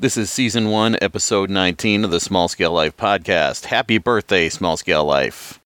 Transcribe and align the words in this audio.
This 0.00 0.16
is 0.16 0.30
season 0.30 0.70
one, 0.70 0.96
episode 1.02 1.50
19 1.50 2.06
of 2.06 2.10
the 2.10 2.20
Small 2.20 2.48
Scale 2.48 2.72
Life 2.72 2.96
podcast. 2.96 3.66
Happy 3.66 3.98
birthday, 3.98 4.48
Small 4.48 4.78
Scale 4.78 5.04
Life. 5.04 5.59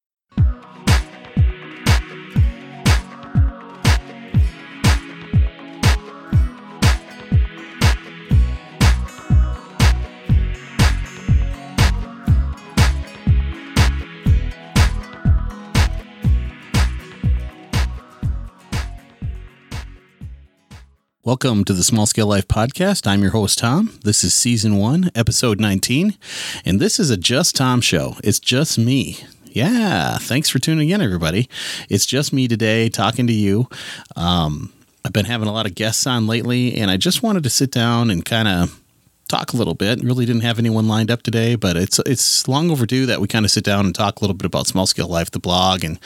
Welcome 21.35 21.65
to 21.65 21.73
the 21.73 21.83
Small 21.83 22.07
Scale 22.07 22.29
Life 22.29 22.47
Podcast. 22.47 23.09
I'm 23.09 23.21
your 23.21 23.33
host, 23.33 23.59
Tom. 23.59 23.99
This 24.05 24.23
is 24.23 24.33
season 24.33 24.77
one, 24.77 25.11
episode 25.17 25.59
19, 25.59 26.17
and 26.65 26.79
this 26.79 27.01
is 27.01 27.11
a 27.11 27.17
Just 27.17 27.57
Tom 27.57 27.81
show. 27.81 28.15
It's 28.23 28.39
just 28.39 28.79
me. 28.79 29.19
Yeah, 29.47 30.17
thanks 30.19 30.49
for 30.49 30.61
tuning 30.61 30.91
in, 30.91 31.03
everybody. 31.03 31.49
It's 31.91 32.07
just 32.07 32.33
me 32.33 32.47
today 32.47 32.89
talking 32.89 33.27
to 33.27 33.33
you. 33.33 33.69
Um, 34.15 34.73
I've 35.05 35.13
been 35.13 35.25
having 35.25 35.49
a 35.49 35.53
lot 35.53 35.67
of 35.67 35.75
guests 35.75 36.07
on 36.07 36.29
lately, 36.29 36.77
and 36.77 36.89
I 36.89 36.97
just 36.97 37.21
wanted 37.25 37.43
to 37.43 37.51
sit 37.51 37.73
down 37.73 38.11
and 38.11 38.25
kind 38.25 38.47
of 38.47 38.81
talk 39.29 39.53
a 39.53 39.57
little 39.57 39.75
bit. 39.75 40.03
Really 40.03 40.27
didn't 40.27 40.43
have 40.43 40.59
anyone 40.59 40.87
lined 40.87 41.11
up 41.11 41.23
today, 41.23 41.55
but 41.55 41.77
it's 41.77 41.99
it's 42.01 42.47
long 42.47 42.71
overdue 42.71 43.07
that 43.07 43.21
we 43.21 43.29
kind 43.29 43.45
of 43.45 43.51
sit 43.51 43.65
down 43.65 43.87
and 43.87 43.95
talk 43.95 44.19
a 44.19 44.21
little 44.21 44.35
bit 44.35 44.47
about 44.47 44.67
Small 44.67 44.87
Scale 44.87 45.09
Life, 45.09 45.31
the 45.31 45.39
blog 45.39 45.85
and 45.85 46.01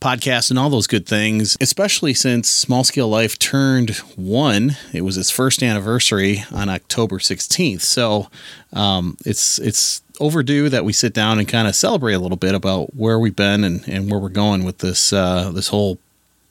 podcast 0.00 0.50
and 0.50 0.58
all 0.58 0.70
those 0.70 0.86
good 0.86 1.06
things, 1.06 1.56
especially 1.60 2.14
since 2.14 2.48
Small 2.48 2.84
Scale 2.84 3.08
Life 3.08 3.38
turned 3.38 3.90
one. 4.16 4.76
It 4.92 5.02
was 5.02 5.16
its 5.16 5.30
first 5.30 5.62
anniversary 5.62 6.44
on 6.52 6.68
October 6.68 7.18
16th. 7.18 7.82
So 7.82 8.28
um, 8.72 9.16
it's 9.24 9.58
it's 9.58 10.02
overdue 10.20 10.68
that 10.68 10.84
we 10.84 10.92
sit 10.92 11.12
down 11.12 11.38
and 11.38 11.48
kind 11.48 11.66
of 11.68 11.74
celebrate 11.74 12.14
a 12.14 12.18
little 12.18 12.36
bit 12.36 12.54
about 12.54 12.94
where 12.94 13.18
we've 13.18 13.36
been 13.36 13.64
and, 13.64 13.86
and 13.88 14.10
where 14.10 14.20
we're 14.20 14.28
going 14.28 14.64
with 14.64 14.78
this 14.78 15.12
uh, 15.12 15.50
this 15.52 15.68
whole 15.68 15.98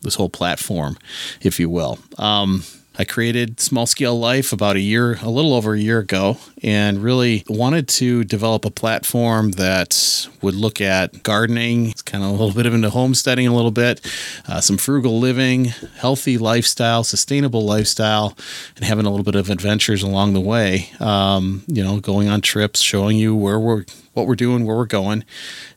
this 0.02 0.16
whole 0.16 0.30
platform, 0.30 0.98
if 1.42 1.60
you 1.60 1.70
will. 1.70 1.98
Um, 2.18 2.64
I 2.96 3.06
created 3.06 3.60
Small 3.60 3.88
Scale 3.88 4.18
Life 4.20 4.54
about 4.54 4.76
a 4.76 4.80
year, 4.80 5.18
a 5.24 5.30
little 5.30 5.56
over 5.56 5.74
a 5.74 5.80
year 5.80 5.98
ago, 5.98 6.38
and 6.62 7.02
really 7.02 7.44
wanted 7.50 7.88
to 7.90 8.24
develop 8.24 8.66
a 8.66 8.70
platform 8.70 9.52
that 9.54 10.28
would 10.44 10.54
look 10.54 10.80
at 10.80 11.24
gardening, 11.24 11.90
it's 11.90 12.04
kind 12.04 12.24
of 12.24 12.30
a 12.30 12.34
little 12.34 12.54
bit 12.54 12.68
of 12.68 12.74
into 12.76 12.92
homesteading 12.92 13.48
a 13.48 13.56
little 13.56 13.72
bit, 13.72 14.00
uh, 14.48 14.62
some 14.62 14.78
frugal 14.78 15.18
living, 15.20 15.66
healthy 15.98 16.38
lifestyle, 16.38 17.04
sustainable 17.04 17.66
lifestyle, 17.66 18.38
and 18.76 18.86
having 18.86 19.08
a 19.08 19.10
little 19.10 19.24
bit 19.24 19.36
of 19.36 19.50
adventures 19.50 20.04
along 20.04 20.34
the 20.34 20.42
way. 20.42 20.90
Um, 21.00 21.64
you 21.66 21.84
know, 21.84 22.00
going 22.00 22.28
on 22.28 22.42
trips, 22.42 22.80
showing 22.82 23.18
you 23.18 23.36
where 23.36 23.60
we're 23.60 23.86
what 24.14 24.28
we're 24.28 24.36
doing, 24.36 24.66
where 24.66 24.78
we're 24.78 24.86
going. 24.86 25.24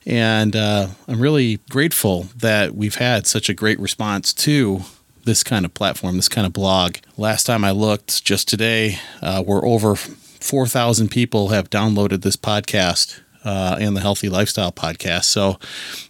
And 0.04 0.54
uh, 0.54 0.88
I'm 1.08 1.20
really 1.20 1.60
grateful 1.70 2.24
that 2.36 2.74
we've 2.74 2.96
had 2.96 3.26
such 3.26 3.48
a 3.48 3.54
great 3.54 3.80
response 3.80 4.34
to 4.34 4.82
this 5.26 5.44
kind 5.44 5.66
of 5.66 5.74
platform, 5.74 6.16
this 6.16 6.28
kind 6.28 6.46
of 6.46 6.52
blog. 6.52 6.96
Last 7.18 7.44
time 7.44 7.64
I 7.64 7.72
looked, 7.72 8.24
just 8.24 8.48
today, 8.48 8.98
uh, 9.20 9.42
we're 9.44 9.64
over 9.66 9.96
4,000 9.96 11.10
people 11.10 11.48
have 11.48 11.68
downloaded 11.68 12.22
this 12.22 12.36
podcast 12.36 13.20
uh, 13.44 13.76
and 13.80 13.96
the 13.96 14.00
Healthy 14.00 14.28
Lifestyle 14.28 14.72
podcast. 14.72 15.24
So 15.24 15.58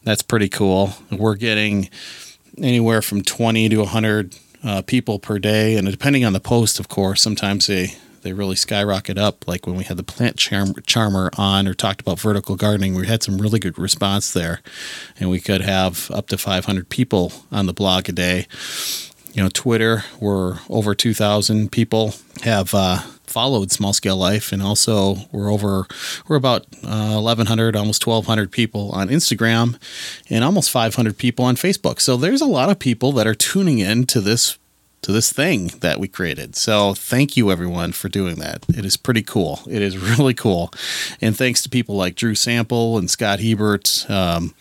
that's 0.04 0.22
pretty 0.22 0.48
cool. 0.48 0.94
We're 1.10 1.34
getting 1.34 1.88
anywhere 2.58 3.02
from 3.02 3.22
20 3.22 3.70
to 3.70 3.78
100 3.78 4.36
uh, 4.62 4.82
people 4.82 5.18
per 5.18 5.38
day. 5.38 5.76
And 5.76 5.90
depending 5.90 6.24
on 6.24 6.34
the 6.34 6.40
post, 6.40 6.78
of 6.78 6.88
course, 6.88 7.22
sometimes 7.22 7.66
they, 7.66 7.94
they 8.26 8.32
really 8.32 8.56
skyrocket 8.56 9.16
up. 9.16 9.46
Like 9.46 9.66
when 9.66 9.76
we 9.76 9.84
had 9.84 9.96
the 9.96 10.02
plant 10.02 10.36
charm, 10.36 10.74
charmer 10.84 11.30
on 11.38 11.68
or 11.68 11.74
talked 11.74 12.00
about 12.00 12.18
vertical 12.18 12.56
gardening, 12.56 12.94
we 12.94 13.06
had 13.06 13.22
some 13.22 13.38
really 13.38 13.60
good 13.60 13.78
response 13.78 14.32
there. 14.32 14.60
And 15.20 15.30
we 15.30 15.40
could 15.40 15.60
have 15.60 16.10
up 16.10 16.26
to 16.28 16.38
500 16.38 16.88
people 16.88 17.32
on 17.52 17.66
the 17.66 17.72
blog 17.72 18.08
a 18.08 18.12
day 18.12 18.46
you 19.36 19.42
know, 19.42 19.50
Twitter, 19.52 20.02
we're 20.18 20.60
over 20.70 20.94
2,000 20.94 21.70
people 21.70 22.14
have 22.42 22.72
uh, 22.72 23.00
followed 23.24 23.70
Small 23.70 23.92
Scale 23.92 24.16
Life, 24.16 24.50
and 24.50 24.62
also 24.62 25.16
we're 25.30 25.52
over 25.52 25.86
we're 26.26 26.36
about 26.36 26.62
uh, 26.82 27.20
1,100, 27.20 27.76
almost 27.76 28.06
1,200 28.06 28.50
people 28.50 28.90
on 28.92 29.08
Instagram, 29.08 29.78
and 30.30 30.42
almost 30.42 30.70
500 30.70 31.18
people 31.18 31.44
on 31.44 31.56
Facebook. 31.56 32.00
So 32.00 32.16
there's 32.16 32.40
a 32.40 32.46
lot 32.46 32.70
of 32.70 32.78
people 32.78 33.12
that 33.12 33.26
are 33.26 33.34
tuning 33.34 33.78
in 33.78 34.06
to 34.06 34.22
this 34.22 34.56
to 35.06 35.12
this 35.12 35.32
thing 35.32 35.68
that 35.82 36.00
we 36.00 36.08
created. 36.08 36.56
So 36.56 36.92
thank 36.92 37.36
you 37.36 37.52
everyone 37.52 37.92
for 37.92 38.08
doing 38.08 38.40
that. 38.40 38.64
It 38.68 38.84
is 38.84 38.96
pretty 38.96 39.22
cool. 39.22 39.60
It 39.70 39.80
is 39.80 39.96
really 40.18 40.34
cool, 40.34 40.72
and 41.20 41.36
thanks 41.36 41.62
to 41.62 41.68
people 41.68 41.94
like 41.94 42.16
Drew 42.16 42.34
Sample 42.34 42.98
and 42.98 43.08
Scott 43.08 43.38
Hebert, 43.38 44.04
um, 44.10 44.52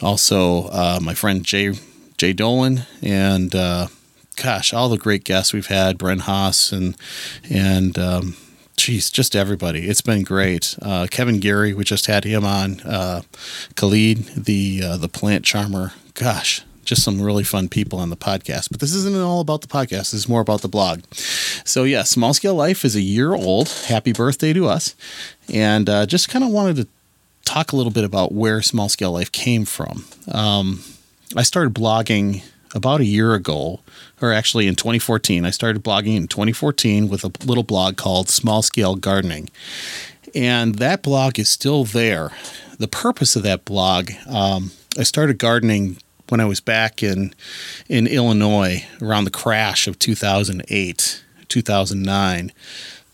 also 0.00 0.68
uh, 0.68 0.98
my 1.02 1.12
friend 1.12 1.44
Jay 1.44 1.74
Jay 2.16 2.32
Dolan 2.32 2.84
and 3.02 3.54
uh, 3.54 3.88
gosh, 4.36 4.72
all 4.72 4.88
the 4.88 4.96
great 4.96 5.24
guests 5.24 5.52
we've 5.52 5.66
had, 5.66 5.98
Bren 5.98 6.20
Haas 6.20 6.72
and 6.72 6.96
and 7.50 7.98
um, 7.98 8.34
geez, 8.78 9.10
just 9.10 9.36
everybody. 9.36 9.90
It's 9.90 10.00
been 10.00 10.22
great. 10.22 10.74
Uh, 10.80 11.06
Kevin 11.10 11.38
Geary, 11.38 11.74
we 11.74 11.84
just 11.84 12.06
had 12.06 12.24
him 12.24 12.46
on. 12.46 12.80
Uh, 12.80 13.20
Khalid, 13.74 14.24
the 14.36 14.80
uh, 14.82 14.96
the 14.96 15.08
plant 15.08 15.44
charmer. 15.44 15.92
Gosh, 16.14 16.62
just 16.86 17.02
some 17.02 17.20
really 17.20 17.44
fun 17.44 17.68
people 17.68 17.98
on 17.98 18.08
the 18.08 18.16
podcast. 18.16 18.70
But 18.70 18.80
this 18.80 18.94
isn't 18.94 19.16
all 19.16 19.40
about 19.40 19.60
the 19.60 19.66
podcast. 19.66 20.12
This 20.12 20.14
is 20.14 20.28
more 20.28 20.40
about 20.40 20.62
the 20.62 20.68
blog. 20.68 21.02
So 21.12 21.84
yeah, 21.84 22.04
Small 22.04 22.32
Scale 22.32 22.54
Life 22.54 22.84
is 22.84 22.96
a 22.96 23.02
year 23.02 23.34
old. 23.34 23.68
Happy 23.86 24.12
birthday 24.12 24.54
to 24.54 24.66
us! 24.66 24.94
And 25.52 25.90
uh, 25.90 26.06
just 26.06 26.30
kind 26.30 26.44
of 26.44 26.50
wanted 26.50 26.76
to 26.76 26.88
talk 27.44 27.72
a 27.72 27.76
little 27.76 27.92
bit 27.92 28.04
about 28.04 28.32
where 28.32 28.62
Small 28.62 28.88
Scale 28.88 29.12
Life 29.12 29.30
came 29.32 29.64
from. 29.64 30.04
Um, 30.32 30.82
I 31.36 31.42
started 31.42 31.74
blogging 31.74 32.42
about 32.74 33.00
a 33.00 33.04
year 33.04 33.34
ago, 33.34 33.80
or 34.20 34.32
actually 34.32 34.66
in 34.66 34.74
2014. 34.74 35.44
I 35.44 35.50
started 35.50 35.82
blogging 35.82 36.16
in 36.16 36.28
2014 36.28 37.08
with 37.08 37.24
a 37.24 37.32
little 37.44 37.64
blog 37.64 37.96
called 37.96 38.28
Small 38.28 38.62
Scale 38.62 38.96
Gardening. 38.96 39.48
And 40.34 40.76
that 40.76 41.02
blog 41.02 41.38
is 41.38 41.48
still 41.48 41.84
there. 41.84 42.30
The 42.78 42.88
purpose 42.88 43.36
of 43.36 43.42
that 43.44 43.64
blog, 43.64 44.10
um, 44.28 44.72
I 44.98 45.02
started 45.04 45.38
gardening 45.38 45.96
when 46.28 46.40
I 46.40 46.44
was 46.44 46.60
back 46.60 47.02
in 47.02 47.34
in 47.88 48.06
Illinois 48.06 48.86
around 49.00 49.24
the 49.24 49.30
crash 49.30 49.86
of 49.86 49.98
2008, 49.98 51.24
2009. 51.48 52.52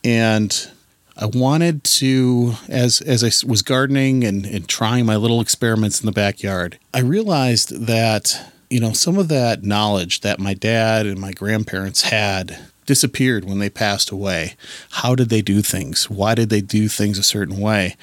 And 0.05 0.71
I 1.17 1.27
wanted 1.27 1.85
to, 1.85 2.55
as 2.69 3.01
as 3.01 3.23
I 3.23 3.47
was 3.47 3.63
gardening 3.63 4.25
and, 4.25 4.47
and 4.47 4.69
trying 4.69 5.07
my 5.07 5.17
little 5.17 5.41
experiments 5.41 6.01
in 6.01 6.07
the 6.07 6.13
backyard, 6.13 6.79
I 6.95 7.01
realized 7.01 7.87
that 7.87 8.53
you 8.73 8.81
know, 8.81 8.95
some 8.95 9.19
of 9.19 9.29
that 9.29 9.63
knowledge 9.63 10.23
that 10.23 10.41
my 10.41 10.55
dad 10.55 11.05
and 11.05 11.21
my 11.21 11.31
grandparents 11.31 12.05
had 12.05 12.59
disappeared 12.87 13.45
when 13.45 13.59
they 13.59 13.69
passed 13.69 14.11
away. 14.11 14.57
How 14.93 15.15
did 15.15 15.29
they 15.29 15.43
do 15.43 15.61
things? 15.61 16.09
Why 16.09 16.35
did 16.35 16.49
they 16.49 16.63
do 16.63 16.89
things 16.89 17.19
a 17.19 17.23
certain 17.23 17.61
way? 17.61 17.97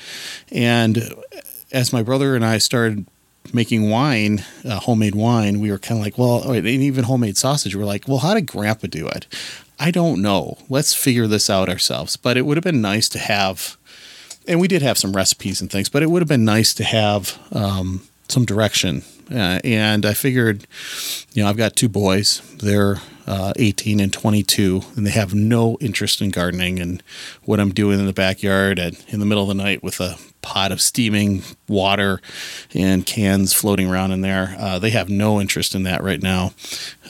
And 0.52 1.12
as 1.72 1.92
my 1.92 2.04
brother 2.04 2.36
and 2.36 2.46
I 2.46 2.60
started 2.60 3.08
making 3.54 3.90
wine, 3.90 4.44
uh, 4.66 4.80
homemade 4.80 5.16
wine, 5.16 5.60
we 5.60 5.72
were 5.72 5.80
kind 5.80 6.00
of 6.00 6.06
like, 6.06 6.18
well, 6.18 6.52
and 6.52 6.68
even 6.68 7.06
homemade 7.06 7.38
sausage, 7.38 7.76
we're 7.76 7.86
like, 7.86 8.08
well, 8.08 8.20
how 8.20 8.34
did 8.34 8.46
grandpa 8.46 8.88
do 8.88 9.08
it? 9.08 9.28
I 9.80 9.92
don't 9.92 10.22
know. 10.22 10.58
Let's 10.70 10.94
figure 10.94 11.28
this 11.28 11.50
out 11.50 11.70
ourselves. 11.70 12.18
But 12.18 12.38
it 12.38 12.46
would 12.46 12.58
have 12.58 12.64
been 12.64 12.82
nice 12.82 13.08
to 13.10 13.20
have, 13.20 13.78
and 14.48 14.60
we 14.60 14.68
did 14.68 14.82
have 14.82 14.98
some 14.98 15.16
recipes 15.16 15.62
and 15.62 15.72
things, 15.72 15.90
but 15.90 16.04
it 16.04 16.12
would 16.12 16.22
have 16.22 16.30
been 16.30 16.46
nice 16.46 16.74
to 16.76 16.84
have 16.84 17.38
um, 17.52 18.02
some 18.28 18.46
direction 18.46 19.04
uh, 19.32 19.60
and 19.64 20.06
I 20.06 20.14
figured, 20.14 20.66
you 21.34 21.44
know, 21.44 21.50
I've 21.50 21.58
got 21.58 21.76
two 21.76 21.90
boys. 21.90 22.42
They're 22.58 22.98
uh, 23.30 23.54
18 23.58 24.00
and 24.00 24.12
22, 24.12 24.82
and 24.96 25.06
they 25.06 25.12
have 25.12 25.36
no 25.36 25.78
interest 25.80 26.20
in 26.20 26.32
gardening 26.32 26.80
and 26.80 27.04
what 27.44 27.60
I'm 27.60 27.72
doing 27.72 28.00
in 28.00 28.08
the 28.08 28.14
backyard 28.14 28.80
at, 28.80 28.96
in 29.14 29.20
the 29.20 29.26
middle 29.26 29.44
of 29.44 29.56
the 29.56 29.64
night 29.64 29.84
with 29.84 30.00
a 30.00 30.18
pot 30.42 30.72
of 30.72 30.82
steaming 30.82 31.44
water 31.68 32.22
and 32.74 33.06
cans 33.06 33.54
floating 33.54 33.88
around 33.88 34.14
in 34.14 34.22
there. 34.22 34.56
Uh, 34.58 34.80
they 34.80 34.90
have 34.90 35.10
no 35.10 35.40
interest 35.40 35.76
in 35.76 35.84
that 35.84 36.02
right 36.02 36.24
now. 36.24 36.54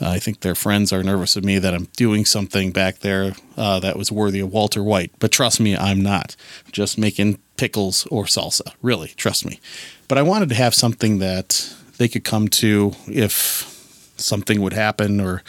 Uh, 0.01 0.10
I 0.10 0.19
think 0.19 0.42
their 0.42 0.56
friends 0.56 0.92
are 0.92 1.04
nervous 1.04 1.38
of 1.38 1.45
me 1.45 1.57
that 1.57 1.74
I'm 1.74 1.88
doing 1.95 2.25
something 2.25 2.72
back 2.72 3.00
there 3.00 3.33
uh, 3.56 3.80
that 3.80 3.98
was 3.98 4.12
worthy 4.12 4.42
of 4.42 4.51
Walter 4.51 4.83
White. 4.83 5.12
But 5.19 5.31
trust 5.31 5.62
me, 5.62 5.77
I'm 5.77 6.01
not. 6.01 6.36
Just 6.74 6.98
making 6.98 7.39
pickles 7.56 8.06
or 8.07 8.25
salsa. 8.25 8.74
Really, 8.81 9.10
trust 9.10 9.45
me. 9.45 9.62
But 10.10 10.18
I 10.18 10.22
wanted 10.22 10.50
to 10.50 10.56
have 10.56 10.75
something 10.75 11.19
that 11.19 11.74
they 11.98 12.10
could 12.10 12.25
come 12.25 12.50
to 12.50 12.94
if 13.07 13.79
something 14.19 14.62
would 14.62 14.74
happen 14.74 15.19
or 15.19 15.44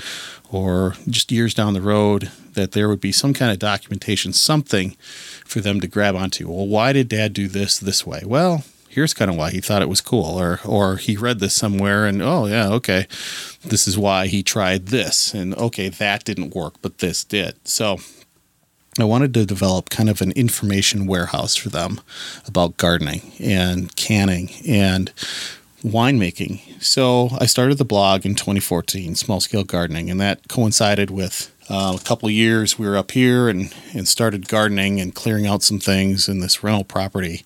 or 0.50 0.94
just 1.08 1.30
years 1.30 1.54
down 1.54 1.74
the 1.74 1.80
road 1.80 2.30
that 2.54 2.72
there 2.72 2.88
would 2.88 3.00
be 3.00 3.12
some 3.12 3.32
kind 3.32 3.52
of 3.52 3.58
documentation 3.58 4.32
something 4.32 4.96
for 5.44 5.60
them 5.60 5.80
to 5.80 5.86
grab 5.86 6.16
onto. 6.16 6.48
Well 6.48 6.66
why 6.66 6.92
did 6.92 7.08
dad 7.08 7.32
do 7.32 7.48
this 7.48 7.78
this 7.78 8.06
way? 8.06 8.22
Well 8.24 8.64
here's 8.88 9.14
kind 9.14 9.30
of 9.30 9.36
why 9.36 9.50
he 9.50 9.60
thought 9.60 9.82
it 9.82 9.88
was 9.88 10.00
cool 10.00 10.38
or 10.38 10.60
or 10.64 10.96
he 10.96 11.16
read 11.16 11.38
this 11.38 11.54
somewhere 11.54 12.06
and 12.06 12.20
oh 12.20 12.46
yeah 12.46 12.68
okay 12.68 13.06
this 13.64 13.86
is 13.86 13.96
why 13.96 14.26
he 14.26 14.42
tried 14.42 14.86
this 14.86 15.32
and 15.32 15.54
okay 15.54 15.88
that 15.88 16.24
didn't 16.24 16.54
work 16.54 16.74
but 16.82 16.98
this 16.98 17.24
did. 17.24 17.56
So 17.66 17.98
I 18.98 19.04
wanted 19.04 19.32
to 19.34 19.46
develop 19.46 19.88
kind 19.88 20.10
of 20.10 20.20
an 20.20 20.32
information 20.32 21.06
warehouse 21.06 21.54
for 21.54 21.68
them 21.68 22.00
about 22.46 22.76
gardening 22.76 23.32
and 23.38 23.94
canning 23.94 24.50
and 24.66 25.12
winemaking. 25.82 26.82
So 26.82 27.30
I 27.38 27.46
started 27.46 27.78
the 27.78 27.84
blog 27.84 28.26
in 28.26 28.34
2014, 28.34 29.14
Small 29.14 29.40
Scale 29.40 29.64
Gardening, 29.64 30.10
and 30.10 30.20
that 30.20 30.48
coincided 30.48 31.10
with 31.10 31.52
uh, 31.68 31.96
a 32.00 32.04
couple 32.04 32.28
years 32.28 32.78
we 32.78 32.86
were 32.86 32.96
up 32.96 33.12
here 33.12 33.48
and, 33.48 33.72
and 33.94 34.08
started 34.08 34.48
gardening 34.48 35.00
and 35.00 35.14
clearing 35.14 35.46
out 35.46 35.62
some 35.62 35.78
things 35.78 36.28
in 36.28 36.40
this 36.40 36.64
rental 36.64 36.84
property. 36.84 37.44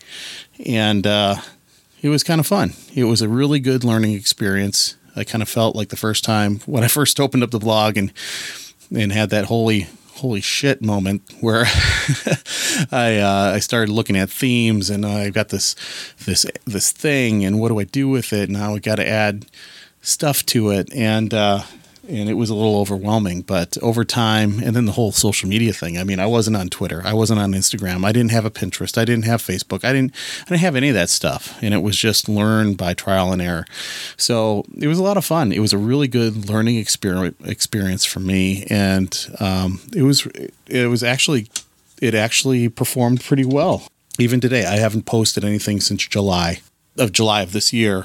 And 0.65 1.07
uh, 1.07 1.37
it 2.01 2.09
was 2.09 2.23
kind 2.23 2.41
of 2.41 2.47
fun. 2.47 2.73
It 2.95 3.05
was 3.05 3.23
a 3.23 3.29
really 3.29 3.61
good 3.61 3.85
learning 3.85 4.15
experience. 4.15 4.97
I 5.15 5.25
kind 5.25 5.43
of 5.43 5.49
felt 5.49 5.77
like 5.77 5.91
the 5.91 5.97
first 5.97 6.25
time 6.25 6.61
when 6.67 6.83
I 6.83 6.89
first 6.89 7.21
opened 7.21 7.43
up 7.43 7.51
the 7.51 7.59
blog 7.59 7.97
and 7.97 8.13
and 8.95 9.13
had 9.13 9.31
that 9.31 9.47
holy 9.47 9.89
holy 10.17 10.41
shit 10.41 10.81
moment 10.81 11.23
where 11.41 11.65
I 12.93 13.19
uh, 13.19 13.53
I 13.55 13.59
started 13.59 13.93
looking 13.93 14.17
at 14.17 14.31
themes 14.31 14.91
and 14.91 15.05
I 15.05 15.31
got 15.31 15.49
this 15.49 15.75
this 16.25 16.47
this 16.65 16.93
thing 16.93 17.45
and 17.45 17.59
what 17.59 17.69
do 17.69 17.79
I 17.79 17.85
do 17.85 18.09
with 18.09 18.33
it? 18.33 18.49
Now 18.49 18.75
I 18.75 18.79
got 18.79 18.97
to 18.97 19.09
add 19.09 19.47
stuff 20.03 20.45
to 20.47 20.71
it 20.71 20.93
and 20.95 21.33
uh, 21.33 21.63
and 22.09 22.29
it 22.29 22.35
was 22.35 22.51
a 22.51 22.55
little 22.55 22.77
overwhelming. 22.77 23.43
But 23.43 23.79
over 23.79 24.05
time, 24.05 24.61
and 24.62 24.75
then 24.75 24.85
the 24.85 24.93
whole 24.93 25.12
social 25.12 25.49
media 25.49 25.73
thing. 25.73 25.99
I 25.99 26.05
mean, 26.05 26.19
I 26.19 26.27
wasn't 26.27 26.56
on 26.56 26.69
Twitter, 26.69 27.03
I 27.05 27.12
wasn't 27.12 27.41
on 27.41 27.53
Instagram, 27.53 28.05
I 28.05 28.12
didn't 28.12 28.33
have 28.33 28.45
a 28.45 28.51
Pinterest, 28.51 28.99
I 28.99 29.05
didn't 29.05 29.25
have 29.25 29.43
Facebook, 29.43 29.85
I 29.85 29.93
didn't, 29.93 30.15
I 30.43 30.51
didn't 30.51 30.61
have 30.61 30.77
any 30.77 30.89
of 30.89 30.95
that 30.95 31.11
stuff, 31.11 31.59
and 31.62 31.75
it 31.75 31.83
was 31.83 31.97
just 31.97 32.29
learned 32.29 32.77
by 32.77 32.95
trial 32.95 33.33
and 33.33 33.43
error. 33.43 33.65
So 34.17 34.65
it 34.79 34.89
was 34.89 34.99
a 34.99 35.03
lot 35.03 35.17
of 35.17 35.25
fun. 35.25 35.53
It 35.53 35.61
was 35.61 35.73
a 35.73 35.79
really 35.79 36.09
good 36.09 36.49
learning 36.49 36.77
experience 36.77 37.37
experience 37.45 38.05
for 38.05 38.21
me, 38.21 38.67
and 38.71 39.37
um, 39.41 39.81
it 39.95 40.03
was 40.03 40.27
it 40.67 40.89
was 40.89 41.03
actually 41.03 41.49
it 42.01 42.15
actually 42.15 42.69
performed 42.69 43.23
pretty 43.23 43.45
well. 43.45 43.87
Even 44.19 44.41
today, 44.41 44.65
I 44.65 44.77
haven't 44.77 45.06
posted 45.06 45.45
anything 45.45 45.81
since 45.81 46.06
July 46.06 46.61
of 46.97 47.12
July 47.12 47.43
of 47.43 47.53
this 47.53 47.73
year 47.73 48.05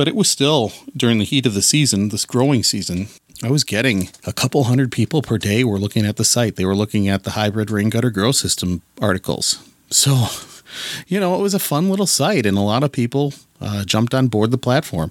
but 0.00 0.08
it 0.08 0.16
was 0.16 0.30
still 0.30 0.72
during 0.96 1.18
the 1.18 1.26
heat 1.26 1.44
of 1.44 1.52
the 1.52 1.60
season, 1.60 2.08
this 2.08 2.24
growing 2.24 2.62
season. 2.62 3.08
I 3.42 3.50
was 3.50 3.64
getting 3.64 4.08
a 4.24 4.32
couple 4.32 4.64
hundred 4.64 4.90
people 4.90 5.20
per 5.20 5.36
day 5.36 5.62
were 5.62 5.78
looking 5.78 6.06
at 6.06 6.16
the 6.16 6.24
site. 6.24 6.56
They 6.56 6.64
were 6.64 6.74
looking 6.74 7.06
at 7.06 7.24
the 7.24 7.32
hybrid 7.32 7.70
rain 7.70 7.90
gutter 7.90 8.08
grow 8.08 8.32
system 8.32 8.80
articles. 8.98 9.62
So, 9.90 10.28
you 11.06 11.20
know, 11.20 11.34
it 11.34 11.42
was 11.42 11.52
a 11.52 11.58
fun 11.58 11.90
little 11.90 12.06
site, 12.06 12.46
and 12.46 12.56
a 12.56 12.62
lot 12.62 12.82
of 12.82 12.92
people 12.92 13.34
uh, 13.60 13.84
jumped 13.84 14.14
on 14.14 14.28
board 14.28 14.52
the 14.52 14.56
platform. 14.56 15.10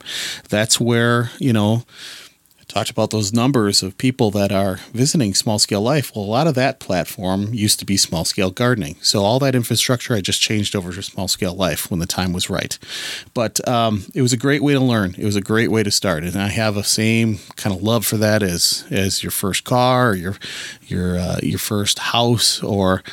That's 0.49 0.79
where, 0.79 1.29
you 1.37 1.53
know, 1.53 1.83
talked 2.69 2.91
about 2.91 3.09
those 3.09 3.33
numbers 3.33 3.81
of 3.81 3.97
people 3.97 4.29
that 4.31 4.51
are 4.51 4.75
visiting 4.93 5.33
small 5.33 5.57
scale 5.57 5.81
life. 5.81 6.11
Well, 6.15 6.23
a 6.23 6.27
lot 6.27 6.47
of 6.47 6.53
that 6.53 6.79
platform 6.79 7.51
used 7.51 7.79
to 7.79 7.85
be 7.85 7.97
small 7.97 8.23
scale 8.23 8.51
gardening. 8.51 8.95
So 9.01 9.23
all 9.23 9.39
that 9.39 9.55
infrastructure 9.55 10.13
I 10.13 10.21
just 10.21 10.39
changed 10.39 10.75
over 10.75 10.93
to 10.93 11.01
small 11.01 11.27
scale 11.27 11.55
life 11.55 11.89
when 11.89 11.99
the 11.99 12.05
time 12.05 12.31
was 12.31 12.49
right. 12.49 12.77
But 13.33 13.67
um, 13.67 14.05
it 14.13 14.21
was 14.21 14.33
a 14.33 14.37
great 14.37 14.61
way 14.61 14.73
to 14.73 14.79
learn. 14.79 15.15
It 15.17 15.25
was 15.25 15.35
a 15.35 15.41
great 15.41 15.71
way 15.71 15.81
to 15.81 15.91
start, 15.91 16.23
and 16.23 16.37
I 16.37 16.49
have 16.49 16.77
a 16.77 16.83
same 16.83 17.39
kind 17.55 17.75
of 17.75 17.81
love 17.81 18.05
for 18.05 18.17
that 18.17 18.43
as 18.43 18.85
as 18.91 19.23
your 19.23 19.31
first 19.31 19.63
car, 19.63 20.11
or 20.11 20.15
your 20.15 20.35
your 20.85 21.17
uh, 21.17 21.39
your 21.41 21.59
first 21.59 21.99
house, 21.99 22.61
or 22.61 23.03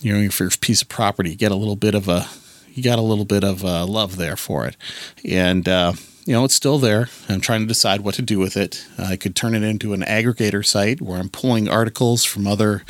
you 0.00 0.12
know 0.12 0.20
your 0.20 0.30
first 0.30 0.62
piece 0.62 0.80
of 0.80 0.88
property. 0.88 1.30
You 1.30 1.36
get 1.36 1.52
a 1.52 1.56
little 1.56 1.76
bit 1.76 1.94
of 1.94 2.08
a 2.08 2.26
you 2.72 2.82
got 2.82 2.98
a 2.98 3.02
little 3.02 3.26
bit 3.26 3.44
of 3.44 3.62
uh, 3.62 3.84
love 3.84 4.16
there 4.16 4.36
for 4.36 4.66
it, 4.66 4.76
and. 5.22 5.68
Uh, 5.68 5.92
you 6.26 6.32
know, 6.32 6.44
it's 6.44 6.56
still 6.56 6.78
there. 6.78 7.08
I'm 7.28 7.40
trying 7.40 7.60
to 7.60 7.66
decide 7.66 8.00
what 8.00 8.16
to 8.16 8.22
do 8.22 8.40
with 8.40 8.56
it. 8.56 8.84
I 8.98 9.14
could 9.14 9.36
turn 9.36 9.54
it 9.54 9.62
into 9.62 9.92
an 9.92 10.02
aggregator 10.02 10.66
site 10.66 11.00
where 11.00 11.20
I'm 11.20 11.28
pulling 11.28 11.68
articles 11.68 12.24
from 12.24 12.48
other 12.48 12.82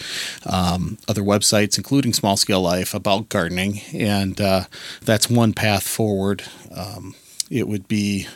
um, 0.47 0.97
other 1.07 1.21
websites, 1.21 1.77
including 1.77 2.15
Small 2.15 2.39
Scale 2.39 2.63
Life, 2.63 2.95
about 2.95 3.29
gardening, 3.29 3.83
and 3.93 4.41
uh, 4.41 4.65
that's 5.03 5.29
one 5.29 5.53
path 5.53 5.87
forward. 5.87 6.45
Um, 6.75 7.15
it 7.51 7.69
would 7.69 7.87
be 7.87 8.27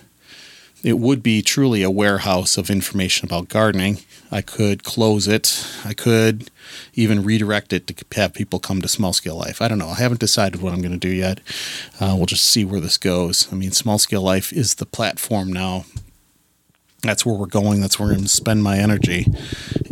it 0.82 0.98
would 0.98 1.22
be 1.22 1.42
truly 1.42 1.82
a 1.82 1.90
warehouse 1.90 2.56
of 2.56 2.70
information 2.70 3.26
about 3.26 3.48
gardening. 3.48 3.98
I 4.32 4.42
could 4.42 4.84
close 4.84 5.28
it. 5.28 5.66
I 5.84 5.92
could 5.92 6.50
even 6.94 7.24
redirect 7.24 7.72
it 7.72 7.86
to 7.88 7.94
have 8.16 8.32
people 8.32 8.58
come 8.58 8.80
to 8.80 8.88
small 8.88 9.12
scale 9.12 9.36
life. 9.36 9.60
I 9.60 9.68
don't 9.68 9.78
know. 9.78 9.88
I 9.88 9.96
haven't 9.96 10.20
decided 10.20 10.62
what 10.62 10.72
I'm 10.72 10.80
going 10.80 10.92
to 10.92 10.98
do 10.98 11.12
yet. 11.12 11.40
Uh, 12.00 12.14
we'll 12.16 12.26
just 12.26 12.46
see 12.46 12.64
where 12.64 12.80
this 12.80 12.96
goes. 12.96 13.52
I 13.52 13.56
mean, 13.56 13.72
small 13.72 13.98
scale 13.98 14.22
life 14.22 14.52
is 14.52 14.76
the 14.76 14.86
platform 14.86 15.52
now. 15.52 15.84
That's 17.02 17.26
where 17.26 17.34
we're 17.34 17.46
going. 17.46 17.80
That's 17.80 17.98
where 17.98 18.08
I'm 18.08 18.14
going 18.14 18.24
to 18.24 18.28
spend 18.28 18.62
my 18.62 18.78
energy. 18.78 19.26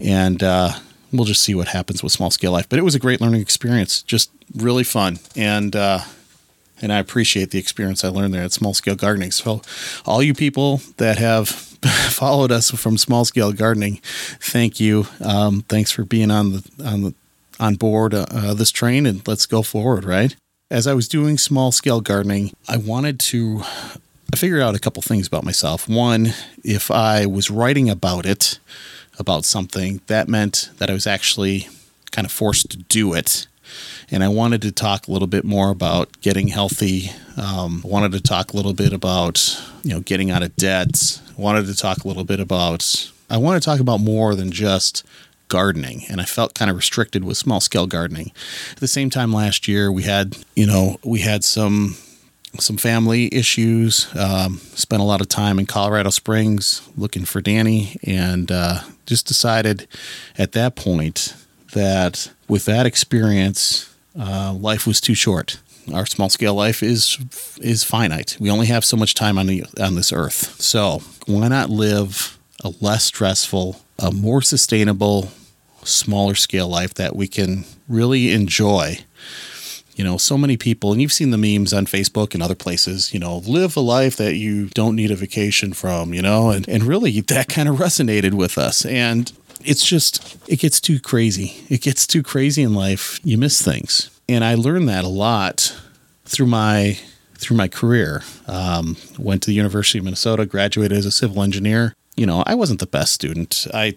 And, 0.02 0.42
uh, 0.42 0.72
we'll 1.10 1.24
just 1.24 1.42
see 1.42 1.54
what 1.54 1.68
happens 1.68 2.02
with 2.02 2.12
small 2.12 2.30
scale 2.30 2.52
life. 2.52 2.68
But 2.68 2.78
it 2.78 2.82
was 2.82 2.94
a 2.94 2.98
great 2.98 3.20
learning 3.20 3.40
experience, 3.40 4.02
just 4.02 4.30
really 4.54 4.84
fun. 4.84 5.18
And, 5.34 5.74
uh, 5.74 6.00
and 6.80 6.92
I 6.92 6.98
appreciate 6.98 7.50
the 7.50 7.58
experience 7.58 8.04
I 8.04 8.08
learned 8.08 8.34
there 8.34 8.42
at 8.42 8.52
Small 8.52 8.74
Scale 8.74 8.94
Gardening. 8.94 9.30
So, 9.30 9.62
all 10.04 10.22
you 10.22 10.34
people 10.34 10.80
that 10.96 11.18
have 11.18 11.48
followed 12.10 12.52
us 12.52 12.70
from 12.70 12.98
Small 12.98 13.24
Scale 13.24 13.52
Gardening, 13.52 14.00
thank 14.40 14.80
you. 14.80 15.06
Um, 15.24 15.62
thanks 15.68 15.90
for 15.90 16.04
being 16.04 16.30
on 16.30 16.52
the 16.52 16.70
on 16.84 17.02
the 17.02 17.14
on 17.60 17.74
board 17.74 18.14
uh, 18.14 18.26
uh, 18.30 18.54
this 18.54 18.70
train, 18.70 19.06
and 19.06 19.26
let's 19.26 19.46
go 19.46 19.62
forward. 19.62 20.04
Right. 20.04 20.34
As 20.70 20.86
I 20.86 20.94
was 20.94 21.08
doing 21.08 21.38
small 21.38 21.72
scale 21.72 22.02
gardening, 22.02 22.52
I 22.68 22.76
wanted 22.76 23.18
to. 23.20 23.62
I 24.30 24.36
figured 24.36 24.60
out 24.60 24.74
a 24.74 24.78
couple 24.78 25.00
things 25.02 25.26
about 25.26 25.44
myself. 25.44 25.88
One, 25.88 26.34
if 26.62 26.90
I 26.90 27.24
was 27.24 27.50
writing 27.50 27.88
about 27.88 28.26
it, 28.26 28.58
about 29.18 29.46
something, 29.46 30.02
that 30.06 30.28
meant 30.28 30.68
that 30.76 30.90
I 30.90 30.92
was 30.92 31.06
actually 31.06 31.68
kind 32.10 32.26
of 32.26 32.32
forced 32.32 32.70
to 32.70 32.76
do 32.76 33.14
it 33.14 33.46
and 34.10 34.24
I 34.24 34.28
wanted 34.28 34.62
to 34.62 34.72
talk 34.72 35.06
a 35.06 35.12
little 35.12 35.28
bit 35.28 35.44
more 35.44 35.70
about 35.70 36.20
getting 36.20 36.48
healthy. 36.48 37.10
Um, 37.36 37.82
wanted 37.84 38.12
to 38.12 38.20
talk 38.20 38.52
a 38.52 38.56
little 38.56 38.72
bit 38.72 38.92
about 38.92 39.62
you 39.82 39.94
know 39.94 40.00
getting 40.00 40.30
out 40.30 40.42
of 40.42 40.54
debt. 40.56 41.20
Wanted 41.36 41.66
to 41.66 41.76
talk 41.76 42.04
a 42.04 42.08
little 42.08 42.24
bit 42.24 42.40
about. 42.40 43.12
I 43.30 43.36
want 43.36 43.62
to 43.62 43.64
talk 43.64 43.80
about 43.80 44.00
more 44.00 44.34
than 44.34 44.50
just 44.50 45.04
gardening 45.48 46.02
and 46.08 46.20
I 46.20 46.24
felt 46.24 46.54
kind 46.54 46.70
of 46.70 46.76
restricted 46.76 47.24
with 47.24 47.36
small 47.36 47.60
scale 47.60 47.86
gardening. 47.86 48.32
At 48.72 48.78
the 48.78 48.88
same 48.88 49.10
time 49.10 49.32
last 49.32 49.66
year 49.66 49.90
we 49.90 50.02
had, 50.02 50.36
you 50.54 50.66
know, 50.66 50.98
we 51.02 51.20
had 51.20 51.42
some 51.44 51.96
some 52.58 52.76
family 52.76 53.32
issues. 53.34 54.08
Um, 54.16 54.58
spent 54.74 55.02
a 55.02 55.04
lot 55.04 55.20
of 55.20 55.28
time 55.28 55.58
in 55.58 55.66
Colorado 55.66 56.10
Springs 56.10 56.88
looking 56.96 57.24
for 57.24 57.40
Danny 57.40 57.98
and 58.02 58.50
uh, 58.50 58.80
just 59.06 59.26
decided 59.26 59.86
at 60.36 60.52
that 60.52 60.74
point 60.74 61.34
that 61.72 62.30
with 62.48 62.64
that 62.64 62.86
experience 62.86 63.94
uh, 64.18 64.52
life 64.52 64.86
was 64.86 65.00
too 65.00 65.14
short. 65.14 65.60
Our 65.94 66.06
small 66.06 66.28
scale 66.28 66.54
life 66.54 66.82
is 66.82 67.18
is 67.60 67.84
finite. 67.84 68.36
We 68.38 68.50
only 68.50 68.66
have 68.66 68.84
so 68.84 68.96
much 68.96 69.14
time 69.14 69.38
on 69.38 69.46
the 69.46 69.64
on 69.80 69.94
this 69.94 70.12
earth. 70.12 70.60
So 70.60 71.02
why 71.26 71.48
not 71.48 71.70
live 71.70 72.38
a 72.62 72.72
less 72.80 73.04
stressful, 73.04 73.80
a 73.98 74.10
more 74.10 74.42
sustainable, 74.42 75.30
smaller 75.84 76.34
scale 76.34 76.68
life 76.68 76.94
that 76.94 77.16
we 77.16 77.28
can 77.28 77.64
really 77.88 78.32
enjoy? 78.32 78.98
You 79.94 80.04
know, 80.04 80.16
so 80.16 80.38
many 80.38 80.56
people, 80.56 80.92
and 80.92 81.02
you've 81.02 81.12
seen 81.12 81.30
the 81.30 81.38
memes 81.38 81.72
on 81.72 81.86
Facebook 81.86 82.32
and 82.32 82.40
other 82.40 82.54
places, 82.54 83.12
you 83.12 83.18
know, 83.18 83.38
live 83.38 83.76
a 83.76 83.80
life 83.80 84.16
that 84.16 84.36
you 84.36 84.66
don't 84.66 84.94
need 84.94 85.10
a 85.10 85.16
vacation 85.16 85.72
from, 85.72 86.14
you 86.14 86.22
know, 86.22 86.50
and, 86.50 86.68
and 86.68 86.84
really 86.84 87.20
that 87.20 87.48
kind 87.48 87.68
of 87.68 87.76
resonated 87.78 88.34
with 88.34 88.58
us. 88.58 88.84
And 88.86 89.32
it's 89.64 89.84
just, 89.84 90.36
it 90.48 90.58
gets 90.58 90.80
too 90.80 91.00
crazy. 91.00 91.64
It 91.68 91.82
gets 91.82 92.06
too 92.06 92.22
crazy 92.22 92.62
in 92.62 92.74
life. 92.74 93.20
You 93.24 93.38
miss 93.38 93.60
things. 93.62 94.10
And 94.28 94.44
I 94.44 94.54
learned 94.54 94.88
that 94.88 95.04
a 95.04 95.08
lot 95.08 95.74
through 96.24 96.46
my 96.46 96.98
through 97.38 97.56
my 97.56 97.68
career. 97.68 98.22
Um, 98.46 98.96
went 99.16 99.42
to 99.44 99.46
the 99.46 99.54
University 99.54 99.98
of 99.98 100.04
Minnesota, 100.04 100.44
graduated 100.44 100.98
as 100.98 101.06
a 101.06 101.12
civil 101.12 101.42
engineer. 101.42 101.94
You 102.16 102.26
know, 102.26 102.42
I 102.46 102.54
wasn't 102.54 102.80
the 102.80 102.86
best 102.86 103.12
student. 103.12 103.66
I 103.72 103.96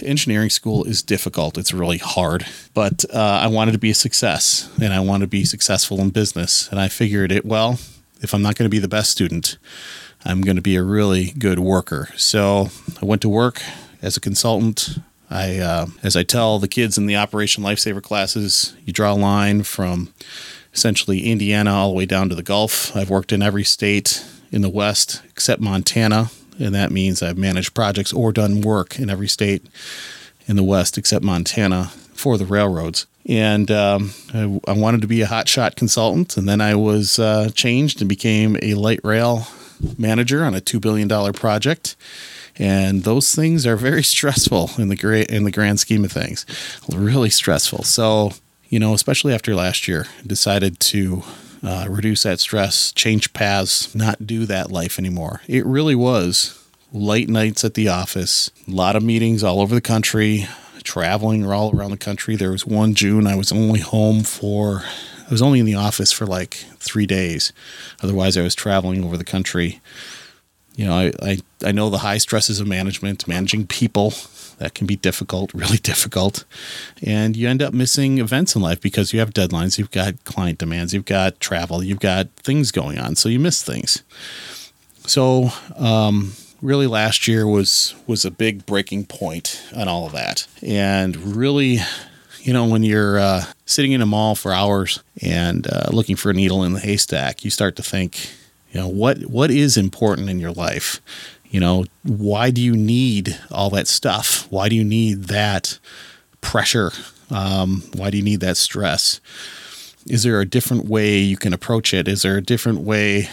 engineering 0.00 0.50
school 0.50 0.84
is 0.84 1.02
difficult. 1.02 1.56
It's 1.56 1.72
really 1.72 1.98
hard, 1.98 2.44
but 2.74 3.04
uh, 3.14 3.40
I 3.42 3.46
wanted 3.46 3.72
to 3.72 3.78
be 3.78 3.90
a 3.90 3.94
success, 3.94 4.68
and 4.82 4.92
I 4.92 4.98
wanted 4.98 5.26
to 5.26 5.28
be 5.28 5.44
successful 5.44 6.00
in 6.00 6.10
business. 6.10 6.68
And 6.68 6.80
I 6.80 6.88
figured 6.88 7.30
it 7.30 7.44
well. 7.44 7.78
If 8.20 8.34
I'm 8.34 8.42
not 8.42 8.56
going 8.56 8.66
to 8.66 8.74
be 8.74 8.80
the 8.80 8.88
best 8.88 9.10
student, 9.10 9.58
I'm 10.24 10.40
going 10.40 10.56
to 10.56 10.62
be 10.62 10.76
a 10.76 10.82
really 10.82 11.30
good 11.38 11.60
worker. 11.60 12.08
So 12.16 12.70
I 13.00 13.04
went 13.04 13.22
to 13.22 13.28
work 13.28 13.62
as 14.02 14.16
a 14.16 14.20
consultant. 14.20 14.98
I, 15.30 15.58
uh, 15.58 15.86
as 16.02 16.14
I 16.14 16.24
tell 16.24 16.58
the 16.58 16.68
kids 16.68 16.98
in 16.98 17.06
the 17.06 17.16
Operation 17.16 17.64
Lifesaver 17.64 18.02
classes, 18.02 18.74
you 18.84 18.92
draw 18.92 19.12
a 19.12 19.14
line 19.14 19.62
from 19.62 20.12
essentially 20.74 21.30
Indiana 21.30 21.72
all 21.72 21.90
the 21.90 21.96
way 21.96 22.06
down 22.06 22.28
to 22.28 22.34
the 22.34 22.42
Gulf. 22.42 22.94
I've 22.94 23.08
worked 23.08 23.32
in 23.32 23.40
every 23.40 23.64
state 23.64 24.24
in 24.50 24.60
the 24.60 24.68
West 24.68 25.22
except 25.30 25.62
Montana, 25.62 26.30
and 26.58 26.74
that 26.74 26.90
means 26.90 27.22
I've 27.22 27.38
managed 27.38 27.72
projects 27.74 28.12
or 28.12 28.32
done 28.32 28.60
work 28.60 28.98
in 28.98 29.08
every 29.08 29.28
state 29.28 29.66
in 30.46 30.56
the 30.56 30.62
West 30.62 30.98
except 30.98 31.24
Montana 31.24 31.86
for 32.12 32.36
the 32.36 32.44
railroads. 32.44 33.06
And 33.26 33.70
um, 33.70 34.12
I, 34.34 34.60
I, 34.66 34.72
wanted 34.72 35.00
to 35.02 35.06
be 35.06 35.22
a 35.22 35.26
hotshot 35.26 35.76
consultant, 35.76 36.36
and 36.36 36.48
then 36.48 36.60
I 36.60 36.74
was 36.74 37.20
uh, 37.20 37.50
changed 37.54 38.00
and 38.02 38.08
became 38.08 38.56
a 38.60 38.74
light 38.74 38.98
rail 39.04 39.46
manager 39.96 40.44
on 40.44 40.54
a 40.54 40.60
$2 40.60 40.80
billion 40.80 41.08
project 41.32 41.94
and 42.58 43.04
those 43.04 43.34
things 43.34 43.66
are 43.66 43.76
very 43.76 44.02
stressful 44.14 44.70
in 44.78 44.88
the 44.88 44.96
great 44.96 45.28
in 45.30 45.44
the 45.44 45.50
grand 45.50 45.80
scheme 45.80 46.04
of 46.04 46.12
things. 46.12 46.46
Really 46.92 47.30
stressful. 47.30 47.84
So 47.84 48.32
you 48.68 48.78
know, 48.78 48.94
especially 48.94 49.34
after 49.34 49.54
last 49.54 49.86
year, 49.86 50.06
decided 50.26 50.80
to 50.80 51.22
uh, 51.62 51.86
reduce 51.90 52.22
that 52.22 52.40
stress, 52.40 52.90
change 52.92 53.32
paths, 53.34 53.94
not 53.94 54.26
do 54.26 54.46
that 54.46 54.70
life 54.70 54.98
anymore. 54.98 55.42
It 55.46 55.66
really 55.66 55.94
was 55.94 56.58
late 56.90 57.28
nights 57.28 57.64
at 57.64 57.74
the 57.74 57.88
office, 57.88 58.50
a 58.66 58.70
lot 58.70 58.96
of 58.96 59.02
meetings 59.02 59.44
all 59.44 59.60
over 59.60 59.74
the 59.74 59.82
country, 59.82 60.46
traveling 60.82 61.44
all 61.44 61.76
around 61.76 61.90
the 61.90 61.96
country. 61.96 62.34
There 62.34 62.50
was 62.50 62.66
one 62.66 62.94
June 62.94 63.26
I 63.26 63.36
was 63.36 63.52
only 63.52 63.80
home 63.80 64.22
for, 64.22 64.82
I 65.26 65.30
was 65.30 65.42
only 65.42 65.60
in 65.60 65.66
the 65.66 65.74
office 65.74 66.10
for 66.10 66.26
like 66.26 66.54
three 66.78 67.06
days. 67.06 67.52
Otherwise, 68.02 68.36
I 68.36 68.42
was 68.42 68.54
traveling 68.54 69.04
over 69.04 69.16
the 69.16 69.24
country. 69.24 69.80
You 70.74 70.86
know, 70.86 70.94
I, 70.94 71.12
I, 71.22 71.38
I 71.64 71.72
know 71.72 71.90
the 71.90 71.98
high 71.98 72.18
stresses 72.18 72.60
of 72.60 72.66
management, 72.66 73.28
managing 73.28 73.66
people, 73.66 74.14
that 74.58 74.74
can 74.74 74.86
be 74.86 74.96
difficult, 74.96 75.52
really 75.54 75.78
difficult. 75.78 76.44
And 77.02 77.36
you 77.36 77.48
end 77.48 77.62
up 77.62 77.74
missing 77.74 78.18
events 78.18 78.54
in 78.54 78.62
life 78.62 78.80
because 78.80 79.12
you 79.12 79.20
have 79.20 79.30
deadlines, 79.30 79.78
you've 79.78 79.90
got 79.90 80.24
client 80.24 80.58
demands, 80.58 80.94
you've 80.94 81.04
got 81.04 81.40
travel, 81.40 81.82
you've 81.82 82.00
got 82.00 82.30
things 82.36 82.70
going 82.70 82.98
on. 82.98 83.16
So 83.16 83.28
you 83.28 83.40
miss 83.40 83.62
things. 83.62 84.02
So, 85.06 85.50
um, 85.76 86.32
really 86.60 86.86
last 86.86 87.26
year 87.26 87.44
was 87.44 87.92
was 88.06 88.24
a 88.24 88.30
big 88.30 88.64
breaking 88.66 89.04
point 89.06 89.60
on 89.74 89.88
all 89.88 90.06
of 90.06 90.12
that. 90.12 90.46
And 90.62 91.16
really 91.36 91.80
you 92.42 92.52
know, 92.52 92.64
when 92.66 92.82
you're 92.82 93.18
uh, 93.18 93.44
sitting 93.66 93.92
in 93.92 94.02
a 94.02 94.06
mall 94.06 94.34
for 94.34 94.52
hours 94.52 95.02
and 95.22 95.66
uh, 95.66 95.90
looking 95.92 96.16
for 96.16 96.30
a 96.30 96.34
needle 96.34 96.64
in 96.64 96.72
the 96.72 96.80
haystack, 96.80 97.44
you 97.44 97.50
start 97.50 97.76
to 97.76 97.82
think, 97.82 98.30
you 98.72 98.80
know, 98.80 98.88
what 98.88 99.18
what 99.26 99.50
is 99.50 99.76
important 99.76 100.30
in 100.30 100.40
your 100.40 100.52
life? 100.52 101.00
You 101.50 101.60
know, 101.60 101.84
why 102.02 102.50
do 102.50 102.62
you 102.62 102.74
need 102.74 103.38
all 103.50 103.68
that 103.70 103.86
stuff? 103.86 104.46
Why 104.50 104.70
do 104.70 104.74
you 104.76 104.84
need 104.84 105.24
that 105.24 105.78
pressure? 106.40 106.90
Um, 107.30 107.82
why 107.94 108.10
do 108.10 108.16
you 108.16 108.22
need 108.22 108.40
that 108.40 108.56
stress? 108.56 109.20
Is 110.06 110.22
there 110.22 110.40
a 110.40 110.46
different 110.46 110.86
way 110.86 111.18
you 111.18 111.36
can 111.36 111.52
approach 111.52 111.92
it? 111.92 112.08
Is 112.08 112.22
there 112.22 112.38
a 112.38 112.42
different 112.42 112.80
way? 112.80 113.28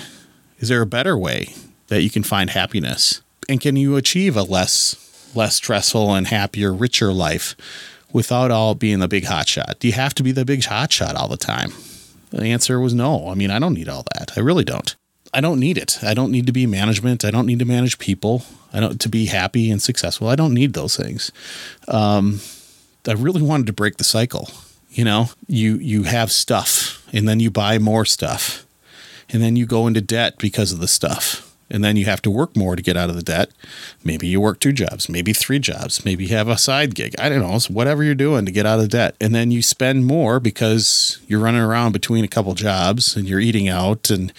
Is 0.60 0.68
there 0.68 0.82
a 0.82 0.86
better 0.86 1.18
way 1.18 1.54
that 1.88 2.04
you 2.04 2.10
can 2.10 2.24
find 2.24 2.50
happiness? 2.50 3.22
And 3.48 3.62
can 3.62 3.78
you 3.78 3.96
achieve 3.96 4.36
a 4.36 4.44
less 4.44 5.06
less 5.34 5.56
stressful 5.56 6.14
and 6.14 6.28
happier, 6.28 6.74
richer 6.74 7.14
life 7.14 7.56
without 8.12 8.52
all 8.52 8.76
being 8.76 9.00
the 9.00 9.08
big 9.08 9.24
hotshot? 9.24 9.80
Do 9.80 9.88
you 9.88 9.94
have 9.94 10.14
to 10.16 10.24
be 10.24 10.34
the 10.34 10.44
big 10.44 10.62
hotshot 10.62 11.16
all 11.16 11.30
the 11.30 11.38
time? 11.38 11.72
The 12.32 12.48
answer 12.48 12.80
was 12.80 12.94
no. 12.94 13.30
I 13.30 13.36
mean, 13.36 13.50
I 13.50 13.60
don't 13.60 13.74
need 13.74 13.88
all 13.88 14.06
that. 14.16 14.34
I 14.38 14.42
really 14.42 14.66
don't. 14.66 14.96
I 15.34 15.42
don't 15.42 15.60
need 15.60 15.78
it. 15.78 16.00
I 16.04 16.14
don't 16.14 16.32
need 16.32 16.48
to 16.48 16.52
be 16.52 16.66
management. 16.66 17.24
I 17.24 17.32
don't 17.32 17.46
need 17.46 17.60
to 17.60 17.66
manage 17.66 18.00
people. 18.00 18.44
I 18.74 18.80
don't 18.80 19.00
to 19.02 19.10
be 19.10 19.26
happy 19.26 19.70
and 19.72 19.82
successful. 19.82 20.28
I 20.28 20.36
don't 20.36 20.54
need 20.54 20.74
those 20.74 20.96
things. 20.96 21.32
Um, 21.88 22.40
I 23.08 23.14
really 23.14 23.42
wanted 23.42 23.68
to 23.68 23.74
break 23.74 23.98
the 23.98 24.04
cycle. 24.04 24.50
You 24.90 25.06
know, 25.06 25.30
you 25.48 25.76
you 25.76 26.04
have 26.04 26.32
stuff, 26.32 27.08
and 27.14 27.28
then 27.28 27.40
you 27.40 27.52
buy 27.52 27.78
more 27.78 28.06
stuff, 28.06 28.66
and 29.30 29.42
then 29.42 29.56
you 29.56 29.66
go 29.66 29.88
into 29.88 30.02
debt 30.02 30.38
because 30.40 30.72
of 30.72 30.80
the 30.80 30.88
stuff. 30.88 31.46
And 31.72 31.84
then 31.84 31.96
you 31.98 32.06
have 32.06 32.22
to 32.24 32.32
work 32.32 32.56
more 32.58 32.76
to 32.76 32.82
get 32.82 32.98
out 32.98 33.12
of 33.12 33.16
the 33.16 33.22
debt. 33.22 33.52
Maybe 34.04 34.26
you 34.26 34.42
work 34.42 34.60
two 34.60 34.72
jobs, 34.72 35.08
maybe 35.08 35.34
three 35.34 35.60
jobs, 35.60 36.04
maybe 36.04 36.26
you 36.26 36.36
have 36.36 36.48
a 36.48 36.58
side 36.58 36.96
gig. 36.96 37.14
I 37.20 37.30
don't 37.30 37.42
know, 37.42 37.56
it's 37.56 37.70
whatever 37.70 38.04
you're 38.04 38.16
doing 38.16 38.48
to 38.48 38.52
get 38.52 38.66
out 38.66 38.80
of 38.80 38.90
debt. 38.90 39.16
And 39.22 39.36
then 39.36 39.52
you 39.52 39.62
spend 39.62 40.08
more 40.08 40.40
because 40.40 41.20
you're 41.28 41.40
running 41.40 41.62
around 41.62 41.92
between 41.92 42.24
a 42.24 42.28
couple 42.28 42.56
jobs 42.56 43.16
and 43.16 43.28
you're 43.30 43.40
eating 43.40 43.68
out 43.68 44.10
and 44.10 44.34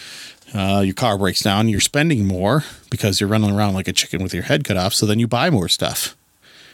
uh, 0.54 0.82
your 0.84 0.94
car 0.94 1.16
breaks 1.16 1.40
down, 1.40 1.68
you're 1.68 1.80
spending 1.80 2.26
more 2.26 2.64
because 2.90 3.20
you're 3.20 3.28
running 3.28 3.50
around 3.50 3.74
like 3.74 3.88
a 3.88 3.92
chicken 3.92 4.22
with 4.22 4.34
your 4.34 4.42
head 4.44 4.64
cut 4.64 4.76
off. 4.76 4.94
So 4.94 5.06
then 5.06 5.18
you 5.18 5.26
buy 5.28 5.50
more 5.50 5.68
stuff. 5.68 6.16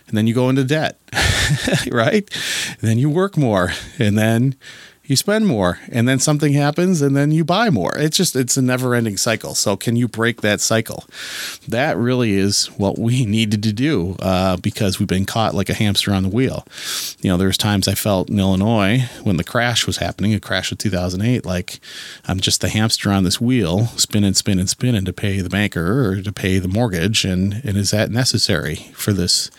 And 0.08 0.16
then 0.16 0.28
you 0.28 0.34
go 0.34 0.48
into 0.48 0.62
debt, 0.62 1.00
right? 1.90 2.30
And 2.80 2.88
then 2.88 2.96
you 2.98 3.10
work 3.10 3.36
more. 3.36 3.72
And 3.98 4.16
then 4.16 4.54
you 5.06 5.16
spend 5.16 5.46
more 5.46 5.78
and 5.90 6.08
then 6.08 6.18
something 6.18 6.52
happens 6.52 7.02
and 7.02 7.16
then 7.16 7.30
you 7.30 7.44
buy 7.44 7.70
more. 7.70 7.96
It's 7.96 8.16
just 8.16 8.36
it's 8.36 8.56
a 8.56 8.62
never 8.62 8.94
ending 8.94 9.16
cycle. 9.16 9.54
So 9.54 9.76
can 9.76 9.96
you 9.96 10.08
break 10.08 10.40
that 10.42 10.60
cycle? 10.60 11.04
That 11.68 11.96
really 11.96 12.34
is 12.34 12.66
what 12.76 12.98
we 12.98 13.24
needed 13.26 13.62
to 13.62 13.72
do 13.72 14.16
uh, 14.20 14.56
because 14.56 14.98
we've 14.98 15.08
been 15.08 15.26
caught 15.26 15.54
like 15.54 15.68
a 15.68 15.74
hamster 15.74 16.12
on 16.12 16.24
the 16.24 16.28
wheel. 16.28 16.66
You 17.20 17.30
know 17.30 17.36
there's 17.36 17.56
times 17.56 17.88
i 17.88 17.94
felt 17.94 18.30
in 18.30 18.38
illinois 18.38 19.08
when 19.22 19.36
the 19.36 19.44
crash 19.44 19.86
was 19.86 19.98
happening 19.98 20.34
a 20.34 20.40
crash 20.40 20.70
of 20.70 20.78
2008 20.78 21.44
like 21.44 21.80
i'm 22.26 22.40
just 22.40 22.60
the 22.60 22.68
hamster 22.68 23.10
on 23.10 23.24
this 23.24 23.40
wheel 23.40 23.86
spinning 23.96 24.34
spinning 24.34 24.66
spinning 24.66 25.04
to 25.04 25.12
pay 25.12 25.40
the 25.40 25.48
banker 25.48 26.08
or 26.08 26.22
to 26.22 26.32
pay 26.32 26.58
the 26.58 26.68
mortgage 26.68 27.24
and 27.24 27.60
and 27.64 27.76
is 27.76 27.90
that 27.90 28.10
necessary 28.10 28.76
for 28.94 29.12
this 29.12 29.50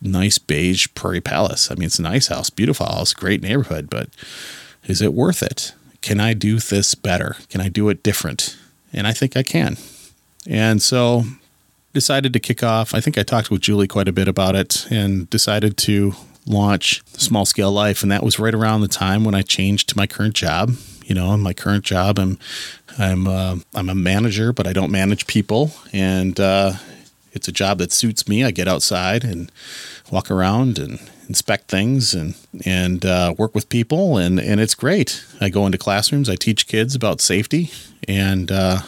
nice 0.00 0.38
beige 0.38 0.86
prairie 0.94 1.20
palace? 1.20 1.70
I 1.70 1.74
mean 1.74 1.86
it's 1.86 1.98
a 1.98 2.02
nice 2.02 2.28
house 2.28 2.50
beautiful 2.50 2.86
house 2.86 3.12
great 3.12 3.42
neighborhood 3.42 3.88
but 3.90 4.08
is 4.88 5.00
it 5.02 5.14
worth 5.14 5.42
it? 5.42 5.74
Can 6.00 6.18
I 6.18 6.32
do 6.34 6.58
this 6.58 6.94
better? 6.94 7.36
Can 7.48 7.60
I 7.60 7.68
do 7.68 7.88
it 7.88 8.02
different? 8.02 8.56
And 8.92 9.06
I 9.06 9.12
think 9.12 9.36
I 9.36 9.42
can. 9.42 9.76
And 10.46 10.80
so 10.80 11.24
decided 11.92 12.32
to 12.32 12.40
kick 12.40 12.62
off. 12.62 12.94
I 12.94 13.00
think 13.00 13.18
I 13.18 13.22
talked 13.22 13.50
with 13.50 13.60
Julie 13.60 13.88
quite 13.88 14.08
a 14.08 14.12
bit 14.12 14.28
about 14.28 14.54
it 14.54 14.86
and 14.90 15.28
decided 15.30 15.76
to 15.78 16.14
launch 16.46 17.02
Small 17.12 17.44
Scale 17.44 17.72
Life. 17.72 18.02
And 18.02 18.10
that 18.10 18.22
was 18.22 18.38
right 18.38 18.54
around 18.54 18.80
the 18.80 18.88
time 18.88 19.24
when 19.24 19.34
I 19.34 19.42
changed 19.42 19.88
to 19.90 19.96
my 19.96 20.06
current 20.06 20.34
job. 20.34 20.72
You 21.04 21.14
know, 21.14 21.32
in 21.32 21.40
my 21.40 21.54
current 21.54 21.84
job, 21.84 22.18
I'm 22.18 22.38
I'm 22.98 23.26
uh, 23.26 23.56
I'm 23.74 23.88
a 23.88 23.94
manager, 23.94 24.52
but 24.52 24.66
I 24.66 24.74
don't 24.74 24.90
manage 24.90 25.26
people, 25.26 25.72
and 25.90 26.38
uh, 26.38 26.74
it's 27.32 27.48
a 27.48 27.52
job 27.52 27.78
that 27.78 27.92
suits 27.92 28.28
me. 28.28 28.44
I 28.44 28.50
get 28.50 28.68
outside 28.68 29.24
and 29.24 29.50
walk 30.10 30.30
around 30.30 30.78
and 30.78 31.00
inspect 31.28 31.68
things 31.68 32.14
and 32.14 32.34
and 32.64 33.04
uh, 33.04 33.34
work 33.38 33.54
with 33.54 33.68
people, 33.68 34.16
and 34.16 34.40
and 34.40 34.60
it's 34.60 34.74
great. 34.74 35.24
I 35.40 35.48
go 35.48 35.66
into 35.66 35.78
classrooms, 35.78 36.28
I 36.28 36.36
teach 36.36 36.66
kids 36.66 36.94
about 36.94 37.20
safety, 37.20 37.70
and 38.08 38.50
uh, 38.50 38.78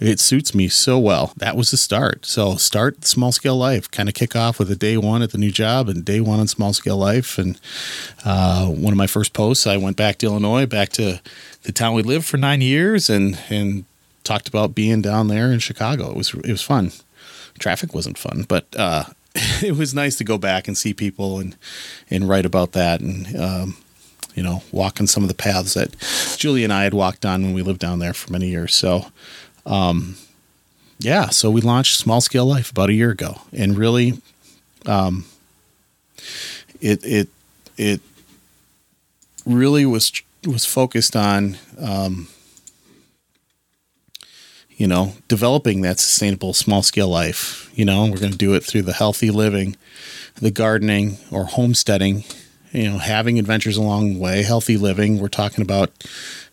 it 0.00 0.20
suits 0.20 0.54
me 0.54 0.68
so 0.68 0.98
well. 0.98 1.32
That 1.36 1.56
was 1.56 1.70
the 1.70 1.76
start. 1.76 2.24
So 2.24 2.54
start 2.54 3.04
small 3.04 3.32
scale 3.32 3.56
life, 3.56 3.90
kind 3.90 4.08
of 4.08 4.14
kick 4.14 4.36
off 4.36 4.58
with 4.58 4.70
a 4.70 4.76
day 4.76 4.96
one 4.96 5.22
at 5.22 5.32
the 5.32 5.38
new 5.38 5.50
job 5.50 5.88
and 5.88 6.04
day 6.04 6.20
one 6.20 6.38
on 6.38 6.46
small 6.46 6.72
scale 6.72 6.96
life. 6.96 7.36
And 7.36 7.60
uh, 8.24 8.66
one 8.66 8.92
of 8.92 8.96
my 8.96 9.08
first 9.08 9.32
posts, 9.32 9.66
I 9.66 9.76
went 9.76 9.96
back 9.96 10.18
to 10.18 10.26
Illinois, 10.26 10.66
back 10.66 10.90
to 10.90 11.20
the 11.64 11.72
town 11.72 11.94
we 11.94 12.02
lived 12.02 12.26
for 12.26 12.36
nine 12.36 12.60
years, 12.60 13.10
and 13.10 13.38
and 13.50 13.84
talked 14.24 14.48
about 14.48 14.74
being 14.74 15.02
down 15.02 15.28
there 15.28 15.50
in 15.52 15.58
Chicago. 15.58 16.10
It 16.10 16.16
was 16.16 16.34
it 16.34 16.50
was 16.50 16.62
fun. 16.62 16.92
Traffic 17.58 17.92
wasn't 17.92 18.18
fun, 18.18 18.44
but 18.46 18.66
uh, 18.76 19.04
it 19.62 19.76
was 19.76 19.94
nice 19.94 20.16
to 20.16 20.24
go 20.24 20.38
back 20.38 20.68
and 20.68 20.76
see 20.76 20.94
people 20.94 21.38
and 21.38 21.56
and 22.10 22.28
write 22.28 22.46
about 22.46 22.72
that 22.72 23.00
and 23.00 23.36
um, 23.36 23.76
you 24.34 24.42
know 24.42 24.62
walk 24.72 25.00
on 25.00 25.06
some 25.06 25.22
of 25.22 25.28
the 25.28 25.34
paths 25.34 25.74
that 25.74 25.94
Julie 26.36 26.64
and 26.64 26.72
I 26.72 26.84
had 26.84 26.94
walked 26.94 27.24
on 27.24 27.42
when 27.42 27.54
we 27.54 27.62
lived 27.62 27.80
down 27.80 27.98
there 27.98 28.14
for 28.14 28.32
many 28.32 28.48
years. 28.48 28.74
So 28.74 29.06
um, 29.66 30.16
yeah, 30.98 31.28
so 31.28 31.50
we 31.50 31.60
launched 31.60 31.98
Small 31.98 32.20
Scale 32.20 32.46
Life 32.46 32.70
about 32.70 32.90
a 32.90 32.94
year 32.94 33.10
ago, 33.10 33.42
and 33.52 33.78
really, 33.78 34.20
um, 34.86 35.26
it 36.80 37.04
it 37.04 37.28
it 37.76 38.00
really 39.46 39.86
was 39.86 40.10
was 40.44 40.64
focused 40.64 41.14
on 41.14 41.56
um, 41.78 42.28
you 44.78 44.86
know, 44.86 45.12
developing 45.26 45.80
that 45.82 45.98
sustainable 45.98 46.54
small 46.54 46.82
scale 46.82 47.08
life. 47.08 47.68
You 47.74 47.84
know, 47.84 48.04
we're 48.04 48.20
going 48.20 48.32
to 48.32 48.38
do 48.38 48.54
it 48.54 48.62
through 48.62 48.82
the 48.82 48.92
healthy 48.92 49.30
living, 49.30 49.76
the 50.36 50.52
gardening 50.52 51.18
or 51.32 51.46
homesteading, 51.46 52.22
you 52.72 52.88
know, 52.88 52.98
having 52.98 53.40
adventures 53.40 53.76
along 53.76 54.14
the 54.14 54.20
way, 54.20 54.44
healthy 54.44 54.76
living. 54.76 55.18
We're 55.18 55.28
talking 55.28 55.62
about, 55.62 55.90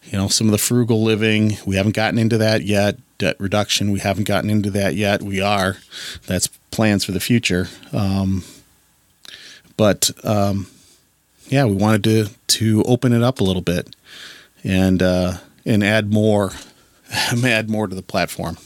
you 0.06 0.18
know, 0.18 0.28
some 0.28 0.48
of 0.48 0.52
the 0.52 0.58
frugal 0.58 1.04
living. 1.04 1.58
We 1.68 1.76
haven't 1.76 1.96
gotten 1.96 2.18
into 2.18 2.40
that 2.40 2.64
yet. 2.64 2.98
Debt 3.20 3.36
reduction, 3.40 3.92
we 3.92 4.00
haven't 4.00 4.28
gotten 4.28 4.50
into 4.50 4.72
that 4.72 4.96
yet. 4.96 5.22
We 5.22 5.40
are. 5.40 5.78
That's 6.26 6.48
plans 6.72 7.06
for 7.06 7.12
the 7.12 7.20
future. 7.22 7.68
Um, 7.94 8.44
but 9.78 10.10
um, 10.24 10.68
yeah, 11.48 11.66
we 11.66 11.76
wanted 11.76 12.04
to 12.06 12.26
to 12.48 12.84
open 12.84 13.14
it 13.14 13.22
up 13.22 13.40
a 13.40 13.44
little 13.44 13.62
bit 13.62 13.96
and 14.64 15.02
uh, 15.02 15.38
and 15.64 15.84
add 15.84 16.12
more 16.12 16.52
add 17.46 17.70
more 17.70 17.88
to 17.88 17.96
the 17.96 18.02
platform. 18.02 18.58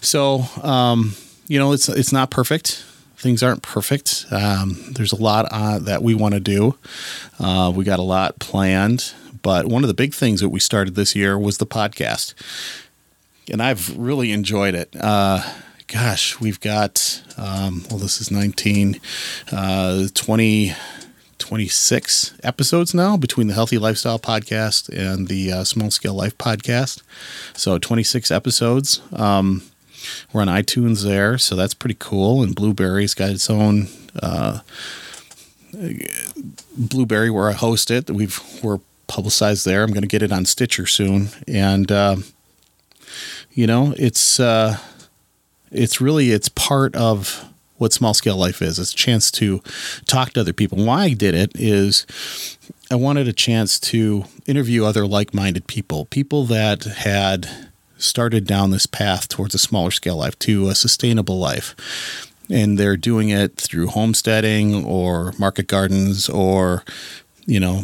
So, 0.00 0.44
um, 0.62 1.14
you 1.46 1.58
know, 1.58 1.72
it's 1.72 1.88
it's 1.88 2.12
not 2.12 2.30
perfect. 2.30 2.84
Things 3.16 3.42
aren't 3.42 3.62
perfect. 3.62 4.26
Um, 4.30 4.76
there's 4.92 5.12
a 5.12 5.20
lot 5.20 5.46
uh, 5.50 5.80
that 5.80 6.02
we 6.02 6.14
want 6.14 6.34
to 6.34 6.40
do. 6.40 6.76
Uh, 7.40 7.72
we 7.74 7.84
got 7.84 7.98
a 7.98 8.02
lot 8.02 8.38
planned, 8.38 9.12
but 9.42 9.66
one 9.66 9.82
of 9.82 9.88
the 9.88 9.94
big 9.94 10.14
things 10.14 10.40
that 10.40 10.50
we 10.50 10.60
started 10.60 10.94
this 10.94 11.16
year 11.16 11.36
was 11.36 11.58
the 11.58 11.66
podcast, 11.66 12.34
and 13.50 13.60
I've 13.60 13.96
really 13.98 14.30
enjoyed 14.30 14.74
it. 14.74 14.94
Uh, 14.94 15.42
gosh, 15.88 16.38
we've 16.38 16.60
got 16.60 17.22
um, 17.36 17.84
well, 17.90 17.98
this 17.98 18.20
is 18.20 18.30
19, 18.30 19.00
uh, 19.50 20.06
20 20.14 20.74
26 21.38 22.34
episodes 22.42 22.94
now 22.94 23.16
between 23.16 23.46
the 23.46 23.54
Healthy 23.54 23.78
Lifestyle 23.78 24.18
podcast 24.18 24.88
and 24.88 25.28
the 25.28 25.52
uh, 25.52 25.64
Small 25.64 25.90
Scale 25.90 26.14
Life 26.14 26.36
podcast. 26.38 27.02
So 27.54 27.78
26 27.78 28.30
episodes. 28.30 29.00
Um, 29.12 29.62
we're 30.32 30.42
on 30.42 30.48
iTunes 30.48 31.04
there, 31.04 31.38
so 31.38 31.56
that's 31.56 31.74
pretty 31.74 31.96
cool. 31.98 32.42
And 32.42 32.54
Blubrry's 32.54 33.14
got 33.14 33.30
its 33.30 33.50
own 33.50 33.88
uh, 34.22 34.60
Blubrry 36.76 37.30
where 37.30 37.48
I 37.48 37.52
host 37.52 37.90
it. 37.90 38.10
We've 38.10 38.40
we're 38.62 38.80
publicized 39.06 39.64
there. 39.64 39.82
I'm 39.82 39.90
going 39.90 40.02
to 40.02 40.08
get 40.08 40.22
it 40.22 40.32
on 40.32 40.44
Stitcher 40.44 40.86
soon, 40.86 41.28
and 41.46 41.90
uh, 41.90 42.16
you 43.52 43.66
know, 43.66 43.94
it's 43.96 44.40
uh, 44.40 44.78
it's 45.70 46.00
really 46.00 46.30
it's 46.30 46.48
part 46.48 46.94
of 46.96 47.47
what 47.78 47.92
small 47.92 48.14
scale 48.14 48.36
life 48.36 48.60
is. 48.60 48.78
It's 48.78 48.92
a 48.92 48.96
chance 48.96 49.30
to 49.32 49.62
talk 50.06 50.32
to 50.32 50.40
other 50.40 50.52
people. 50.52 50.84
Why 50.84 51.04
I 51.04 51.12
did 51.14 51.34
it 51.34 51.52
is 51.54 52.06
I 52.90 52.96
wanted 52.96 53.28
a 53.28 53.32
chance 53.32 53.80
to 53.80 54.24
interview 54.46 54.84
other 54.84 55.06
like 55.06 55.32
minded 55.32 55.66
people, 55.66 56.06
people 56.06 56.44
that 56.44 56.84
had 56.84 57.68
started 57.96 58.46
down 58.46 58.70
this 58.70 58.86
path 58.86 59.28
towards 59.28 59.54
a 59.54 59.58
smaller 59.58 59.90
scale 59.90 60.16
life, 60.16 60.38
to 60.40 60.68
a 60.68 60.74
sustainable 60.74 61.38
life. 61.38 61.74
And 62.50 62.78
they're 62.78 62.96
doing 62.96 63.28
it 63.28 63.56
through 63.56 63.88
homesteading 63.88 64.84
or 64.84 65.32
market 65.38 65.66
gardens 65.66 66.28
or, 66.28 66.82
you 67.44 67.60
know, 67.60 67.82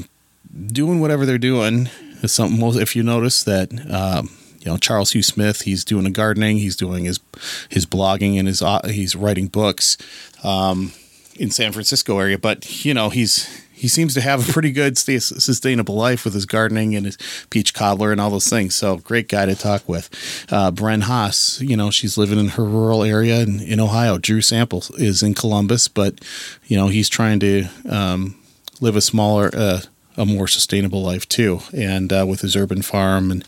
doing 0.67 1.01
whatever 1.01 1.27
they're 1.27 1.37
doing. 1.39 1.91
It's 2.23 2.33
something, 2.33 2.81
if 2.81 2.97
you 2.97 3.03
notice 3.03 3.43
that, 3.45 3.71
um, 3.91 4.31
you 4.64 4.71
know 4.71 4.76
Charles 4.78 5.12
Hugh 5.12 5.23
Smith. 5.23 5.62
He's 5.62 5.85
doing 5.85 6.06
a 6.06 6.11
gardening. 6.11 6.59
He's 6.59 6.76
doing 6.76 7.04
his 7.04 7.21
his 7.68 7.87
blogging 7.87 8.38
and 8.38 8.49
his 8.49 8.62
uh, 8.62 8.80
he's 8.87 9.14
writing 9.14 9.49
books 9.49 9.99
um, 10.42 10.92
in 11.37 11.50
San 11.50 11.73
Francisco 11.73 12.18
area. 12.18 12.38
But 12.38 12.85
you 12.85 12.94
know 12.94 13.11
he's 13.11 13.64
he 13.73 13.88
seems 13.88 14.14
to 14.14 14.23
have 14.23 14.49
a 14.49 14.52
pretty 14.52 14.73
good 14.73 14.97
sustainable 14.97 15.94
life 15.94 16.25
with 16.25 16.33
his 16.33 16.47
gardening 16.47 16.94
and 16.94 17.04
his 17.04 17.18
peach 17.50 17.75
cobbler 17.75 18.12
and 18.12 18.21
all 18.21 18.30
those 18.30 18.49
things. 18.49 18.75
So 18.75 18.97
great 18.97 19.28
guy 19.28 19.44
to 19.44 19.54
talk 19.54 19.87
with. 19.87 20.09
Uh, 20.50 20.71
Bren 20.71 21.02
Haas, 21.02 21.61
you 21.61 21.76
know, 21.76 21.90
she's 21.90 22.16
living 22.16 22.38
in 22.38 22.49
her 22.49 22.64
rural 22.64 23.02
area 23.02 23.40
in, 23.40 23.61
in 23.61 23.80
Ohio. 23.80 24.16
Drew 24.16 24.40
Sample 24.40 24.85
is 24.97 25.23
in 25.23 25.35
Columbus, 25.35 25.88
but 25.88 26.25
you 26.64 26.76
know 26.76 26.88
he's 26.88 27.11
trying 27.11 27.40
to 27.40 27.66
um, 27.88 28.40
live 28.80 28.97
a 28.97 29.02
smaller. 29.02 29.50
Uh, 29.52 29.80
a 30.16 30.25
more 30.25 30.49
sustainable 30.49 31.02
life 31.02 31.28
too. 31.28 31.61
And 31.73 32.12
uh, 32.12 32.26
with 32.28 32.40
his 32.40 32.56
urban 32.56 32.83
farm, 32.83 33.30
and 33.30 33.44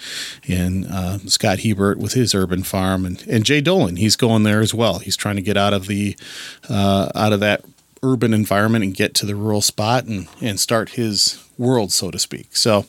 and 0.49 0.87
uh, 0.87 1.19
Scott 1.27 1.61
Hebert 1.61 1.99
with 1.99 2.15
his 2.15 2.35
urban 2.35 2.63
farm, 2.63 3.05
and 3.05 3.23
and 3.29 3.45
Jay 3.45 3.61
Dolan, 3.61 3.97
he's 3.97 4.17
going 4.17 4.43
there 4.43 4.61
as 4.61 4.75
well. 4.75 4.99
He's 4.99 5.17
trying 5.17 5.37
to 5.37 5.43
get 5.43 5.57
out 5.57 5.73
of 5.73 5.87
the 5.87 6.17
uh, 6.69 7.11
out 7.15 7.33
of 7.33 7.41
that 7.41 7.65
urban 8.03 8.35
environment 8.35 8.85
and 8.85 8.95
get 8.95 9.15
to 9.15 9.27
the 9.27 9.35
rural 9.35 9.63
spot 9.63 10.05
and 10.05 10.29
and 10.41 10.61
start 10.61 10.91
his 10.91 11.43
world, 11.59 11.91
so 11.93 12.11
to 12.11 12.19
speak. 12.19 12.55
So 12.57 12.85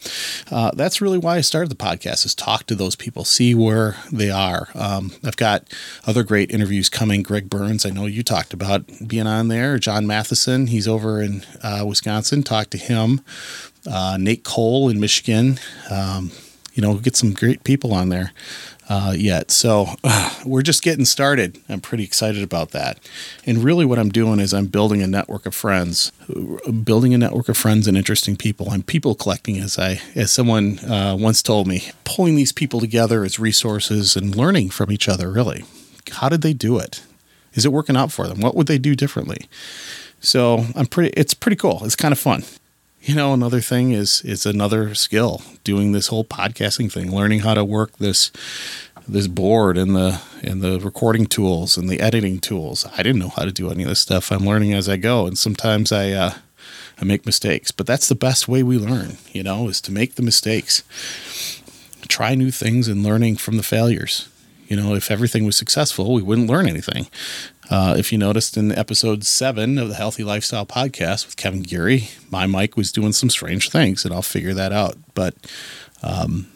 uh, 0.51 0.72
that's 0.74 1.01
really 1.01 1.17
why 1.17 1.38
I 1.38 1.41
started 1.41 1.69
the 1.69 1.75
podcast: 1.75 2.25
is 2.25 2.36
talk 2.36 2.65
to 2.67 2.75
those 2.75 2.96
people, 2.96 3.24
see 3.24 3.55
where 3.55 3.98
they 4.12 4.29
are. 4.29 4.69
Um, 4.75 5.12
I've 5.24 5.38
got 5.38 5.63
other 6.05 6.24
great 6.24 6.51
interviews 6.51 6.89
coming. 6.89 7.24
Greg 7.24 7.50
Burns, 7.50 7.86
I 7.86 7.89
know 7.89 8.05
you 8.05 8.24
talked 8.24 8.53
about 8.53 8.84
being 9.05 9.27
on 9.27 9.48
there. 9.48 9.77
John 9.77 10.05
Matheson, 10.07 10.67
he's 10.67 10.88
over 10.88 11.22
in 11.22 11.43
uh, 11.63 11.84
Wisconsin. 11.88 12.43
Talk 12.43 12.69
to 12.72 12.77
him. 12.77 13.22
Uh, 13.88 14.17
Nate 14.20 14.44
Cole 14.44 14.89
in 14.89 15.00
Michigan. 15.00 15.60
Um, 15.89 16.32
you 16.74 16.82
know, 16.84 16.96
get 16.96 17.15
some 17.15 17.34
great 17.34 17.63
people 17.63 17.91
on 17.91 18.10
there 18.10 18.32
uh, 18.88 19.13
yet. 19.17 19.50
So 19.50 19.88
uh, 20.03 20.34
we're 20.46 20.62
just 20.62 20.84
getting 20.84 21.06
started. 21.06 21.60
I'm 21.67 21.82
pretty 21.82 22.03
excited 22.03 22.44
about 22.44 22.72
that. 22.72 23.00
And 23.46 23.63
really, 23.63 23.84
what 23.84 24.00
I'm 24.00 24.10
doing 24.10 24.39
is 24.39 24.53
I'm 24.53 24.67
building 24.67 25.01
a 25.01 25.08
network 25.08 25.46
of 25.46 25.56
friends, 25.56 26.12
building 26.84 27.13
a 27.13 27.17
network 27.17 27.50
of 27.50 27.58
friends 27.58 27.88
and 27.88 27.98
interesting 27.98 28.38
people. 28.38 28.70
I'm 28.70 28.84
people 28.84 29.15
collecting, 29.15 29.58
as 29.58 29.79
I 29.79 30.01
as 30.15 30.32
someone 30.32 30.79
uh, 30.79 31.17
once 31.20 31.41
told 31.41 31.67
me, 31.67 31.89
pulling 32.03 32.36
these 32.36 32.51
people 32.51 32.79
together 32.79 33.24
as 33.24 33.39
resources 33.39 34.15
and 34.15 34.36
learning 34.36 34.70
from 34.70 34.91
each 34.91 35.10
other. 35.10 35.32
Really, 35.32 35.65
how 36.12 36.29
did 36.29 36.41
they 36.41 36.53
do 36.53 36.77
it? 36.77 37.03
Is 37.53 37.65
it 37.65 37.72
working 37.72 37.98
out 37.98 38.12
for 38.12 38.27
them? 38.27 38.39
What 38.39 38.56
would 38.56 38.67
they 38.67 38.77
do 38.77 38.96
differently? 38.96 39.48
So 40.20 40.65
I'm 40.75 40.86
pretty. 40.86 41.12
It's 41.17 41.34
pretty 41.34 41.58
cool. 41.58 41.82
It's 41.84 41.96
kind 41.96 42.12
of 42.12 42.20
fun 42.20 42.44
you 43.01 43.16
know 43.16 43.34
another 43.34 43.62
thing 43.62 43.92
is 43.92 44.22
it's 44.25 44.46
another 44.46 44.94
skill 44.96 45.42
doing 45.63 45.92
this 45.92 46.08
whole 46.08 46.25
podcasting 46.25 46.92
thing 46.92 47.13
learning 47.16 47.39
how 47.39 47.54
to 47.54 47.63
work 47.63 47.98
this 47.98 48.32
this 49.08 49.28
board 49.28 49.78
and 49.78 49.95
the 49.95 50.21
and 50.43 50.62
the 50.62 50.80
recording 50.80 51.26
tools 51.26 51.78
and 51.78 51.89
the 51.89 52.02
editing 52.02 52.39
tools. 52.39 52.86
I 52.98 52.98
didn't 52.98 53.19
know 53.19 53.30
how 53.30 53.43
to 53.45 53.52
do 53.52 53.71
any 53.71 53.84
of 53.84 53.89
this 53.89 54.02
stuff. 54.02 54.32
I'm 54.32 54.45
learning 54.45 54.74
as 54.74 54.89
i 54.89 54.98
go 54.98 55.26
and 55.26 55.38
sometimes 55.38 55.91
i 55.91 56.12
uh, 56.12 56.34
i 57.00 57.06
make 57.06 57.26
mistakes 57.26 57.71
but 57.71 57.88
that's 57.88 58.10
the 58.10 58.15
best 58.15 58.48
way 58.48 58.63
we 58.63 58.78
learn 58.78 59.17
you 59.32 59.43
know 59.43 59.67
is 59.69 59.82
to 59.82 59.91
make 59.91 60.15
the 60.15 60.21
mistakes. 60.21 60.84
Try 62.08 62.36
new 62.36 62.52
things 62.52 62.88
and 62.88 63.04
learning 63.04 63.38
from 63.38 63.58
the 63.58 63.63
failures. 63.63 64.30
You 64.67 64.76
know 64.76 64.93
if 64.95 65.10
everything 65.10 65.45
was 65.45 65.56
successful 65.56 66.13
we 66.13 66.21
wouldn't 66.21 66.50
learn 66.50 66.67
anything 66.67 67.08
uh, 67.69 67.95
if 67.97 68.12
you 68.12 68.17
noticed 68.17 68.56
in 68.56 68.71
episode 68.71 69.25
seven 69.25 69.77
of 69.77 69.89
the 69.89 69.95
Healthy 69.95 70.23
Lifestyle 70.23 70.65
podcast 70.65 71.25
with 71.25 71.36
Kevin 71.36 71.62
Geary, 71.62 72.10
my 72.32 72.45
mic 72.45 72.77
was 72.77 72.91
doing 72.91 73.13
some 73.13 73.30
strange 73.30 73.69
things, 73.69 74.06
and 74.06 74.13
I'll 74.13 74.21
figure 74.21 74.53
that 74.53 74.71
out. 74.71 74.95
But, 75.13 75.36
um, 76.01 76.47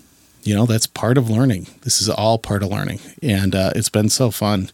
you 0.44 0.56
know, 0.56 0.66
that's 0.66 0.88
part 0.88 1.18
of 1.18 1.30
learning. 1.30 1.68
This 1.82 2.02
is 2.02 2.10
all 2.10 2.38
part 2.38 2.64
of 2.64 2.70
learning, 2.70 3.00
and 3.22 3.54
uh, 3.54 3.72
it's 3.76 3.90
been 3.90 4.10
so 4.10 4.32
fun. 4.32 4.72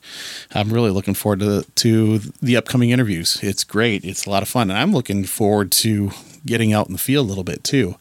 I'm 0.54 0.71
really 0.71 0.91
looking 0.91 1.13
forward 1.13 1.39
to 1.39 1.63
to 1.76 2.19
the 2.41 2.56
upcoming 2.56 2.91
interviews. 2.91 3.39
It's 3.41 3.63
great. 3.63 4.06
It's 4.06 4.26
a 4.26 4.30
lot 4.30 4.43
of 4.43 4.50
fun, 4.50 4.69
and 4.69 4.80
I'm 4.80 4.93
looking 4.93 5.26
forward 5.26 5.71
to 5.73 6.12
getting 6.45 6.71
out 6.71 6.88
in 6.88 6.93
the 6.93 7.00
field 7.00 7.26
a 7.26 7.30
little 7.30 7.43
bit 7.43 7.63
too, 7.63 7.95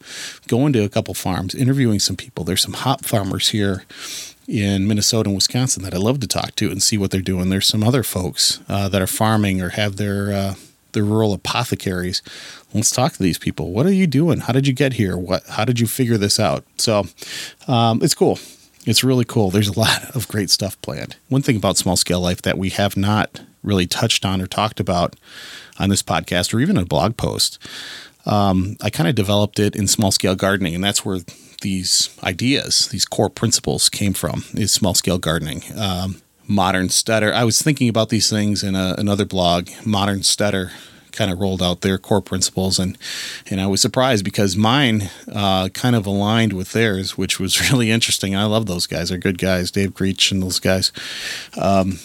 going 0.47 0.71
to 0.73 0.83
a 0.83 0.89
couple 0.89 1.13
farms, 1.13 1.53
interviewing 1.53 1.99
some 1.99 2.15
people. 2.15 2.43
There's 2.45 2.61
some 2.61 2.73
hop 2.73 3.03
farmers 3.03 3.49
here 3.49 3.83
in 4.47 4.87
Minnesota 4.87 5.29
and 5.29 5.35
Wisconsin 5.35 5.83
that 5.83 5.93
I 5.93 5.97
love 5.97 6.19
to 6.21 6.27
talk 6.27 6.55
to 6.55 6.71
and 6.71 6.81
see 6.81 6.97
what 6.97 7.11
they're 7.11 7.21
doing. 7.21 7.49
There's 7.49 7.67
some 7.67 7.83
other 7.83 8.03
folks 8.03 8.61
uh, 8.69 8.87
that 8.89 9.01
are 9.01 9.07
farming 9.07 9.61
or 9.61 9.69
have 9.69 9.97
their 9.97 10.31
uh, 10.31 10.55
their 10.93 11.03
rural 11.03 11.33
apothecaries. 11.33 12.21
Let's 12.73 12.91
talk 12.91 13.13
to 13.13 13.23
these 13.23 13.37
people. 13.37 13.71
What 13.71 13.85
are 13.85 13.91
you 13.91 14.07
doing? 14.07 14.39
How 14.39 14.53
did 14.53 14.65
you 14.65 14.73
get 14.73 14.93
here? 14.93 15.17
What? 15.17 15.45
How 15.47 15.65
did 15.65 15.79
you 15.79 15.87
figure 15.87 16.17
this 16.17 16.39
out? 16.39 16.63
So 16.77 17.05
um, 17.67 17.99
it's 18.01 18.15
cool. 18.15 18.39
It's 18.85 19.03
really 19.03 19.25
cool. 19.25 19.51
There's 19.51 19.67
a 19.67 19.79
lot 19.79 20.15
of 20.15 20.27
great 20.27 20.49
stuff 20.49 20.81
planned. 20.81 21.17
One 21.27 21.41
thing 21.41 21.57
about 21.57 21.77
small 21.77 21.97
scale 21.97 22.21
life 22.21 22.41
that 22.43 22.57
we 22.57 22.69
have 22.69 22.95
not 22.95 23.41
really 23.63 23.85
touched 23.85 24.25
on 24.25 24.41
or 24.41 24.47
talked 24.47 24.79
about 24.79 25.15
on 25.77 25.89
this 25.89 26.01
podcast 26.01 26.53
or 26.53 26.59
even 26.59 26.77
a 26.77 26.85
blog 26.85 27.17
post. 27.17 27.59
Um, 28.25 28.77
I 28.81 28.89
kind 28.89 29.07
of 29.07 29.15
developed 29.15 29.59
it 29.59 29.75
in 29.75 29.87
small 29.87 30.11
scale 30.11 30.35
gardening, 30.35 30.75
and 30.75 30.83
that's 30.83 31.05
where 31.05 31.19
these 31.61 32.15
ideas, 32.23 32.89
these 32.89 33.05
core 33.05 33.29
principles 33.29 33.89
came 33.89 34.13
from 34.13 34.43
is 34.53 34.71
small 34.71 34.93
scale 34.93 35.17
gardening. 35.17 35.63
Um, 35.75 36.21
Modern 36.47 36.87
Steader. 36.87 37.33
I 37.33 37.43
was 37.43 37.61
thinking 37.61 37.89
about 37.89 38.09
these 38.09 38.29
things 38.29 38.63
in 38.63 38.75
a, 38.75 38.95
another 38.97 39.25
blog. 39.25 39.69
Modern 39.85 40.19
Steader 40.19 40.71
kind 41.11 41.31
of 41.31 41.39
rolled 41.39 41.61
out 41.61 41.81
their 41.81 41.97
core 41.97 42.21
principles, 42.21 42.79
and 42.79 42.97
and 43.49 43.59
I 43.59 43.67
was 43.67 43.81
surprised 43.81 44.23
because 44.23 44.55
mine 44.55 45.09
uh, 45.31 45.69
kind 45.69 45.95
of 45.95 46.05
aligned 46.05 46.53
with 46.53 46.71
theirs, 46.71 47.17
which 47.17 47.39
was 47.39 47.69
really 47.71 47.91
interesting. 47.91 48.35
I 48.35 48.45
love 48.45 48.67
those 48.67 48.87
guys; 48.87 49.09
they're 49.09 49.17
good 49.17 49.37
guys, 49.37 49.71
Dave 49.71 49.93
Creech 49.93 50.31
and 50.31 50.41
those 50.41 50.59
guys. 50.59 50.91
Um, 51.57 51.99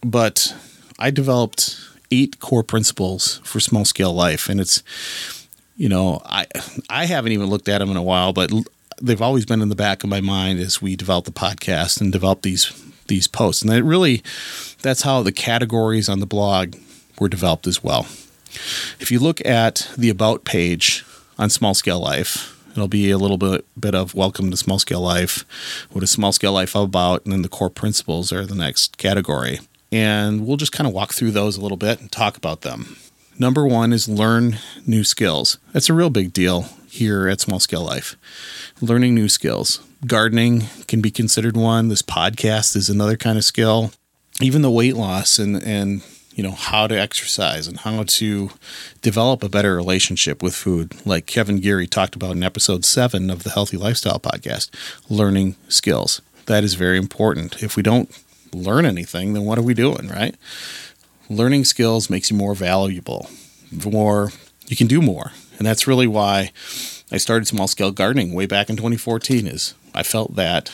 but 0.00 0.54
I 0.98 1.10
developed 1.10 1.76
eight 2.10 2.38
core 2.38 2.62
principles 2.62 3.40
for 3.44 3.60
small 3.60 3.84
scale 3.84 4.14
life, 4.14 4.48
and 4.48 4.60
it's 4.60 4.82
you 5.76 5.88
know, 5.88 6.20
I 6.24 6.46
I 6.88 7.06
haven't 7.06 7.32
even 7.32 7.46
looked 7.46 7.68
at 7.68 7.78
them 7.78 7.90
in 7.90 7.96
a 7.96 8.02
while, 8.02 8.32
but 8.32 8.52
they've 9.02 9.22
always 9.22 9.44
been 9.44 9.60
in 9.60 9.68
the 9.68 9.74
back 9.74 10.04
of 10.04 10.10
my 10.10 10.20
mind 10.20 10.60
as 10.60 10.80
we 10.80 10.96
develop 10.96 11.24
the 11.24 11.32
podcast 11.32 12.00
and 12.00 12.12
develop 12.12 12.42
these 12.42 12.72
these 13.08 13.26
posts. 13.26 13.62
And 13.62 13.70
that 13.70 13.82
really 13.82 14.22
that's 14.82 15.02
how 15.02 15.22
the 15.22 15.32
categories 15.32 16.08
on 16.08 16.20
the 16.20 16.26
blog 16.26 16.76
were 17.18 17.28
developed 17.28 17.66
as 17.66 17.82
well. 17.82 18.06
If 19.00 19.10
you 19.10 19.18
look 19.18 19.44
at 19.44 19.90
the 19.96 20.10
about 20.10 20.44
page 20.44 21.04
on 21.38 21.50
Small 21.50 21.74
Scale 21.74 22.00
Life, 22.00 22.56
it'll 22.72 22.88
be 22.88 23.10
a 23.10 23.18
little 23.18 23.38
bit 23.38 23.64
bit 23.78 23.94
of 23.94 24.14
welcome 24.14 24.50
to 24.50 24.56
Small 24.56 24.78
Scale 24.78 25.00
Life. 25.00 25.44
What 25.90 26.04
is 26.04 26.10
Small 26.10 26.32
Scale 26.32 26.52
Life 26.52 26.74
about? 26.74 27.24
And 27.24 27.32
then 27.32 27.42
the 27.42 27.48
core 27.48 27.70
principles 27.70 28.32
are 28.32 28.46
the 28.46 28.54
next 28.54 28.96
category. 28.96 29.60
And 29.90 30.44
we'll 30.46 30.56
just 30.56 30.72
kind 30.72 30.88
of 30.88 30.92
walk 30.92 31.12
through 31.12 31.30
those 31.30 31.56
a 31.56 31.60
little 31.60 31.76
bit 31.76 32.00
and 32.00 32.10
talk 32.10 32.36
about 32.36 32.62
them. 32.62 32.96
Number 33.38 33.66
one 33.66 33.92
is 33.92 34.08
learn 34.08 34.58
new 34.86 35.02
skills. 35.02 35.58
That's 35.72 35.90
a 35.90 35.94
real 35.94 36.10
big 36.10 36.32
deal 36.32 36.68
here 36.88 37.28
at 37.28 37.40
Small 37.40 37.58
Scale 37.58 37.82
Life. 37.82 38.16
Learning 38.80 39.14
new 39.14 39.28
skills. 39.28 39.80
Gardening 40.06 40.64
can 40.86 41.00
be 41.00 41.10
considered 41.10 41.56
one. 41.56 41.88
This 41.88 42.02
podcast 42.02 42.76
is 42.76 42.88
another 42.88 43.16
kind 43.16 43.36
of 43.36 43.44
skill. 43.44 43.90
Even 44.40 44.62
the 44.62 44.70
weight 44.70 44.94
loss 44.94 45.38
and, 45.40 45.60
and 45.64 46.02
you 46.34 46.42
know 46.42 46.52
how 46.52 46.86
to 46.86 46.98
exercise 46.98 47.66
and 47.66 47.78
how 47.80 48.04
to 48.04 48.50
develop 49.02 49.42
a 49.42 49.48
better 49.48 49.74
relationship 49.76 50.42
with 50.42 50.54
food 50.54 50.92
like 51.06 51.26
kevin 51.26 51.60
geary 51.60 51.86
talked 51.86 52.16
about 52.16 52.32
in 52.32 52.42
episode 52.42 52.84
7 52.84 53.30
of 53.30 53.44
the 53.44 53.50
healthy 53.50 53.76
lifestyle 53.76 54.18
podcast 54.18 54.68
learning 55.08 55.54
skills 55.68 56.20
that 56.46 56.64
is 56.64 56.74
very 56.74 56.98
important 56.98 57.62
if 57.62 57.76
we 57.76 57.84
don't 57.84 58.10
learn 58.52 58.84
anything 58.84 59.32
then 59.32 59.44
what 59.44 59.58
are 59.58 59.62
we 59.62 59.74
doing 59.74 60.08
right 60.08 60.34
learning 61.34 61.64
skills 61.64 62.08
makes 62.08 62.30
you 62.30 62.36
more 62.36 62.54
valuable, 62.54 63.28
more 63.84 64.32
you 64.66 64.76
can 64.76 64.86
do 64.86 65.02
more. 65.02 65.32
And 65.58 65.66
that's 65.66 65.86
really 65.86 66.06
why 66.06 66.52
I 67.12 67.18
started 67.18 67.46
small 67.46 67.68
scale 67.68 67.92
gardening 67.92 68.32
way 68.32 68.46
back 68.46 68.68
in 68.68 68.76
2014 68.76 69.46
is 69.46 69.74
I 69.94 70.02
felt 70.02 70.34
that 70.36 70.72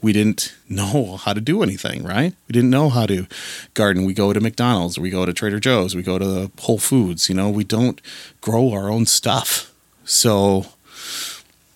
we 0.00 0.12
didn't 0.12 0.54
know 0.68 1.16
how 1.16 1.32
to 1.32 1.40
do 1.40 1.62
anything, 1.62 2.02
right? 2.02 2.34
We 2.46 2.52
didn't 2.52 2.70
know 2.70 2.88
how 2.88 3.06
to 3.06 3.26
garden. 3.74 4.04
We 4.04 4.14
go 4.14 4.32
to 4.32 4.40
McDonald's, 4.40 4.98
we 4.98 5.10
go 5.10 5.24
to 5.24 5.32
Trader 5.32 5.60
Joe's, 5.60 5.94
we 5.94 6.02
go 6.02 6.18
to 6.18 6.50
Whole 6.60 6.78
Foods, 6.78 7.28
you 7.28 7.34
know, 7.34 7.48
we 7.48 7.64
don't 7.64 8.00
grow 8.40 8.72
our 8.72 8.90
own 8.90 9.06
stuff. 9.06 9.72
So, 10.04 10.66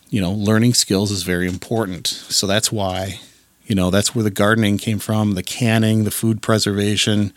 you 0.08 0.20
know, 0.20 0.32
learning 0.32 0.74
skills 0.74 1.10
is 1.10 1.22
very 1.22 1.46
important. 1.46 2.06
So 2.06 2.46
that's 2.46 2.70
why, 2.72 3.20
you 3.72 3.76
know, 3.76 3.88
that's 3.88 4.14
where 4.14 4.22
the 4.22 4.30
gardening 4.30 4.76
came 4.76 4.98
from, 4.98 5.32
the 5.32 5.42
canning, 5.42 6.04
the 6.04 6.10
food 6.10 6.42
preservation. 6.42 7.32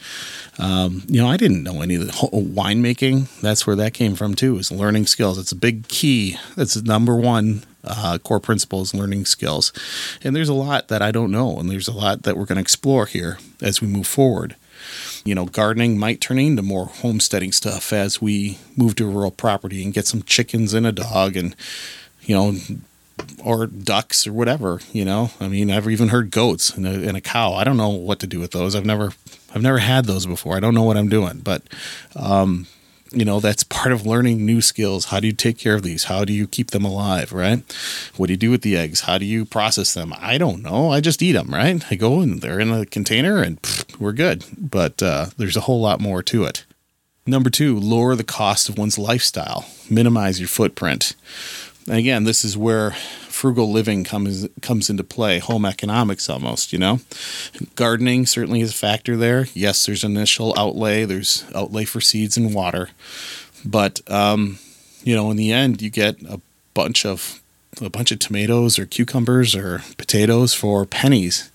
Um, 0.60 1.04
you 1.08 1.22
know, 1.22 1.30
I 1.30 1.38
didn't 1.38 1.64
know 1.64 1.82
any 1.82 1.96
of 1.96 2.08
the 2.08 2.12
winemaking. 2.12 3.40
That's 3.40 3.66
where 3.66 3.78
that 3.78 3.94
came 3.94 4.16
from 4.16 4.36
too, 4.36 4.58
is 4.58 4.70
learning 4.70 5.06
skills. 5.06 5.38
It's 5.38 5.54
a 5.54 5.56
big 5.56 5.88
key. 5.88 6.36
That's 6.58 6.76
number 6.84 7.16
one 7.16 7.64
uh, 7.86 8.18
core 8.18 8.42
principles, 8.42 8.94
learning 8.94 9.28
skills. 9.28 9.72
And 10.26 10.36
there's 10.36 10.50
a 10.50 10.54
lot 10.54 10.90
that 10.90 11.02
I 11.02 11.12
don't 11.12 11.32
know, 11.32 11.58
and 11.58 11.70
there's 11.70 11.88
a 11.88 11.94
lot 11.94 12.24
that 12.24 12.36
we're 12.36 12.44
going 12.44 12.58
to 12.58 12.62
explore 12.62 13.06
here 13.06 13.38
as 13.62 13.80
we 13.80 13.88
move 13.88 14.06
forward. 14.06 14.58
You 15.24 15.36
know, 15.36 15.46
gardening 15.46 15.98
might 15.98 16.20
turn 16.20 16.38
into 16.38 16.62
more 16.62 16.88
homesteading 16.88 17.54
stuff 17.54 17.94
as 17.94 18.22
we 18.22 18.58
move 18.76 18.96
to 18.96 19.08
a 19.08 19.10
rural 19.10 19.32
property 19.32 19.86
and 19.86 19.94
get 19.94 20.06
some 20.06 20.22
chickens 20.22 20.74
and 20.74 20.86
a 20.86 20.92
dog 20.92 21.38
and, 21.38 21.56
you 22.24 22.36
know, 22.36 22.58
or 23.44 23.68
ducks 23.68 24.28
or 24.28 24.34
whatever, 24.34 24.80
you 24.92 25.06
know. 25.06 25.32
I 25.40 25.48
mean, 25.48 25.72
I've 25.72 25.90
even 25.90 26.10
heard 26.10 26.32
goats 26.32 26.72
and 26.72 26.86
a, 26.86 27.08
and 27.08 27.16
a, 27.18 27.22
cow. 27.22 27.54
I 27.54 27.64
don't 27.64 27.78
know 27.78 27.90
what 27.90 28.20
to 28.20 28.28
do 28.28 28.40
with 28.40 28.52
those. 28.52 28.76
I've 28.76 28.86
never, 28.86 29.14
I've 29.54 29.62
never 29.62 29.80
had 29.80 30.06
those 30.06 30.26
before. 30.26 30.56
I 30.56 30.60
don't 30.60 30.74
know 30.74 30.84
what 30.84 30.98
I'm 30.98 31.10
doing, 31.10 31.40
but 31.40 31.62
um, 32.16 32.68
you 33.12 33.24
know 33.24 33.40
that's 33.40 33.64
part 33.64 33.92
of 33.92 34.06
learning 34.06 34.46
new 34.46 34.62
skills. 34.62 35.06
How 35.06 35.20
do 35.20 35.28
you 35.28 35.34
take 35.34 35.58
care 35.58 35.76
of 35.76 35.84
these? 35.84 36.06
How 36.06 36.26
do 36.26 36.34
you 36.34 36.48
keep 36.48 36.72
them 36.72 36.86
alive 36.86 37.32
right? 37.32 37.64
What 38.18 38.28
do 38.28 38.34
you 38.34 38.38
do 38.38 38.52
with 38.52 38.62
the 38.62 38.76
eggs? 38.76 39.02
How 39.02 39.18
do 39.18 39.26
you 39.26 39.46
process 39.46 39.94
them? 39.94 40.14
I 40.18 40.38
don't 40.38 40.62
know. 40.62 40.92
I 40.92 41.00
just 41.00 41.22
eat 41.22 41.34
them 41.34 41.54
right? 41.54 41.84
I 41.90 41.96
go 41.96 42.20
and 42.20 42.42
they're 42.42 42.60
in 42.60 42.72
a 42.72 42.86
container 42.86 43.42
and 43.42 43.62
pff, 43.62 44.00
we're 44.00 44.12
good. 44.12 44.44
But 44.58 45.02
uh, 45.02 45.28
there's 45.38 45.58
a 45.58 45.62
whole 45.62 45.82
lot 45.82 46.02
more 46.02 46.22
to 46.24 46.44
it. 46.44 46.66
Number 47.26 47.50
two 47.50 47.80
lower 47.80 48.16
the 48.16 48.24
cost 48.24 48.70
of 48.70 48.78
one's 48.78 49.00
lifestyle. 49.00 49.66
Minimize 49.90 50.40
your 50.40 50.50
footprint 50.50 51.16
and 51.88 51.98
again 51.98 52.24
this 52.24 52.44
is 52.44 52.58
where 52.58 52.96
frugal 53.36 53.70
living 53.70 54.04
comes 54.04 54.48
comes 54.62 54.90
into 54.90 55.04
play, 55.04 55.40
home 55.40 55.66
economics 55.66 56.30
almost, 56.30 56.72
you 56.72 56.80
know. 56.80 57.00
Gardening 57.76 58.26
certainly 58.26 58.62
is 58.62 58.72
a 58.72 58.76
factor 58.76 59.18
there. 59.18 59.48
Yes, 59.54 59.86
there's 59.86 60.04
initial 60.04 60.54
outlay, 60.58 61.04
there's 61.04 61.44
outlay 61.54 61.84
for 61.84 62.00
seeds 62.02 62.38
and 62.38 62.56
water. 62.56 62.90
But 63.66 64.00
um, 64.10 64.58
you 65.04 65.16
know, 65.16 65.30
in 65.32 65.38
the 65.38 65.52
end 65.52 65.82
you 65.82 65.90
get 65.90 66.22
a 66.24 66.40
bunch 66.74 67.06
of 67.06 67.42
a 67.82 67.90
bunch 67.90 68.12
of 68.12 68.20
tomatoes 68.20 68.80
or 68.80 68.86
cucumbers 68.86 69.54
or 69.54 69.84
potatoes 69.98 70.54
for 70.54 70.86
pennies. 70.86 71.52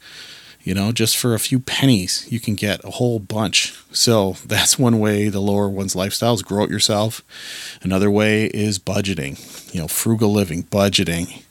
You 0.62 0.75
know, 0.75 0.92
just 0.92 1.16
for 1.16 1.35
a 1.35 1.38
few 1.38 1.59
pennies, 1.59 2.27
you 2.31 2.38
can 2.38 2.55
get 2.55 2.85
a 2.85 2.90
whole 2.90 3.18
bunch. 3.18 3.75
So 3.92 4.37
that's 4.46 4.79
one 4.79 4.99
way 4.99 5.31
to 5.31 5.40
lower 5.40 5.68
one's 5.68 5.94
lifestyles, 5.94 6.44
grow 6.44 6.64
it 6.64 6.70
yourself. 6.70 7.23
Another 7.83 8.11
way 8.11 8.46
is 8.46 8.79
budgeting, 8.79 9.75
you 9.75 9.81
know, 9.81 9.88
frugal 9.88 10.33
living, 10.33 10.64
budgeting, 10.64 11.42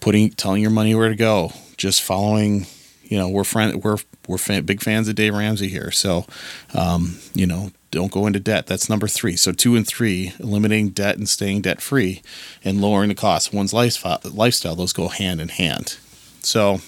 putting, 0.00 0.30
telling 0.30 0.62
your 0.62 0.70
money 0.70 0.94
where 0.94 1.08
to 1.08 1.16
go, 1.16 1.52
just 1.76 2.02
following, 2.02 2.66
you 3.04 3.18
know, 3.18 3.28
we're 3.28 3.44
friend, 3.44 3.82
we're, 3.82 3.98
we're 4.28 4.38
fan, 4.38 4.64
big 4.64 4.82
fans 4.82 5.08
of 5.08 5.14
Dave 5.14 5.34
Ramsey 5.34 5.68
here. 5.68 5.90
So, 5.90 6.26
um, 6.74 7.18
you 7.34 7.46
know, 7.46 7.70
don't 7.90 8.12
go 8.12 8.26
into 8.26 8.40
debt. 8.40 8.66
That's 8.66 8.88
number 8.88 9.08
three. 9.08 9.36
So 9.36 9.52
two 9.52 9.76
and 9.76 9.86
three, 9.86 10.32
eliminating 10.38 10.90
debt 10.90 11.16
and 11.16 11.28
staying 11.28 11.62
debt 11.62 11.80
free 11.80 12.22
and 12.64 12.80
lowering 12.80 13.08
the 13.08 13.14
cost. 13.14 13.52
One's 13.54 13.72
lifestyle, 13.72 14.76
those 14.76 14.92
go 14.92 15.08
hand 15.08 15.40
in 15.40 15.48
hand. 15.48 15.96
So 16.42 16.80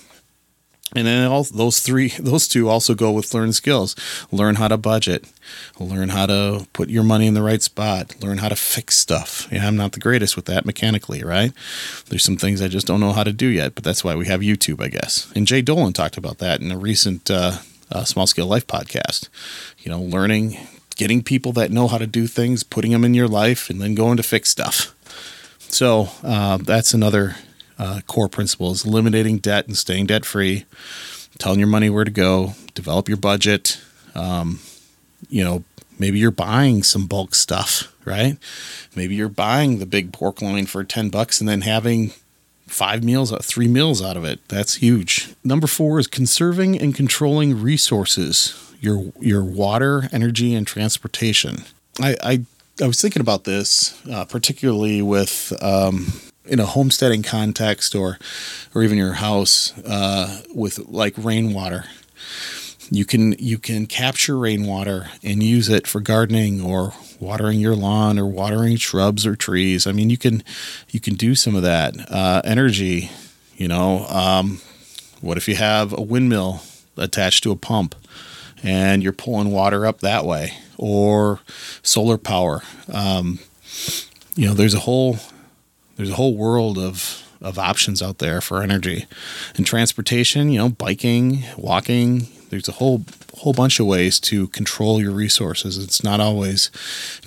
and 0.94 1.06
then 1.06 1.26
all 1.26 1.44
those 1.44 1.80
three, 1.80 2.08
those 2.18 2.48
two 2.48 2.68
also 2.68 2.94
go 2.94 3.10
with 3.10 3.32
learn 3.34 3.52
skills. 3.52 3.94
Learn 4.32 4.54
how 4.54 4.68
to 4.68 4.76
budget, 4.76 5.24
learn 5.78 6.08
how 6.10 6.26
to 6.26 6.66
put 6.72 6.88
your 6.88 7.02
money 7.02 7.26
in 7.26 7.34
the 7.34 7.42
right 7.42 7.62
spot, 7.62 8.14
learn 8.22 8.38
how 8.38 8.48
to 8.48 8.56
fix 8.56 8.96
stuff. 8.96 9.48
Yeah, 9.52 9.66
I'm 9.66 9.76
not 9.76 9.92
the 9.92 10.00
greatest 10.00 10.36
with 10.36 10.46
that 10.46 10.64
mechanically, 10.64 11.22
right? 11.22 11.52
There's 12.06 12.24
some 12.24 12.36
things 12.36 12.62
I 12.62 12.68
just 12.68 12.86
don't 12.86 13.00
know 13.00 13.12
how 13.12 13.24
to 13.24 13.32
do 13.32 13.46
yet, 13.46 13.74
but 13.74 13.84
that's 13.84 14.02
why 14.02 14.14
we 14.14 14.26
have 14.26 14.40
YouTube, 14.40 14.82
I 14.82 14.88
guess. 14.88 15.30
And 15.34 15.46
Jay 15.46 15.62
Dolan 15.62 15.92
talked 15.92 16.16
about 16.16 16.38
that 16.38 16.60
in 16.60 16.72
a 16.72 16.78
recent 16.78 17.30
uh, 17.30 17.58
uh, 17.90 18.04
Small 18.04 18.26
Scale 18.26 18.46
Life 18.46 18.66
podcast. 18.66 19.28
You 19.78 19.90
know, 19.90 20.00
learning, 20.00 20.56
getting 20.96 21.22
people 21.22 21.52
that 21.52 21.70
know 21.70 21.88
how 21.88 21.98
to 21.98 22.06
do 22.06 22.26
things, 22.26 22.62
putting 22.62 22.92
them 22.92 23.04
in 23.04 23.14
your 23.14 23.28
life, 23.28 23.68
and 23.68 23.80
then 23.80 23.94
going 23.94 24.16
to 24.16 24.22
fix 24.22 24.50
stuff. 24.50 24.94
So 25.70 26.08
uh, 26.22 26.56
that's 26.56 26.94
another 26.94 27.36
uh, 27.78 28.00
core 28.06 28.28
principles 28.28 28.84
eliminating 28.84 29.38
debt 29.38 29.66
and 29.66 29.76
staying 29.76 30.06
debt 30.06 30.24
free, 30.24 30.64
telling 31.38 31.58
your 31.58 31.68
money 31.68 31.90
where 31.90 32.04
to 32.04 32.10
go, 32.10 32.54
develop 32.74 33.08
your 33.08 33.16
budget. 33.16 33.80
Um, 34.14 34.60
you 35.28 35.44
know, 35.44 35.64
maybe 35.98 36.18
you're 36.18 36.30
buying 36.30 36.82
some 36.82 37.06
bulk 37.06 37.34
stuff, 37.34 37.92
right? 38.04 38.36
Maybe 38.94 39.14
you're 39.14 39.28
buying 39.28 39.78
the 39.78 39.86
big 39.86 40.12
pork 40.12 40.42
loin 40.42 40.66
for 40.66 40.84
10 40.84 41.10
bucks 41.10 41.40
and 41.40 41.48
then 41.48 41.62
having 41.62 42.12
five 42.66 43.02
meals, 43.02 43.32
uh, 43.32 43.38
three 43.42 43.68
meals 43.68 44.02
out 44.02 44.16
of 44.16 44.24
it. 44.24 44.40
That's 44.48 44.76
huge. 44.76 45.34
Number 45.42 45.66
four 45.66 45.98
is 45.98 46.06
conserving 46.06 46.78
and 46.78 46.94
controlling 46.94 47.60
resources, 47.60 48.74
your, 48.80 49.12
your 49.20 49.44
water, 49.44 50.08
energy, 50.12 50.54
and 50.54 50.66
transportation. 50.66 51.64
I, 52.00 52.16
I, 52.22 52.44
I 52.82 52.86
was 52.86 53.00
thinking 53.00 53.20
about 53.20 53.44
this, 53.44 54.00
uh, 54.08 54.24
particularly 54.24 55.02
with, 55.02 55.52
um, 55.62 56.12
in 56.48 56.60
a 56.60 56.66
homesteading 56.66 57.22
context 57.22 57.94
or 57.94 58.18
or 58.74 58.82
even 58.82 58.98
your 58.98 59.14
house 59.14 59.76
uh, 59.84 60.42
with 60.54 60.78
like 60.88 61.14
rainwater 61.16 61.84
you 62.90 63.04
can 63.04 63.32
you 63.38 63.58
can 63.58 63.86
capture 63.86 64.38
rainwater 64.38 65.10
and 65.22 65.42
use 65.42 65.68
it 65.68 65.86
for 65.86 66.00
gardening 66.00 66.60
or 66.60 66.94
watering 67.20 67.60
your 67.60 67.74
lawn 67.74 68.18
or 68.18 68.26
watering 68.26 68.76
shrubs 68.76 69.26
or 69.26 69.36
trees. 69.36 69.86
I 69.86 69.92
mean 69.92 70.10
you 70.10 70.18
can 70.18 70.42
you 70.90 71.00
can 71.00 71.14
do 71.14 71.34
some 71.34 71.54
of 71.54 71.62
that 71.62 71.94
uh, 72.10 72.42
energy 72.44 73.10
you 73.56 73.68
know 73.68 74.06
um, 74.06 74.60
what 75.20 75.36
if 75.36 75.48
you 75.48 75.56
have 75.56 75.92
a 75.92 76.00
windmill 76.02 76.62
attached 76.96 77.42
to 77.42 77.50
a 77.50 77.56
pump 77.56 77.94
and 78.62 79.02
you're 79.02 79.12
pulling 79.12 79.50
water 79.50 79.86
up 79.86 80.00
that 80.00 80.24
way 80.24 80.54
or 80.76 81.40
solar 81.82 82.18
power? 82.18 82.62
Um, 82.92 83.40
you 84.34 84.46
know 84.46 84.54
there's 84.54 84.74
a 84.74 84.80
whole 84.80 85.18
there's 85.98 86.10
a 86.10 86.14
whole 86.14 86.34
world 86.34 86.78
of 86.78 87.24
of 87.40 87.58
options 87.58 88.02
out 88.02 88.18
there 88.18 88.40
for 88.40 88.62
energy 88.62 89.06
and 89.56 89.66
transportation. 89.66 90.50
You 90.50 90.58
know, 90.58 90.68
biking, 90.70 91.44
walking. 91.56 92.28
There's 92.50 92.68
a 92.68 92.72
whole 92.72 93.04
whole 93.34 93.52
bunch 93.52 93.78
of 93.78 93.86
ways 93.86 94.18
to 94.18 94.48
control 94.48 95.00
your 95.00 95.12
resources. 95.12 95.76
It's 95.76 96.02
not 96.02 96.18
always 96.18 96.70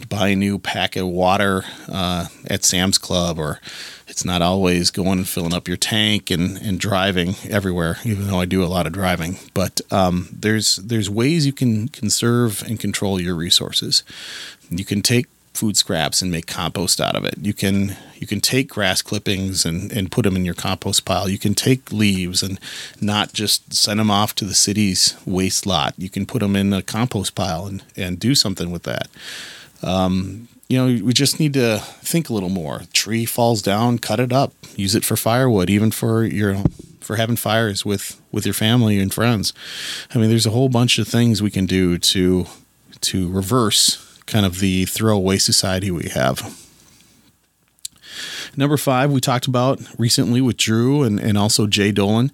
buy 0.09 0.29
a 0.29 0.35
new 0.35 0.57
pack 0.57 0.95
of 0.95 1.07
water 1.07 1.63
uh, 1.87 2.27
at 2.47 2.65
Sam's 2.65 2.97
Club, 2.97 3.37
or 3.37 3.59
it's 4.07 4.25
not 4.25 4.41
always 4.41 4.89
going 4.89 5.19
and 5.19 5.27
filling 5.27 5.53
up 5.53 5.67
your 5.67 5.77
tank 5.77 6.31
and, 6.31 6.57
and 6.57 6.79
driving 6.79 7.35
everywhere. 7.47 7.97
Even 8.03 8.27
though 8.27 8.39
I 8.39 8.45
do 8.45 8.63
a 8.63 8.65
lot 8.65 8.87
of 8.87 8.93
driving, 8.93 9.37
but 9.53 9.81
um, 9.91 10.29
there's 10.31 10.77
there's 10.77 11.09
ways 11.09 11.45
you 11.45 11.53
can 11.53 11.89
conserve 11.89 12.63
and 12.63 12.79
control 12.79 13.21
your 13.21 13.35
resources. 13.35 14.03
You 14.69 14.85
can 14.85 15.01
take 15.01 15.27
food 15.53 15.75
scraps 15.77 16.21
and 16.21 16.31
make 16.31 16.47
compost 16.47 17.01
out 17.01 17.15
of 17.15 17.25
it. 17.25 17.35
You 17.41 17.53
can 17.53 17.95
you 18.15 18.27
can 18.27 18.39
take 18.39 18.69
grass 18.69 19.01
clippings 19.01 19.65
and, 19.65 19.91
and 19.91 20.11
put 20.11 20.23
them 20.23 20.35
in 20.35 20.45
your 20.45 20.53
compost 20.53 21.05
pile. 21.05 21.27
You 21.27 21.39
can 21.39 21.53
take 21.53 21.91
leaves 21.91 22.43
and 22.43 22.59
not 22.99 23.33
just 23.33 23.73
send 23.73 23.99
them 23.99 24.11
off 24.11 24.35
to 24.35 24.45
the 24.45 24.53
city's 24.53 25.15
waste 25.25 25.65
lot. 25.65 25.93
You 25.97 26.09
can 26.09 26.25
put 26.25 26.39
them 26.39 26.55
in 26.55 26.71
a 26.71 26.81
compost 26.81 27.35
pile 27.35 27.65
and, 27.65 27.83
and 27.97 28.19
do 28.19 28.35
something 28.35 28.71
with 28.71 28.83
that. 28.83 29.07
Um, 29.83 30.47
you 30.69 30.77
know, 30.77 31.03
we 31.03 31.11
just 31.11 31.39
need 31.39 31.53
to 31.55 31.79
think 31.79 32.29
a 32.29 32.33
little 32.33 32.49
more. 32.49 32.83
Tree 32.93 33.25
falls 33.25 33.61
down, 33.61 33.97
cut 33.97 34.19
it 34.19 34.31
up, 34.31 34.53
use 34.77 34.95
it 34.95 35.03
for 35.03 35.17
firewood, 35.17 35.69
even 35.69 35.91
for 35.91 36.23
your 36.23 36.63
for 37.01 37.17
having 37.17 37.35
fires 37.35 37.83
with 37.83 38.21
with 38.31 38.45
your 38.45 38.53
family 38.53 38.99
and 38.99 39.13
friends. 39.13 39.51
I 40.13 40.17
mean, 40.17 40.29
there's 40.29 40.45
a 40.45 40.51
whole 40.51 40.69
bunch 40.69 40.97
of 40.97 41.07
things 41.07 41.41
we 41.41 41.51
can 41.51 41.65
do 41.65 41.97
to 41.97 42.45
to 43.01 43.29
reverse 43.29 44.10
kind 44.31 44.45
of 44.45 44.59
the 44.59 44.85
throwaway 44.85 45.37
society 45.37 45.91
we 45.91 46.09
have. 46.09 46.57
Number 48.57 48.77
five, 48.77 49.11
we 49.11 49.21
talked 49.21 49.45
about 49.45 49.79
recently 49.99 50.41
with 50.41 50.57
Drew 50.57 51.03
and, 51.03 51.19
and 51.19 51.37
also 51.37 51.67
Jay 51.67 51.91
Dolan 51.91 52.31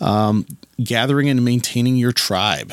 um, 0.00 0.46
gathering 0.82 1.28
and 1.28 1.44
maintaining 1.44 1.96
your 1.96 2.12
tribe. 2.12 2.72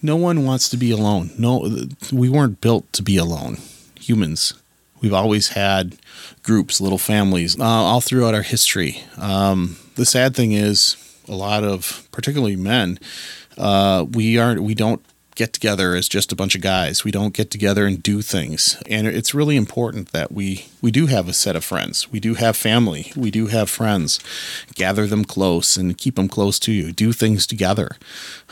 No 0.00 0.16
one 0.16 0.44
wants 0.44 0.68
to 0.70 0.76
be 0.76 0.90
alone. 0.90 1.30
No, 1.38 1.68
we 2.12 2.28
weren't 2.28 2.60
built 2.60 2.92
to 2.94 3.02
be 3.02 3.16
alone. 3.16 3.58
Humans, 4.00 4.54
we've 5.00 5.12
always 5.12 5.48
had 5.48 5.96
groups, 6.42 6.80
little 6.80 6.98
families, 6.98 7.58
uh, 7.58 7.64
all 7.64 8.00
throughout 8.00 8.34
our 8.34 8.42
history. 8.42 9.02
Um, 9.16 9.76
the 9.96 10.06
sad 10.06 10.36
thing 10.36 10.52
is, 10.52 10.96
a 11.28 11.34
lot 11.34 11.64
of, 11.64 12.08
particularly 12.12 12.56
men, 12.56 12.98
uh, 13.58 14.06
we 14.10 14.38
aren't, 14.38 14.62
we 14.62 14.74
don't 14.74 15.04
get 15.38 15.52
together 15.52 15.94
as 15.94 16.08
just 16.08 16.32
a 16.32 16.36
bunch 16.36 16.56
of 16.56 16.60
guys. 16.60 17.04
We 17.04 17.12
don't 17.12 17.32
get 17.32 17.48
together 17.48 17.86
and 17.86 18.02
do 18.02 18.22
things. 18.22 18.76
And 18.90 19.06
it's 19.06 19.34
really 19.34 19.56
important 19.56 20.10
that 20.10 20.32
we 20.32 20.66
we 20.82 20.90
do 20.90 21.06
have 21.06 21.28
a 21.28 21.32
set 21.32 21.54
of 21.54 21.64
friends. 21.64 22.10
We 22.10 22.18
do 22.18 22.34
have 22.34 22.56
family. 22.56 23.12
We 23.16 23.30
do 23.30 23.46
have 23.46 23.70
friends. 23.70 24.18
Gather 24.74 25.06
them 25.06 25.24
close 25.24 25.76
and 25.76 25.96
keep 25.96 26.16
them 26.16 26.28
close 26.28 26.58
to 26.60 26.72
you. 26.72 26.92
Do 26.92 27.12
things 27.12 27.46
together. 27.46 27.96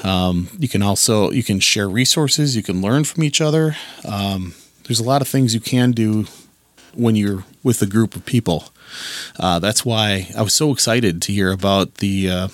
Um, 0.05 0.49
you 0.59 0.69
can 0.69 0.83
also 0.83 1.33
you 1.33 1.43
can 1.43 1.59
share 1.59 1.89
resources. 1.89 2.55
You 2.55 2.63
can 2.63 2.81
learn 2.81 3.03
from 3.03 3.25
each 3.25 3.41
other. 3.41 3.77
Um, 4.09 4.55
there's 4.85 5.01
a 5.01 5.11
lot 5.11 5.23
of 5.23 5.29
things 5.29 5.55
you 5.55 5.61
can 5.61 5.91
do 5.91 6.27
when 6.95 7.17
you're 7.17 7.45
with 7.65 7.83
a 7.83 7.87
group 7.87 8.15
of 8.15 8.25
people. 8.25 8.67
Uh, 9.41 9.59
that's 9.59 9.85
why 9.85 10.29
I 10.39 10.43
was 10.43 10.55
so 10.55 10.71
excited 10.71 11.21
to 11.23 11.33
hear 11.33 11.51
about 11.51 11.97
the 11.97 12.31
uh, 12.31 12.49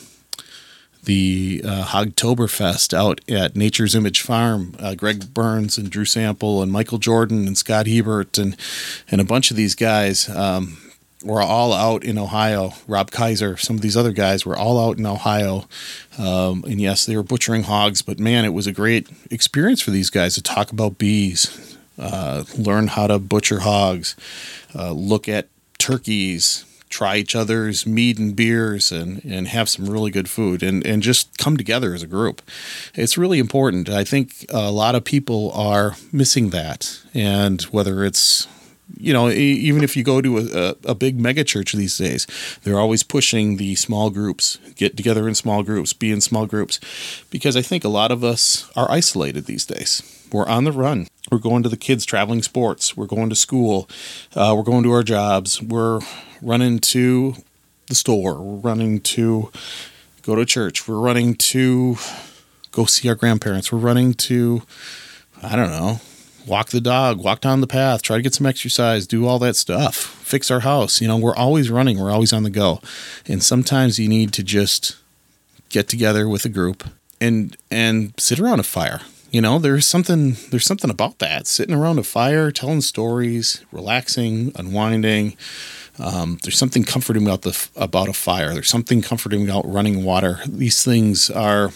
the 1.04 1.62
uh, 1.64 1.84
Hogtoberfest 1.84 2.94
out 2.94 3.20
at 3.28 3.56
Nature's 3.56 3.94
Image 3.94 4.20
Farm. 4.20 4.76
Uh, 4.78 4.94
Greg 4.94 5.34
Burns 5.34 5.76
and 5.76 5.90
Drew 5.90 6.04
Sample 6.04 6.62
and 6.62 6.70
Michael 6.70 6.98
Jordan 6.98 7.46
and 7.46 7.58
Scott 7.58 7.86
Hebert 7.86 8.38
and 8.38 8.56
and 9.10 9.20
a 9.20 9.24
bunch 9.24 9.50
of 9.50 9.56
these 9.56 9.74
guys 9.74 10.28
um, 10.28 10.78
were 11.24 11.42
all 11.42 11.72
out 11.72 12.04
in 12.04 12.18
Ohio. 12.18 12.72
Rob 12.86 13.10
Kaiser, 13.10 13.56
some 13.56 13.76
of 13.76 13.82
these 13.82 13.96
other 13.96 14.12
guys 14.12 14.46
were 14.46 14.56
all 14.56 14.78
out 14.78 14.98
in 14.98 15.06
Ohio. 15.06 15.68
Um, 16.18 16.64
and 16.64 16.80
yes, 16.80 17.06
they 17.06 17.16
were 17.16 17.22
butchering 17.22 17.64
hogs, 17.64 18.02
but 18.02 18.18
man, 18.18 18.44
it 18.44 18.52
was 18.52 18.66
a 18.66 18.72
great 18.72 19.08
experience 19.30 19.80
for 19.80 19.90
these 19.90 20.10
guys 20.10 20.34
to 20.34 20.42
talk 20.42 20.72
about 20.72 20.98
bees, 20.98 21.76
uh, 21.98 22.44
learn 22.56 22.88
how 22.88 23.06
to 23.06 23.18
butcher 23.18 23.60
hogs, 23.60 24.16
uh, 24.74 24.92
look 24.92 25.28
at 25.28 25.48
turkeys, 25.78 26.64
try 26.92 27.16
each 27.16 27.34
other's 27.34 27.86
meat 27.86 28.18
and 28.18 28.36
beers 28.36 28.92
and, 28.92 29.24
and 29.24 29.48
have 29.48 29.68
some 29.68 29.86
really 29.86 30.10
good 30.10 30.28
food 30.28 30.62
and, 30.62 30.86
and 30.86 31.02
just 31.02 31.38
come 31.38 31.56
together 31.56 31.94
as 31.94 32.02
a 32.02 32.06
group. 32.06 32.42
It's 32.94 33.18
really 33.18 33.38
important. 33.38 33.88
I 33.88 34.04
think 34.04 34.46
a 34.50 34.70
lot 34.70 34.94
of 34.94 35.02
people 35.04 35.50
are 35.52 35.96
missing 36.12 36.50
that. 36.50 37.00
And 37.14 37.62
whether 37.62 38.04
it's 38.04 38.46
you 38.98 39.12
know, 39.12 39.30
even 39.30 39.82
if 39.82 39.96
you 39.96 40.04
go 40.04 40.20
to 40.20 40.38
a, 40.38 40.76
a, 40.84 40.94
big 40.94 41.18
mega 41.18 41.44
church 41.44 41.72
these 41.72 41.96
days, 41.96 42.26
they're 42.62 42.78
always 42.78 43.02
pushing 43.02 43.56
the 43.56 43.74
small 43.74 44.10
groups, 44.10 44.58
get 44.76 44.98
together 44.98 45.26
in 45.26 45.34
small 45.34 45.62
groups, 45.62 45.94
be 45.94 46.10
in 46.10 46.20
small 46.20 46.46
groups, 46.46 46.78
because 47.30 47.56
I 47.56 47.62
think 47.62 47.84
a 47.84 47.88
lot 47.88 48.12
of 48.12 48.22
us 48.22 48.70
are 48.76 48.90
isolated 48.90 49.46
these 49.46 49.64
days. 49.64 50.02
We're 50.30 50.46
on 50.46 50.64
the 50.64 50.72
run. 50.72 51.08
We're 51.30 51.38
going 51.38 51.62
to 51.62 51.68
the 51.68 51.76
kids' 51.76 52.04
traveling 52.04 52.42
sports. 52.42 52.96
We're 52.96 53.06
going 53.06 53.30
to 53.30 53.36
school. 53.36 53.88
Uh, 54.34 54.54
we're 54.56 54.62
going 54.62 54.82
to 54.82 54.92
our 54.92 55.02
jobs. 55.02 55.62
We're 55.62 56.00
running 56.42 56.78
to 56.80 57.34
the 57.88 57.94
store. 57.94 58.34
We're 58.34 58.70
running 58.70 59.00
to 59.00 59.50
go 60.22 60.34
to 60.34 60.44
church. 60.44 60.86
We're 60.88 60.98
running 60.98 61.34
to 61.36 61.96
go 62.70 62.84
see 62.84 63.08
our 63.08 63.14
grandparents. 63.14 63.72
We're 63.72 63.78
running 63.78 64.14
to, 64.14 64.62
I 65.42 65.56
don't 65.56 65.70
know, 65.70 66.00
walk 66.46 66.70
the 66.70 66.80
dog, 66.80 67.18
walk 67.22 67.40
down 67.40 67.60
the 67.60 67.66
path, 67.66 68.02
try 68.02 68.16
to 68.16 68.22
get 68.22 68.34
some 68.34 68.46
exercise, 68.46 69.06
do 69.06 69.26
all 69.26 69.38
that 69.40 69.56
stuff, 69.56 69.94
fix 69.96 70.50
our 70.50 70.60
house. 70.60 71.00
You 71.00 71.08
know, 71.08 71.16
we're 71.16 71.36
always 71.36 71.70
running, 71.70 71.98
we're 71.98 72.10
always 72.10 72.32
on 72.32 72.42
the 72.42 72.50
go. 72.50 72.80
And 73.26 73.42
sometimes 73.42 73.98
you 73.98 74.08
need 74.08 74.32
to 74.34 74.42
just 74.42 74.96
get 75.68 75.88
together 75.88 76.28
with 76.28 76.44
a 76.44 76.48
group 76.48 76.84
and 77.20 77.56
and 77.70 78.12
sit 78.18 78.40
around 78.40 78.60
a 78.60 78.64
fire. 78.64 79.00
You 79.30 79.40
know, 79.40 79.58
there's 79.58 79.86
something 79.86 80.36
there's 80.50 80.66
something 80.66 80.90
about 80.90 81.18
that. 81.20 81.46
Sitting 81.46 81.74
around 81.74 81.98
a 81.98 82.02
fire, 82.02 82.50
telling 82.50 82.82
stories, 82.82 83.64
relaxing, 83.72 84.52
unwinding. 84.56 85.36
Um, 86.02 86.38
there's 86.42 86.58
something 86.58 86.82
comforting 86.82 87.22
about 87.22 87.42
the 87.42 87.68
about 87.76 88.08
a 88.08 88.12
fire. 88.12 88.52
There's 88.52 88.68
something 88.68 89.02
comforting 89.02 89.48
about 89.48 89.70
running 89.70 90.04
water. 90.04 90.40
These 90.46 90.84
things 90.84 91.30
are 91.30 91.70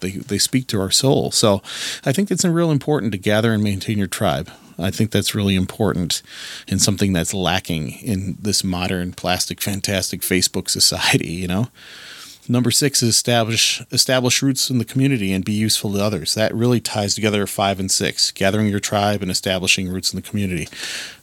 they, 0.00 0.12
they 0.12 0.38
speak 0.38 0.66
to 0.68 0.80
our 0.80 0.90
soul. 0.90 1.30
So 1.30 1.62
I 2.04 2.12
think 2.12 2.30
it's 2.30 2.44
real 2.44 2.70
important 2.70 3.12
to 3.12 3.18
gather 3.18 3.52
and 3.52 3.62
maintain 3.62 3.98
your 3.98 4.06
tribe. 4.06 4.50
I 4.78 4.90
think 4.90 5.10
that's 5.10 5.34
really 5.34 5.54
important 5.54 6.22
and 6.68 6.82
something 6.82 7.12
that's 7.12 7.32
lacking 7.32 7.92
in 7.92 8.36
this 8.40 8.64
modern 8.64 9.12
plastic 9.12 9.60
fantastic 9.60 10.20
Facebook 10.20 10.68
society, 10.68 11.32
you 11.32 11.48
know. 11.48 11.68
Number 12.48 12.70
six 12.70 13.02
is 13.02 13.10
establish 13.10 13.82
establish 13.90 14.42
roots 14.42 14.70
in 14.70 14.78
the 14.78 14.84
community 14.84 15.32
and 15.32 15.44
be 15.44 15.52
useful 15.52 15.92
to 15.94 16.02
others. 16.02 16.34
That 16.34 16.54
really 16.54 16.80
ties 16.80 17.14
together 17.14 17.46
five 17.46 17.80
and 17.80 17.90
six: 17.90 18.30
gathering 18.30 18.68
your 18.68 18.80
tribe 18.80 19.22
and 19.22 19.30
establishing 19.30 19.88
roots 19.88 20.12
in 20.12 20.16
the 20.16 20.28
community. 20.28 20.68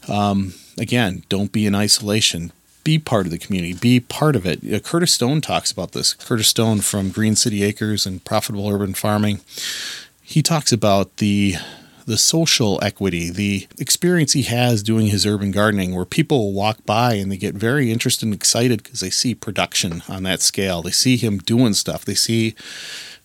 Um, 0.08 0.54
again, 0.78 1.24
don't 1.30 1.52
be 1.52 1.66
in 1.66 1.76
isolation 1.76 2.52
be 2.84 2.98
part 2.98 3.26
of 3.26 3.32
the 3.32 3.38
community, 3.38 3.74
be 3.74 4.00
part 4.00 4.36
of 4.36 4.46
it. 4.46 4.60
Uh, 4.64 4.80
Curtis 4.80 5.14
Stone 5.14 5.42
talks 5.42 5.72
about 5.72 5.92
this. 5.92 6.14
Curtis 6.14 6.48
Stone 6.48 6.82
from 6.82 7.12
Green 7.12 7.36
City 7.36 7.64
Acres 7.64 8.06
and 8.06 8.24
Profitable 8.24 8.70
Urban 8.70 8.94
Farming. 8.94 9.42
He 10.22 10.42
talks 10.42 10.72
about 10.72 11.18
the 11.18 11.56
the 12.12 12.17
social 12.17 12.78
equity, 12.84 13.30
the 13.30 13.67
experience 13.80 14.34
he 14.34 14.41
has 14.43 14.84
doing 14.84 15.08
his 15.08 15.26
urban 15.26 15.50
gardening, 15.50 15.95
where 15.95 16.04
people 16.04 16.52
walk 16.52 16.86
by 16.86 17.13
and 17.13 17.32
they 17.32 17.38
get 17.38 17.56
very 17.56 17.89
interested 17.89 18.26
and 18.26 18.34
excited 18.34 18.84
because 18.84 19.00
they 19.00 19.10
see 19.10 19.34
production 19.34 20.04
on 20.10 20.24
that 20.24 20.41
scale. 20.41 20.82
They 20.82 20.91
see 20.91 21.15
him 21.15 21.38
doing 21.38 21.74
stuff. 21.74 22.04
They 22.04 22.13
see 22.13 22.54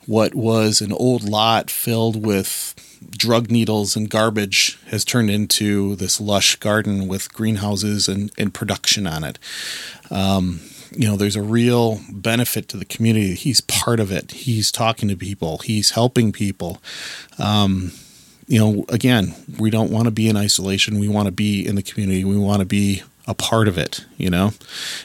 what 0.06 0.36
was 0.36 0.80
an 0.80 0.92
old 0.92 1.28
lot 1.28 1.68
filled 1.68 2.24
with 2.24 2.74
drug 3.10 3.50
needles 3.50 3.96
and 3.96 4.08
garbage 4.08 4.78
has 4.86 5.04
turned 5.04 5.30
into 5.30 5.96
this 5.96 6.20
lush 6.20 6.54
garden 6.54 7.08
with 7.08 7.32
greenhouses 7.32 8.06
and, 8.06 8.30
and 8.38 8.54
production 8.54 9.04
on 9.08 9.24
it. 9.24 9.36
Um, 10.12 10.60
you 10.92 11.08
know, 11.08 11.16
there's 11.16 11.34
a 11.34 11.42
real 11.42 11.98
benefit 12.08 12.68
to 12.68 12.76
the 12.76 12.84
community. 12.84 13.34
He's 13.34 13.60
part 13.62 13.98
of 13.98 14.12
it. 14.12 14.30
He's 14.30 14.70
talking 14.70 15.08
to 15.08 15.16
people. 15.16 15.58
He's 15.58 15.90
helping 15.90 16.30
people. 16.30 16.80
Um, 17.36 17.90
you 18.46 18.58
know, 18.58 18.84
again, 18.88 19.34
we 19.58 19.70
don't 19.70 19.90
want 19.90 20.04
to 20.04 20.10
be 20.10 20.28
in 20.28 20.36
isolation. 20.36 21.00
We 21.00 21.08
want 21.08 21.26
to 21.26 21.32
be 21.32 21.66
in 21.66 21.74
the 21.74 21.82
community. 21.82 22.24
We 22.24 22.36
want 22.36 22.60
to 22.60 22.66
be 22.66 23.02
a 23.26 23.34
part 23.34 23.66
of 23.66 23.76
it, 23.76 24.04
you 24.16 24.30
know? 24.30 24.52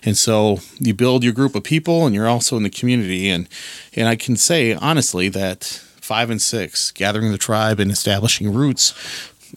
And 0.03 0.15
so 0.15 0.59
you 0.79 0.93
build 0.93 1.23
your 1.23 1.33
group 1.33 1.55
of 1.55 1.63
people 1.63 2.05
and 2.05 2.13
you're 2.13 2.27
also 2.27 2.55
in 2.55 2.63
the 2.63 2.69
community. 2.69 3.29
And, 3.29 3.49
and 3.95 4.07
I 4.07 4.15
can 4.15 4.35
say 4.35 4.73
honestly 4.75 5.27
that 5.29 5.63
five 5.63 6.29
and 6.29 6.41
six, 6.41 6.91
gathering 6.91 7.31
the 7.31 7.37
tribe 7.37 7.79
and 7.79 7.91
establishing 7.91 8.53
roots, 8.53 8.93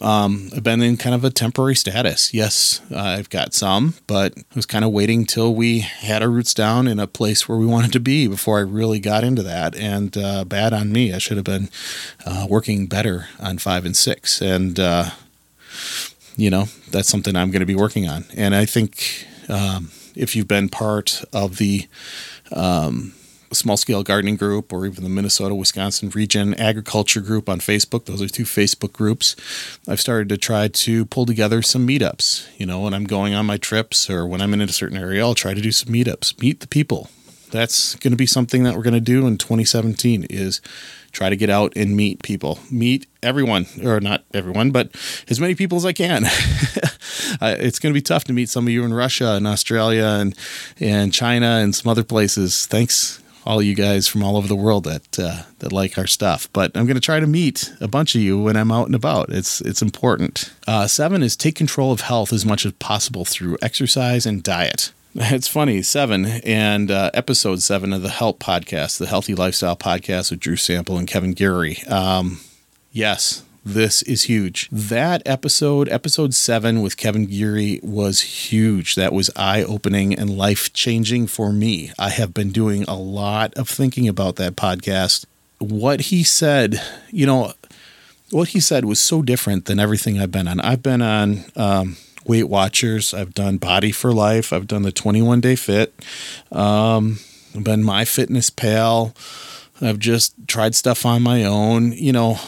um, 0.00 0.50
I've 0.54 0.62
been 0.62 0.82
in 0.82 0.96
kind 0.96 1.14
of 1.14 1.24
a 1.24 1.30
temporary 1.30 1.74
status. 1.74 2.34
Yes, 2.34 2.80
uh, 2.90 2.98
I've 2.98 3.30
got 3.30 3.54
some, 3.54 3.94
but 4.06 4.34
I 4.36 4.54
was 4.54 4.66
kind 4.66 4.84
of 4.84 4.90
waiting 4.90 5.24
till 5.24 5.54
we 5.54 5.80
had 5.80 6.22
our 6.22 6.28
roots 6.28 6.54
down 6.54 6.86
in 6.86 6.98
a 6.98 7.06
place 7.06 7.48
where 7.48 7.58
we 7.58 7.66
wanted 7.66 7.92
to 7.92 8.00
be 8.00 8.26
before 8.26 8.58
I 8.58 8.62
really 8.62 9.00
got 9.00 9.24
into 9.24 9.42
that. 9.42 9.76
And 9.76 10.16
uh, 10.16 10.44
bad 10.44 10.72
on 10.72 10.92
me. 10.92 11.12
I 11.12 11.18
should 11.18 11.36
have 11.36 11.44
been 11.44 11.68
uh, 12.26 12.46
working 12.48 12.86
better 12.86 13.28
on 13.38 13.58
five 13.58 13.84
and 13.84 13.96
six. 13.96 14.40
And, 14.40 14.78
uh, 14.80 15.10
you 16.36 16.50
know, 16.50 16.66
that's 16.90 17.08
something 17.08 17.36
I'm 17.36 17.50
going 17.50 17.60
to 17.60 17.66
be 17.66 17.76
working 17.76 18.08
on. 18.08 18.24
And 18.36 18.54
I 18.54 18.64
think 18.64 19.26
um, 19.48 19.90
if 20.14 20.34
you've 20.34 20.48
been 20.48 20.68
part 20.68 21.22
of 21.32 21.58
the, 21.58 21.86
um, 22.52 23.14
small 23.54 23.76
scale 23.76 24.02
gardening 24.02 24.36
group 24.36 24.72
or 24.72 24.86
even 24.86 25.04
the 25.04 25.10
Minnesota 25.10 25.54
Wisconsin 25.54 26.10
region 26.10 26.54
agriculture 26.54 27.20
group 27.20 27.48
on 27.48 27.58
Facebook. 27.60 28.04
Those 28.04 28.22
are 28.22 28.28
two 28.28 28.44
Facebook 28.44 28.92
groups. 28.92 29.36
I've 29.88 30.00
started 30.00 30.28
to 30.30 30.36
try 30.36 30.68
to 30.68 31.04
pull 31.06 31.26
together 31.26 31.62
some 31.62 31.86
meetups. 31.86 32.46
You 32.58 32.66
know, 32.66 32.80
when 32.80 32.94
I'm 32.94 33.04
going 33.04 33.34
on 33.34 33.46
my 33.46 33.56
trips 33.56 34.08
or 34.10 34.26
when 34.26 34.40
I'm 34.40 34.54
in 34.54 34.60
a 34.60 34.68
certain 34.68 34.98
area, 34.98 35.22
I'll 35.22 35.34
try 35.34 35.54
to 35.54 35.60
do 35.60 35.72
some 35.72 35.92
meetups, 35.92 36.40
meet 36.40 36.60
the 36.60 36.68
people. 36.68 37.10
That's 37.50 37.94
going 37.96 38.10
to 38.10 38.16
be 38.16 38.26
something 38.26 38.64
that 38.64 38.74
we're 38.74 38.82
going 38.82 38.94
to 38.94 39.00
do 39.00 39.26
in 39.26 39.38
2017 39.38 40.26
is 40.28 40.60
try 41.14 41.30
to 41.30 41.36
get 41.36 41.48
out 41.48 41.72
and 41.76 41.96
meet 41.96 42.22
people, 42.22 42.58
meet 42.70 43.06
everyone, 43.22 43.66
or 43.82 44.00
not 44.00 44.24
everyone, 44.34 44.72
but 44.72 44.90
as 45.28 45.40
many 45.40 45.54
people 45.54 45.78
as 45.78 45.86
I 45.86 45.92
can. 45.92 46.24
uh, 47.40 47.54
it's 47.58 47.78
going 47.78 47.92
to 47.92 47.98
be 47.98 48.02
tough 48.02 48.24
to 48.24 48.32
meet 48.32 48.48
some 48.48 48.66
of 48.66 48.72
you 48.72 48.84
in 48.84 48.92
Russia 48.92 49.34
and 49.34 49.46
Australia 49.46 50.04
and 50.04 50.36
and 50.80 51.12
China 51.12 51.60
and 51.62 51.74
some 51.74 51.90
other 51.90 52.04
places. 52.04 52.66
Thanks, 52.66 53.22
all 53.46 53.62
you 53.62 53.74
guys 53.74 54.08
from 54.08 54.22
all 54.22 54.36
over 54.36 54.48
the 54.48 54.56
world 54.56 54.84
that 54.84 55.18
uh, 55.18 55.42
that 55.58 55.72
like 55.72 55.98
our 55.98 56.06
stuff. 56.06 56.48
But 56.52 56.72
I'm 56.74 56.86
going 56.86 56.96
to 56.96 57.00
try 57.00 57.20
to 57.20 57.26
meet 57.26 57.72
a 57.80 57.88
bunch 57.88 58.14
of 58.14 58.20
you 58.20 58.40
when 58.40 58.56
I'm 58.56 58.72
out 58.72 58.86
and 58.86 58.94
about. 58.94 59.30
It's 59.30 59.60
it's 59.60 59.82
important. 59.82 60.52
Uh, 60.66 60.86
seven 60.86 61.22
is 61.22 61.36
take 61.36 61.54
control 61.54 61.92
of 61.92 62.00
health 62.00 62.32
as 62.32 62.44
much 62.44 62.64
as 62.66 62.72
possible 62.72 63.24
through 63.24 63.58
exercise 63.62 64.26
and 64.26 64.42
diet. 64.42 64.92
It's 65.16 65.46
funny, 65.46 65.80
seven 65.82 66.26
and 66.26 66.90
uh, 66.90 67.12
episode 67.14 67.62
seven 67.62 67.92
of 67.92 68.02
the 68.02 68.08
Help 68.08 68.40
podcast, 68.40 68.98
the 68.98 69.06
Healthy 69.06 69.36
Lifestyle 69.36 69.76
podcast 69.76 70.32
with 70.32 70.40
Drew 70.40 70.56
Sample 70.56 70.98
and 70.98 71.06
Kevin 71.06 71.34
Geary. 71.34 71.84
Um, 71.84 72.40
yes, 72.90 73.43
this 73.64 74.02
is 74.02 74.24
huge. 74.24 74.68
That 74.70 75.22
episode, 75.24 75.88
episode 75.88 76.34
seven 76.34 76.82
with 76.82 76.96
Kevin 76.96 77.26
Geary, 77.26 77.80
was 77.82 78.20
huge. 78.20 78.94
That 78.94 79.12
was 79.12 79.30
eye 79.36 79.62
opening 79.62 80.14
and 80.14 80.36
life 80.36 80.72
changing 80.72 81.26
for 81.26 81.52
me. 81.52 81.92
I 81.98 82.10
have 82.10 82.34
been 82.34 82.50
doing 82.50 82.84
a 82.84 82.96
lot 82.96 83.54
of 83.54 83.68
thinking 83.68 84.08
about 84.08 84.36
that 84.36 84.56
podcast. 84.56 85.24
What 85.58 86.02
he 86.02 86.22
said, 86.22 86.82
you 87.10 87.26
know, 87.26 87.52
what 88.30 88.48
he 88.48 88.60
said 88.60 88.84
was 88.84 89.00
so 89.00 89.22
different 89.22 89.64
than 89.66 89.80
everything 89.80 90.20
I've 90.20 90.32
been 90.32 90.48
on. 90.48 90.60
I've 90.60 90.82
been 90.82 91.02
on 91.02 91.44
um, 91.56 91.96
Weight 92.26 92.48
Watchers, 92.48 93.14
I've 93.14 93.34
done 93.34 93.56
Body 93.56 93.92
for 93.92 94.12
Life, 94.12 94.52
I've 94.52 94.66
done 94.66 94.82
the 94.82 94.92
21 94.92 95.40
Day 95.40 95.56
Fit, 95.56 95.94
um, 96.52 97.18
I've 97.54 97.64
been 97.64 97.82
My 97.82 98.04
Fitness 98.04 98.50
Pal 98.50 99.14
I've 99.80 99.98
just 99.98 100.34
tried 100.46 100.74
stuff 100.74 101.04
on 101.04 101.22
my 101.22 101.44
own. 101.44 101.92
You 101.92 102.12
know, 102.12 102.38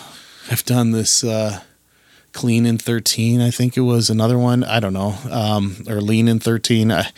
I've 0.51 0.65
done 0.65 0.93
this 0.93 1.25
uh, 1.25 1.61
clean 2.33 2.67
in 2.67 2.79
13, 2.79 3.41
I 3.41 3.51
think 3.51 3.77
it 3.77 3.81
was 3.81 4.11
another 4.11 4.39
one. 4.39 4.63
I 4.63 4.79
don't 4.79 4.93
know. 4.93 5.17
Um, 5.31 5.85
or 5.89 6.01
lean 6.01 6.29
in 6.29 6.39
13. 6.39 6.93
I, 6.93 7.11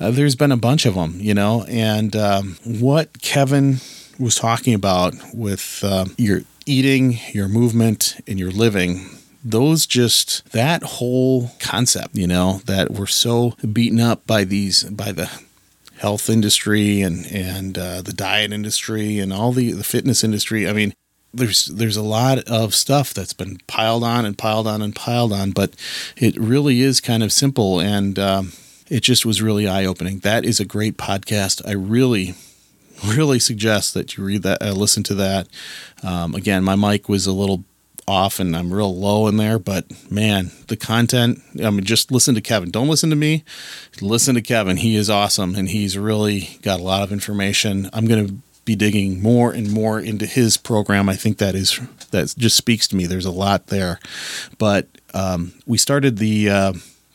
uh, 0.00 0.10
there's 0.10 0.34
been 0.34 0.50
a 0.50 0.56
bunch 0.56 0.86
of 0.86 0.94
them, 0.94 1.16
you 1.18 1.34
know, 1.34 1.64
and 1.68 2.16
um, 2.16 2.56
what 2.64 3.20
Kevin 3.22 3.76
was 4.18 4.34
talking 4.34 4.74
about 4.74 5.14
with 5.32 5.80
uh, 5.84 6.06
your 6.16 6.42
eating, 6.66 7.18
your 7.32 7.48
movement, 7.48 8.16
and 8.26 8.38
your 8.38 8.50
living 8.50 9.08
those 9.44 9.86
just 9.86 10.50
that 10.52 10.82
whole 10.82 11.50
concept 11.60 12.16
you 12.16 12.26
know 12.26 12.62
that 12.64 12.90
we're 12.90 13.06
so 13.06 13.50
beaten 13.74 14.00
up 14.00 14.26
by 14.26 14.42
these 14.42 14.84
by 14.84 15.12
the 15.12 15.30
health 15.98 16.30
industry 16.30 17.02
and 17.02 17.26
and 17.26 17.76
uh, 17.76 18.00
the 18.00 18.12
diet 18.12 18.52
industry 18.52 19.18
and 19.18 19.34
all 19.34 19.52
the 19.52 19.72
the 19.72 19.84
fitness 19.84 20.24
industry 20.24 20.66
i 20.66 20.72
mean 20.72 20.94
there's 21.36 21.66
there's 21.66 21.96
a 21.96 22.02
lot 22.02 22.38
of 22.48 22.74
stuff 22.74 23.12
that's 23.12 23.32
been 23.32 23.58
piled 23.66 24.04
on 24.04 24.24
and 24.24 24.38
piled 24.38 24.66
on 24.66 24.82
and 24.82 24.94
piled 24.94 25.32
on 25.32 25.50
but 25.50 25.74
it 26.16 26.36
really 26.38 26.80
is 26.80 27.00
kind 27.00 27.22
of 27.22 27.32
simple 27.32 27.80
and 27.80 28.18
um, 28.18 28.52
it 28.88 29.02
just 29.02 29.26
was 29.26 29.42
really 29.42 29.66
eye 29.66 29.84
opening 29.84 30.18
that 30.20 30.44
is 30.44 30.60
a 30.60 30.64
great 30.64 30.96
podcast 30.96 31.60
i 31.66 31.72
really 31.72 32.34
really 33.04 33.38
suggest 33.38 33.94
that 33.94 34.16
you 34.16 34.24
read 34.24 34.42
that, 34.42 34.62
uh, 34.62 34.72
listen 34.72 35.02
to 35.04 35.14
that. 35.14 35.48
Um, 36.02 36.34
again, 36.34 36.64
my 36.64 36.76
mic 36.76 37.08
was 37.08 37.26
a 37.26 37.32
little 37.32 37.64
off 38.06 38.38
and 38.38 38.54
I'm 38.54 38.72
real 38.72 38.94
low 38.94 39.26
in 39.28 39.38
there, 39.38 39.58
but 39.58 39.86
man, 40.10 40.50
the 40.68 40.76
content, 40.76 41.40
I 41.62 41.70
mean, 41.70 41.84
just 41.84 42.12
listen 42.12 42.34
to 42.34 42.40
Kevin. 42.40 42.70
Don't 42.70 42.88
listen 42.88 43.10
to 43.10 43.16
me. 43.16 43.44
Listen 44.00 44.34
to 44.34 44.42
Kevin. 44.42 44.76
He 44.76 44.94
is 44.96 45.08
awesome 45.08 45.54
and 45.54 45.68
he's 45.68 45.96
really 45.96 46.58
got 46.62 46.80
a 46.80 46.82
lot 46.82 47.02
of 47.02 47.12
information. 47.12 47.88
I'm 47.92 48.06
going 48.06 48.26
to 48.26 48.34
be 48.64 48.76
digging 48.76 49.22
more 49.22 49.52
and 49.52 49.70
more 49.72 50.00
into 50.00 50.26
his 50.26 50.56
program. 50.56 51.08
I 51.08 51.16
think 51.16 51.38
that 51.38 51.54
is, 51.54 51.78
that 52.10 52.34
just 52.36 52.56
speaks 52.56 52.88
to 52.88 52.96
me. 52.96 53.06
There's 53.06 53.26
a 53.26 53.30
lot 53.30 53.68
there, 53.68 54.00
but 54.58 54.88
um, 55.12 55.52
we 55.66 55.78
started 55.78 56.18
the, 56.18 56.48
uh, 56.50 56.72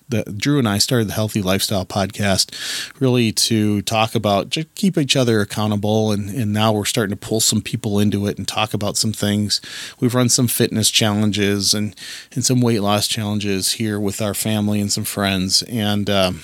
the 0.09 0.23
Drew 0.23 0.57
and 0.57 0.67
I 0.67 0.79
started 0.79 1.07
the 1.07 1.13
Healthy 1.13 1.41
Lifestyle 1.41 1.85
podcast 1.85 2.51
really 2.99 3.31
to 3.31 3.81
talk 3.83 4.15
about 4.15 4.49
just 4.49 4.73
keep 4.75 4.97
each 4.97 5.15
other 5.15 5.39
accountable 5.39 6.11
and 6.11 6.29
and 6.29 6.51
now 6.51 6.73
we're 6.73 6.85
starting 6.85 7.15
to 7.15 7.27
pull 7.27 7.39
some 7.39 7.61
people 7.61 7.99
into 7.99 8.25
it 8.27 8.37
and 8.37 8.47
talk 8.47 8.73
about 8.73 8.97
some 8.97 9.13
things. 9.13 9.61
We've 9.99 10.15
run 10.15 10.29
some 10.29 10.47
fitness 10.47 10.89
challenges 10.89 11.73
and 11.73 11.95
and 12.33 12.43
some 12.43 12.59
weight 12.59 12.81
loss 12.81 13.07
challenges 13.07 13.73
here 13.73 13.99
with 13.99 14.21
our 14.21 14.33
family 14.33 14.81
and 14.81 14.91
some 14.91 15.05
friends 15.05 15.61
and 15.63 16.09
um, 16.09 16.41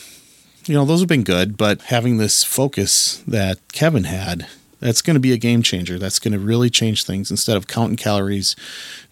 you 0.65 0.75
know 0.75 0.85
those 0.85 0.99
have 0.99 1.09
been 1.09 1.23
good, 1.23 1.57
but 1.57 1.81
having 1.83 2.17
this 2.17 2.43
focus 2.43 3.23
that 3.27 3.59
Kevin 3.71 4.05
had 4.05 4.47
that's 4.85 5.01
going 5.01 5.15
to 5.15 5.19
be 5.19 5.33
a 5.33 5.37
game 5.37 5.63
changer. 5.63 5.97
That's 5.97 6.19
going 6.19 6.33
to 6.33 6.39
really 6.39 6.69
change 6.69 7.05
things. 7.05 7.31
Instead 7.31 7.57
of 7.57 7.67
counting 7.67 7.97
calories, 7.97 8.55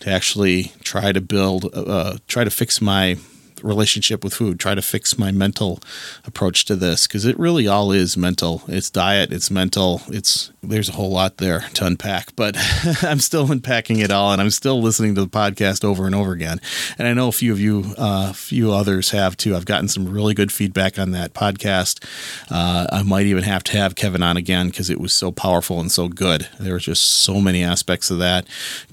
to 0.01 0.09
actually 0.09 0.71
try 0.83 1.11
to 1.11 1.21
build, 1.21 1.69
uh, 1.73 2.17
try 2.27 2.43
to 2.43 2.51
fix 2.51 2.79
my 2.79 3.17
relationship 3.63 4.23
with 4.23 4.33
food, 4.33 4.59
try 4.59 4.75
to 4.75 4.81
fix 4.81 5.17
my 5.17 5.31
mental 5.31 5.79
approach 6.25 6.65
to 6.65 6.75
this 6.75 7.07
because 7.07 7.25
it 7.25 7.37
really 7.39 7.67
all 7.67 7.91
is 7.91 8.17
mental. 8.17 8.63
It's 8.67 8.89
diet, 8.89 9.31
it's 9.31 9.49
mental, 9.49 10.01
it's 10.07 10.51
there's 10.61 10.89
a 10.89 10.93
whole 10.93 11.11
lot 11.11 11.37
there 11.37 11.65
to 11.73 11.85
unpack, 11.85 12.35
but 12.35 12.55
I'm 13.03 13.19
still 13.19 13.51
unpacking 13.51 13.99
it 13.99 14.11
all 14.11 14.31
and 14.31 14.41
I'm 14.41 14.49
still 14.49 14.81
listening 14.81 15.15
to 15.15 15.21
the 15.21 15.27
podcast 15.27 15.83
over 15.83 16.05
and 16.05 16.15
over 16.15 16.31
again. 16.31 16.61
And 16.97 17.07
I 17.07 17.13
know 17.13 17.27
a 17.27 17.33
few 17.33 17.51
of 17.51 17.59
you, 17.59 17.93
a 17.97 18.01
uh, 18.01 18.33
few 18.33 18.71
others 18.71 19.11
have 19.11 19.35
too. 19.35 19.55
I've 19.55 19.65
gotten 19.65 19.87
some 19.87 20.07
really 20.07 20.33
good 20.33 20.51
feedback 20.51 20.97
on 20.97 21.11
that 21.11 21.33
podcast. 21.33 22.03
Uh, 22.49 22.87
I 22.91 23.03
might 23.03 23.25
even 23.25 23.43
have 23.43 23.63
to 23.65 23.77
have 23.77 23.95
Kevin 23.95 24.23
on 24.23 24.37
again 24.37 24.67
because 24.69 24.89
it 24.89 24.99
was 24.99 25.13
so 25.13 25.31
powerful 25.31 25.79
and 25.79 25.91
so 25.91 26.07
good. 26.07 26.47
There 26.59 26.73
were 26.73 26.79
just 26.79 27.03
so 27.03 27.41
many 27.41 27.63
aspects 27.63 28.09
of 28.09 28.19
that. 28.19 28.47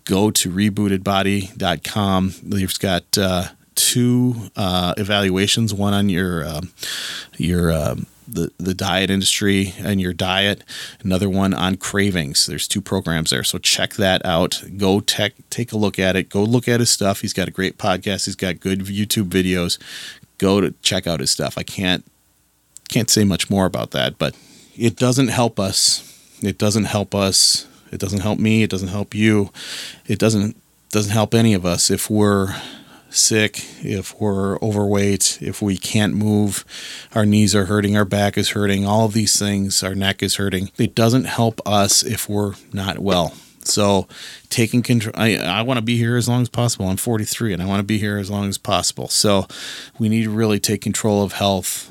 Go 0.04 0.30
to 0.32 0.50
rebootedbody.com. 0.50 2.34
There's 2.42 2.78
got 2.78 3.18
uh, 3.18 3.48
two 3.80 4.50
uh, 4.56 4.94
evaluations 4.98 5.72
one 5.72 5.94
on 5.94 6.08
your 6.08 6.44
uh, 6.44 6.60
your 7.38 7.72
uh, 7.72 7.96
the, 8.28 8.52
the 8.58 8.74
diet 8.74 9.10
industry 9.10 9.74
and 9.78 10.00
your 10.00 10.12
diet 10.12 10.62
another 11.02 11.28
one 11.28 11.54
on 11.54 11.76
cravings. 11.76 12.46
There's 12.46 12.68
two 12.68 12.80
programs 12.80 13.30
there. 13.30 13.42
So 13.42 13.58
check 13.58 13.94
that 13.94 14.24
out. 14.24 14.62
Go 14.76 15.00
tech, 15.00 15.32
take 15.48 15.72
a 15.72 15.78
look 15.78 15.98
at 15.98 16.14
it. 16.14 16.28
Go 16.28 16.44
look 16.44 16.68
at 16.68 16.80
his 16.80 16.90
stuff. 16.90 17.22
He's 17.22 17.32
got 17.32 17.48
a 17.48 17.50
great 17.50 17.78
podcast. 17.78 18.26
He's 18.26 18.36
got 18.36 18.60
good 18.60 18.80
youtube 18.80 19.28
videos. 19.28 19.78
Go 20.38 20.60
to 20.60 20.72
check 20.82 21.06
out 21.06 21.20
his 21.20 21.30
stuff. 21.30 21.56
I 21.56 21.62
can't 21.62 22.04
can't 22.88 23.10
say 23.10 23.24
much 23.24 23.48
more 23.48 23.66
about 23.66 23.92
that 23.92 24.18
but 24.18 24.36
it 24.76 24.96
doesn't 24.96 25.28
help 25.28 25.58
us. 25.58 26.06
It 26.42 26.58
doesn't 26.58 26.84
help 26.84 27.14
us. 27.14 27.66
It 27.92 28.00
doesn't 28.00 28.20
help 28.20 28.38
me. 28.38 28.62
It 28.62 28.70
doesn't 28.70 28.88
help 28.88 29.14
you. 29.14 29.50
It 30.06 30.18
doesn't 30.18 30.56
doesn't 30.90 31.12
help 31.12 31.34
any 31.34 31.54
of 31.54 31.64
us 31.64 31.90
if 31.90 32.10
we're 32.10 32.54
sick, 33.10 33.64
if 33.84 34.18
we're 34.20 34.58
overweight, 34.58 35.38
if 35.40 35.60
we 35.60 35.76
can't 35.76 36.14
move, 36.14 36.64
our 37.14 37.26
knees 37.26 37.54
are 37.54 37.66
hurting, 37.66 37.96
our 37.96 38.04
back 38.04 38.38
is 38.38 38.50
hurting, 38.50 38.86
all 38.86 39.06
of 39.06 39.12
these 39.12 39.38
things, 39.38 39.82
our 39.82 39.94
neck 39.94 40.22
is 40.22 40.36
hurting. 40.36 40.70
It 40.78 40.94
doesn't 40.94 41.24
help 41.24 41.60
us 41.66 42.02
if 42.02 42.28
we're 42.28 42.54
not 42.72 42.98
well. 42.98 43.34
So, 43.62 44.08
taking 44.48 44.82
control, 44.82 45.14
I, 45.16 45.36
I 45.36 45.62
want 45.62 45.76
to 45.78 45.82
be 45.82 45.98
here 45.98 46.16
as 46.16 46.28
long 46.28 46.40
as 46.40 46.48
possible. 46.48 46.88
I'm 46.88 46.96
43 46.96 47.52
and 47.52 47.62
I 47.62 47.66
want 47.66 47.80
to 47.80 47.84
be 47.84 47.98
here 47.98 48.16
as 48.16 48.30
long 48.30 48.48
as 48.48 48.56
possible. 48.56 49.08
So, 49.08 49.46
we 49.98 50.08
need 50.08 50.24
to 50.24 50.30
really 50.30 50.58
take 50.58 50.80
control 50.80 51.22
of 51.22 51.32
health 51.32 51.90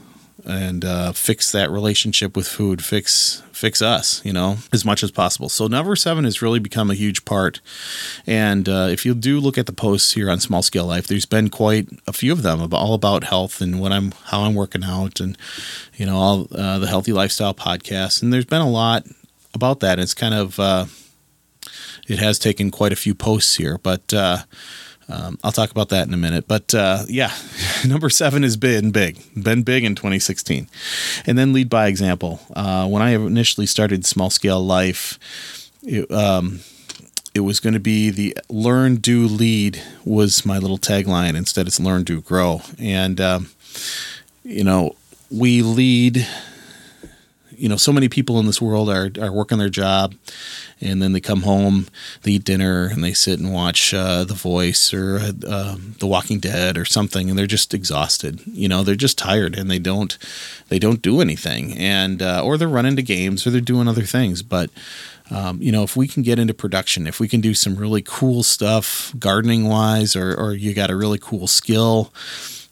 and 0.50 0.84
uh, 0.84 1.12
fix 1.12 1.52
that 1.52 1.70
relationship 1.70 2.36
with 2.36 2.48
food, 2.48 2.84
fix 2.84 3.44
fix 3.52 3.82
us, 3.82 4.24
you 4.24 4.32
know, 4.32 4.58
as 4.72 4.86
much 4.86 5.04
as 5.04 5.12
possible. 5.12 5.50
So 5.50 5.68
number 5.68 5.96
seven 5.96 6.24
has 6.24 6.42
really 6.42 6.60
become 6.60 6.90
a 6.90 6.96
huge 6.96 7.26
part. 7.26 7.60
And 8.26 8.70
uh, 8.70 8.88
if 8.90 9.06
you 9.06 9.14
do 9.14 9.42
look 9.42 9.58
at 9.58 9.66
the 9.66 9.74
posts 9.74 10.14
here 10.14 10.30
on 10.30 10.40
Small 10.40 10.62
Scale 10.62 10.86
Life, 10.86 11.08
there's 11.08 11.26
been 11.26 11.50
quite 11.50 11.90
a 12.08 12.14
few 12.14 12.32
of 12.32 12.42
them 12.42 12.62
about, 12.62 12.78
all 12.78 12.94
about 12.94 13.26
health 13.26 13.60
and 13.62 13.82
what 13.82 13.92
I'm 13.92 14.12
how 14.26 14.42
I'm 14.42 14.56
working 14.56 14.84
out, 14.84 15.20
and 15.20 15.38
you 15.96 16.06
know, 16.06 16.16
all 16.18 16.48
uh, 16.52 16.80
the 16.80 16.88
healthy 16.88 17.14
lifestyle 17.14 17.54
podcasts. 17.54 18.24
And 18.24 18.34
there's 18.34 18.46
been 18.46 18.62
a 18.62 18.70
lot 18.70 19.06
about 19.54 19.82
that. 19.82 20.00
It's 20.00 20.14
kind 20.14 20.34
of 20.34 20.60
uh, 20.60 20.86
it 22.08 22.20
has 22.20 22.40
taken 22.40 22.72
quite 22.72 22.94
a 22.94 22.98
few 22.98 23.14
posts 23.14 23.56
here, 23.56 23.78
but 23.78 24.14
uh, 24.14 24.40
um, 25.10 25.40
I'll 25.44 25.52
talk 25.52 25.72
about 25.72 25.90
that 25.90 26.08
in 26.08 26.14
a 26.14 26.18
minute. 26.18 26.48
But 26.48 26.74
uh, 26.74 27.04
yeah, 27.08 27.34
number 27.88 28.10
seven 28.10 28.44
has 28.44 28.58
been 28.58 28.92
big, 28.92 29.18
been 29.42 29.64
big 29.64 29.84
in 29.84 29.96
2016. 29.96 30.68
And 31.26 31.38
then 31.38 31.52
lead 31.52 31.70
by 31.70 31.88
example. 31.88 32.40
Uh, 32.56 32.88
when 32.88 33.02
I 33.02 33.12
initially 33.12 33.66
started 33.66 34.06
Small 34.06 34.30
Scale 34.30 34.64
Life, 34.64 35.18
it, 35.84 36.10
um, 36.12 36.60
it 37.34 37.42
was 37.42 37.60
going 37.60 37.74
to 37.74 37.80
be 37.80 38.10
the 38.10 38.38
learn, 38.50 38.96
do, 38.98 39.26
lead 39.28 39.82
was 40.06 40.46
my 40.46 40.58
little 40.58 40.78
tagline. 40.78 41.36
Instead, 41.36 41.68
it's 41.68 41.80
learn, 41.80 42.04
do, 42.04 42.22
grow. 42.22 42.62
And, 42.78 43.20
um, 43.20 43.50
you 44.44 44.64
know, 44.64 44.96
we 45.32 45.62
lead 45.62 46.28
you 47.60 47.70
know, 47.70 47.76
so 47.76 47.92
many 47.92 48.10
people 48.10 48.40
in 48.40 48.46
this 48.46 48.62
world 48.62 48.90
are, 48.90 49.12
are 49.22 49.32
working 49.32 49.58
their 49.58 49.70
job 49.70 50.16
and 50.82 51.02
then 51.02 51.12
they 51.12 51.20
come 51.20 51.42
home, 51.42 51.88
they 52.24 52.32
eat 52.32 52.46
dinner, 52.46 52.88
and 52.88 53.04
they 53.04 53.14
sit 53.14 53.40
and 53.40 53.54
watch 53.54 53.94
uh, 53.94 54.24
The 54.24 54.34
Voice 54.34 54.94
or 54.94 55.18
uh, 55.20 55.76
The 56.00 56.08
Walking 56.08 56.40
Dead 56.40 56.78
or 56.78 56.86
something, 56.86 57.30
and 57.30 57.38
they're 57.38 57.48
just 57.48 57.74
exhausted. 57.74 58.42
You 58.46 58.70
know, 58.70 58.84
they're 58.84 58.96
just 58.96 59.18
tired, 59.18 59.58
and 59.58 59.70
they 59.70 59.80
don't 59.80 60.18
they 60.70 60.80
don't 60.80 61.02
do 61.02 61.22
anything, 61.22 61.78
and 61.78 62.22
uh, 62.22 62.42
or 62.44 62.58
they're 62.58 62.68
running 62.68 62.96
to 62.96 63.02
games 63.02 63.46
or 63.46 63.50
they're 63.50 63.62
doing 63.62 63.88
other 63.88 64.04
things. 64.04 64.42
But 64.42 64.70
um, 65.32 65.62
you 65.62 65.72
know, 65.72 65.84
if 65.84 65.98
we 65.98 66.08
can 66.08 66.24
get 66.24 66.40
into 66.40 66.54
production, 66.54 67.08
if 67.08 67.20
we 67.20 67.28
can 67.28 67.42
do 67.42 67.54
some 67.54 67.76
really 67.76 68.02
cool 68.02 68.44
stuff, 68.44 69.14
gardening 69.20 69.68
wise, 69.68 70.16
or 70.16 70.34
or 70.34 70.54
you 70.54 70.74
got 70.74 70.90
a 70.90 70.96
really 70.96 71.20
cool 71.20 71.48
skill, 71.48 72.14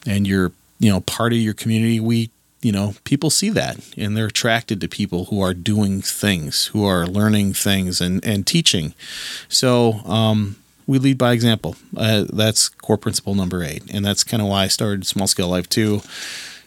and 0.06 0.26
you're 0.26 0.54
you 0.80 0.90
know 0.90 1.02
part 1.02 1.34
of 1.34 1.40
your 1.40 1.54
community, 1.54 2.00
we 2.00 2.32
you 2.62 2.72
know, 2.72 2.96
people 3.04 3.30
see 3.30 3.50
that 3.52 3.78
and 3.98 4.18
they're 4.18 4.28
attracted 4.28 4.82
to 4.82 4.88
people 4.88 5.26
who 5.26 5.42
are 5.42 5.54
doing 5.54 6.02
things, 6.02 6.68
who 6.68 6.86
are 6.86 7.06
learning 7.06 7.54
things 7.54 8.02
and, 8.02 8.24
and 8.26 8.48
teaching. 8.48 8.94
So, 9.48 10.02
um, 10.06 10.58
we 10.88 11.00
lead 11.00 11.18
by 11.18 11.34
example. 11.34 11.76
Uh, 11.96 12.24
that's 12.32 12.70
core 12.70 12.98
principle 12.98 13.36
number 13.36 13.62
eight. 13.62 13.84
And 13.94 14.06
that's 14.06 14.24
kind 14.24 14.42
of 14.42 14.48
why 14.48 14.64
I 14.64 14.68
started 14.68 15.06
Small 15.06 15.28
Scale 15.28 15.50
Life 15.50 15.68
too. 15.68 16.02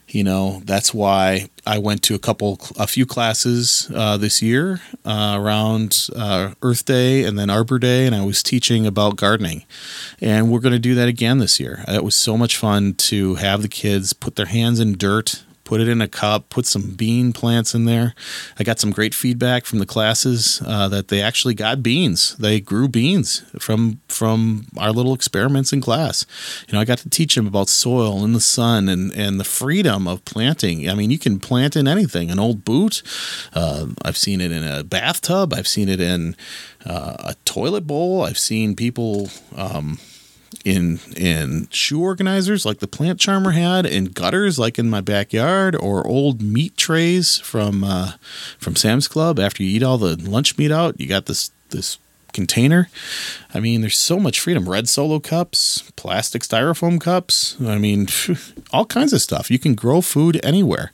You 0.08 0.24
know, 0.24 0.60
that's 0.64 0.92
why 0.92 1.48
I 1.64 1.78
went 1.78 2.02
to 2.04 2.16
a 2.16 2.18
couple, 2.18 2.58
a 2.76 2.86
few 2.88 3.06
classes 3.06 3.90
uh, 3.94 4.16
this 4.16 4.42
year 4.42 4.80
uh, 5.04 5.36
around 5.38 6.08
uh, 6.14 6.54
Earth 6.62 6.84
Day 6.84 7.22
and 7.22 7.38
then 7.38 7.48
Arbor 7.48 7.78
Day, 7.78 8.06
and 8.06 8.14
I 8.14 8.24
was 8.24 8.42
teaching 8.42 8.86
about 8.86 9.16
gardening. 9.16 9.64
And 10.20 10.50
we're 10.50 10.60
going 10.60 10.72
to 10.72 10.80
do 10.80 10.96
that 10.96 11.08
again 11.08 11.38
this 11.38 11.60
year. 11.60 11.84
It 11.86 12.02
was 12.02 12.16
so 12.16 12.36
much 12.36 12.56
fun 12.56 12.94
to 12.94 13.36
have 13.36 13.62
the 13.62 13.68
kids 13.68 14.12
put 14.12 14.34
their 14.34 14.46
hands 14.46 14.80
in 14.80 14.98
dirt 14.98 15.44
put 15.70 15.80
it 15.80 15.86
in 15.86 16.00
a 16.00 16.08
cup, 16.08 16.48
put 16.48 16.66
some 16.66 16.90
bean 16.96 17.32
plants 17.32 17.76
in 17.76 17.84
there. 17.84 18.12
I 18.58 18.64
got 18.64 18.80
some 18.80 18.90
great 18.90 19.14
feedback 19.14 19.64
from 19.64 19.78
the 19.78 19.86
classes 19.86 20.60
uh, 20.66 20.88
that 20.88 21.06
they 21.06 21.22
actually 21.22 21.54
got 21.54 21.80
beans. 21.80 22.34
They 22.38 22.58
grew 22.58 22.88
beans 22.88 23.44
from 23.60 24.00
from 24.08 24.66
our 24.76 24.90
little 24.90 25.14
experiments 25.14 25.72
in 25.72 25.80
class. 25.80 26.26
You 26.66 26.72
know, 26.72 26.80
I 26.80 26.84
got 26.84 26.98
to 26.98 27.08
teach 27.08 27.36
them 27.36 27.46
about 27.46 27.68
soil 27.68 28.24
and 28.24 28.34
the 28.34 28.40
sun 28.40 28.88
and 28.88 29.12
and 29.12 29.38
the 29.38 29.44
freedom 29.44 30.08
of 30.08 30.24
planting. 30.24 30.90
I 30.90 30.94
mean, 30.94 31.12
you 31.12 31.20
can 31.20 31.38
plant 31.38 31.76
in 31.76 31.86
anything. 31.86 32.32
An 32.32 32.40
old 32.40 32.64
boot. 32.64 33.04
Uh, 33.54 33.86
I've 34.04 34.16
seen 34.16 34.40
it 34.40 34.50
in 34.50 34.64
a 34.64 34.82
bathtub. 34.82 35.54
I've 35.54 35.68
seen 35.68 35.88
it 35.88 36.00
in 36.00 36.34
uh, 36.84 37.14
a 37.20 37.36
toilet 37.44 37.86
bowl. 37.86 38.24
I've 38.24 38.40
seen 38.40 38.74
people. 38.74 39.30
Um, 39.54 40.00
in 40.64 41.00
in 41.16 41.68
shoe 41.70 42.02
organizers 42.02 42.66
like 42.66 42.78
the 42.78 42.86
plant 42.86 43.18
charmer 43.18 43.52
had 43.52 43.86
in 43.86 44.06
gutters 44.06 44.58
like 44.58 44.78
in 44.78 44.90
my 44.90 45.00
backyard 45.00 45.74
or 45.74 46.06
old 46.06 46.42
meat 46.42 46.76
trays 46.76 47.38
from 47.38 47.84
uh, 47.84 48.12
from 48.58 48.76
Sam's 48.76 49.08
Club. 49.08 49.38
After 49.38 49.62
you 49.62 49.76
eat 49.76 49.82
all 49.82 49.98
the 49.98 50.16
lunch 50.16 50.58
meat 50.58 50.70
out 50.70 51.00
you 51.00 51.06
got 51.06 51.26
this 51.26 51.50
this 51.70 51.98
container. 52.32 52.88
I 53.52 53.60
mean 53.60 53.80
there's 53.80 53.98
so 53.98 54.18
much 54.18 54.40
freedom. 54.40 54.68
Red 54.68 54.88
solo 54.88 55.18
cups 55.18 55.90
plastic 55.96 56.42
styrofoam 56.42 57.00
cups. 57.00 57.56
I 57.60 57.78
mean 57.78 58.08
all 58.72 58.86
kinds 58.86 59.12
of 59.12 59.22
stuff. 59.22 59.50
You 59.50 59.58
can 59.58 59.74
grow 59.74 60.00
food 60.00 60.40
anywhere. 60.44 60.92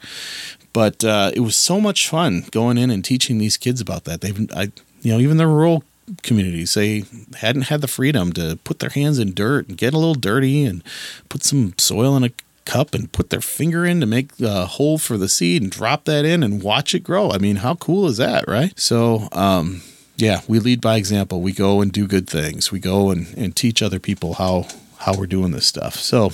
But 0.73 1.03
uh, 1.05 1.33
it 1.35 1.41
was 1.41 1.57
so 1.57 1.81
much 1.81 2.07
fun 2.07 2.45
going 2.51 2.77
in 2.77 2.91
and 2.91 3.03
teaching 3.03 3.39
these 3.39 3.57
kids 3.57 3.81
about 3.81 4.05
that. 4.05 4.21
They've 4.21 4.51
I 4.55 4.73
you 5.03 5.13
know 5.13 5.19
even 5.19 5.39
the 5.39 5.47
rural 5.47 5.85
communities. 6.23 6.75
They 6.75 7.05
hadn't 7.39 7.63
had 7.63 7.81
the 7.81 7.89
freedom 7.89 8.33
to 8.35 8.59
put 8.65 8.79
their 8.79 8.91
hands 8.91 9.19
in 9.19 9.35
dirt 9.35 9.69
and 9.69 9.77
get 9.77 9.95
a 9.95 9.99
little 9.99 10.15
dirty 10.15 10.65
and 10.65 10.83
put 11.29 11.43
some 11.43 11.75
soil 11.79 12.17
in 12.17 12.25
a 12.25 12.31
cup 12.65 12.95
and 12.95 13.11
put 13.13 13.31
their 13.31 13.41
finger 13.41 13.87
in 13.87 14.01
to 14.01 14.07
make 14.07 14.39
a 14.41 14.67
hole 14.67 14.99
for 14.99 15.17
the 15.17 15.29
seed 15.29 15.63
and 15.63 15.71
drop 15.71 16.05
that 16.05 16.25
in 16.25 16.43
and 16.43 16.63
watch 16.63 16.95
it 16.95 17.01
grow. 17.01 17.31
I 17.31 17.39
mean, 17.39 17.57
how 17.57 17.77
cool 17.77 18.07
is 18.07 18.19
that, 18.19 18.47
right? 18.49 18.79
So, 18.79 19.29
um, 19.33 19.83
yeah, 20.17 20.41
we 20.49 20.59
lead 20.59 20.81
by 20.81 20.97
example. 20.97 21.41
We 21.41 21.53
go 21.53 21.81
and 21.81 21.93
do 21.93 22.07
good 22.07 22.29
things. 22.29 22.73
We 22.73 22.81
go 22.81 23.11
and, 23.11 23.33
and 23.37 23.55
teach 23.55 23.83
other 23.83 23.99
people 23.99 24.35
how 24.35 24.67
how 24.99 25.15
we're 25.15 25.27
doing 25.27 25.53
this 25.53 25.67
stuff. 25.67 25.97
So, 25.97 26.33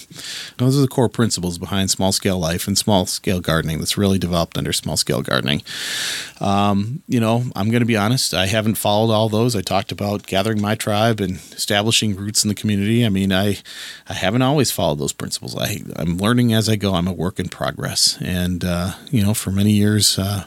those 0.59 0.77
are 0.77 0.81
the 0.81 0.89
core 0.89 1.09
principles 1.09 1.59
behind 1.59 1.91
small 1.91 2.13
scale 2.13 2.39
life 2.39 2.67
and 2.67 2.77
small 2.77 3.07
scale 3.07 3.41
gardening 3.41 3.79
that's 3.79 3.99
really 3.99 4.19
developed 4.19 4.57
under 4.57 4.73
small 4.73 4.97
scale 4.97 5.23
gardening. 5.23 5.63
Um, 6.41 7.03
you 7.07 7.21
know, 7.21 7.45
I'm 7.55 7.71
going 7.71 7.81
to 7.81 7.87
be 7.87 7.97
honest, 7.97 8.35
I 8.35 8.47
haven't 8.47 8.75
followed 8.77 9.13
all 9.13 9.29
those. 9.29 9.55
I 9.55 9.63
talked 9.63 9.93
about 9.93 10.27
gathering 10.27 10.61
my 10.61 10.75
tribe 10.75 11.21
and 11.21 11.37
establishing 11.53 12.17
roots 12.17 12.45
in 12.45 12.49
the 12.49 12.55
community. 12.55 13.05
I 13.05 13.09
mean, 13.09 13.33
I, 13.33 13.59
I 14.09 14.15
haven't 14.15 14.43
always 14.43 14.71
followed 14.71 14.99
those 14.99 15.13
principles. 15.13 15.57
I, 15.57 15.83
I'm 15.97 16.19
learning 16.19 16.53
as 16.53 16.69
I 16.69 16.77
go. 16.77 16.95
I'm 16.95 17.09
a 17.09 17.13
work 17.13 17.39
in 17.39 17.49
progress. 17.49 18.19
And, 18.21 18.65
uh, 18.65 18.93
you 19.11 19.23
know, 19.23 19.35
for 19.35 19.51
many 19.51 19.73
years, 19.73 20.19
uh, 20.19 20.45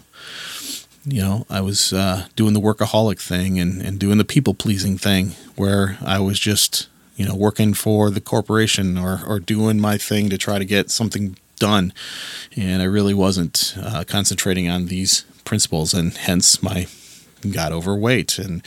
you 1.05 1.21
know, 1.21 1.45
I 1.49 1.61
was 1.61 1.93
uh, 1.93 2.27
doing 2.35 2.53
the 2.53 2.59
workaholic 2.59 3.21
thing 3.21 3.59
and, 3.59 3.81
and 3.81 3.99
doing 3.99 4.17
the 4.17 4.25
people 4.25 4.53
pleasing 4.53 4.97
thing 4.97 5.31
where 5.55 5.97
I 6.03 6.19
was 6.19 6.39
just 6.39 6.87
you 7.15 7.25
know, 7.25 7.35
working 7.35 7.73
for 7.73 8.09
the 8.09 8.21
corporation 8.21 8.97
or, 8.97 9.21
or 9.25 9.39
doing 9.39 9.79
my 9.79 9.97
thing 9.97 10.29
to 10.29 10.37
try 10.37 10.59
to 10.59 10.65
get 10.65 10.89
something 10.89 11.37
done. 11.57 11.93
And 12.55 12.81
I 12.81 12.85
really 12.85 13.13
wasn't 13.13 13.75
uh, 13.81 14.03
concentrating 14.07 14.69
on 14.69 14.87
these 14.87 15.23
principles, 15.45 15.93
and 15.93 16.13
hence 16.13 16.61
my 16.61 16.87
got 17.51 17.71
overweight 17.71 18.39
and 18.39 18.63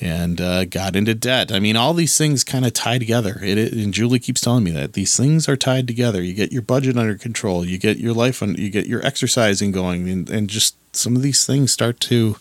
and 0.00 0.40
uh, 0.40 0.64
got 0.64 0.96
into 0.96 1.14
debt. 1.14 1.52
I 1.52 1.58
mean, 1.60 1.76
all 1.76 1.94
these 1.94 2.16
things 2.16 2.44
kind 2.44 2.64
of 2.64 2.72
tie 2.72 2.98
together. 2.98 3.38
It, 3.42 3.58
it, 3.58 3.72
and 3.72 3.92
Julie 3.92 4.18
keeps 4.18 4.40
telling 4.40 4.64
me 4.64 4.70
that 4.72 4.94
these 4.94 5.16
things 5.16 5.48
are 5.48 5.56
tied 5.56 5.86
together. 5.86 6.22
You 6.22 6.34
get 6.34 6.52
your 6.52 6.62
budget 6.62 6.96
under 6.96 7.16
control. 7.16 7.64
You 7.64 7.78
get 7.78 7.98
your 7.98 8.14
life 8.14 8.42
on. 8.42 8.54
You 8.54 8.70
get 8.70 8.86
your 8.86 9.04
exercising 9.04 9.72
going, 9.72 10.08
and, 10.08 10.28
and 10.30 10.48
just 10.48 10.76
some 10.96 11.16
of 11.16 11.22
these 11.22 11.44
things 11.44 11.72
start 11.72 12.00
to 12.00 12.36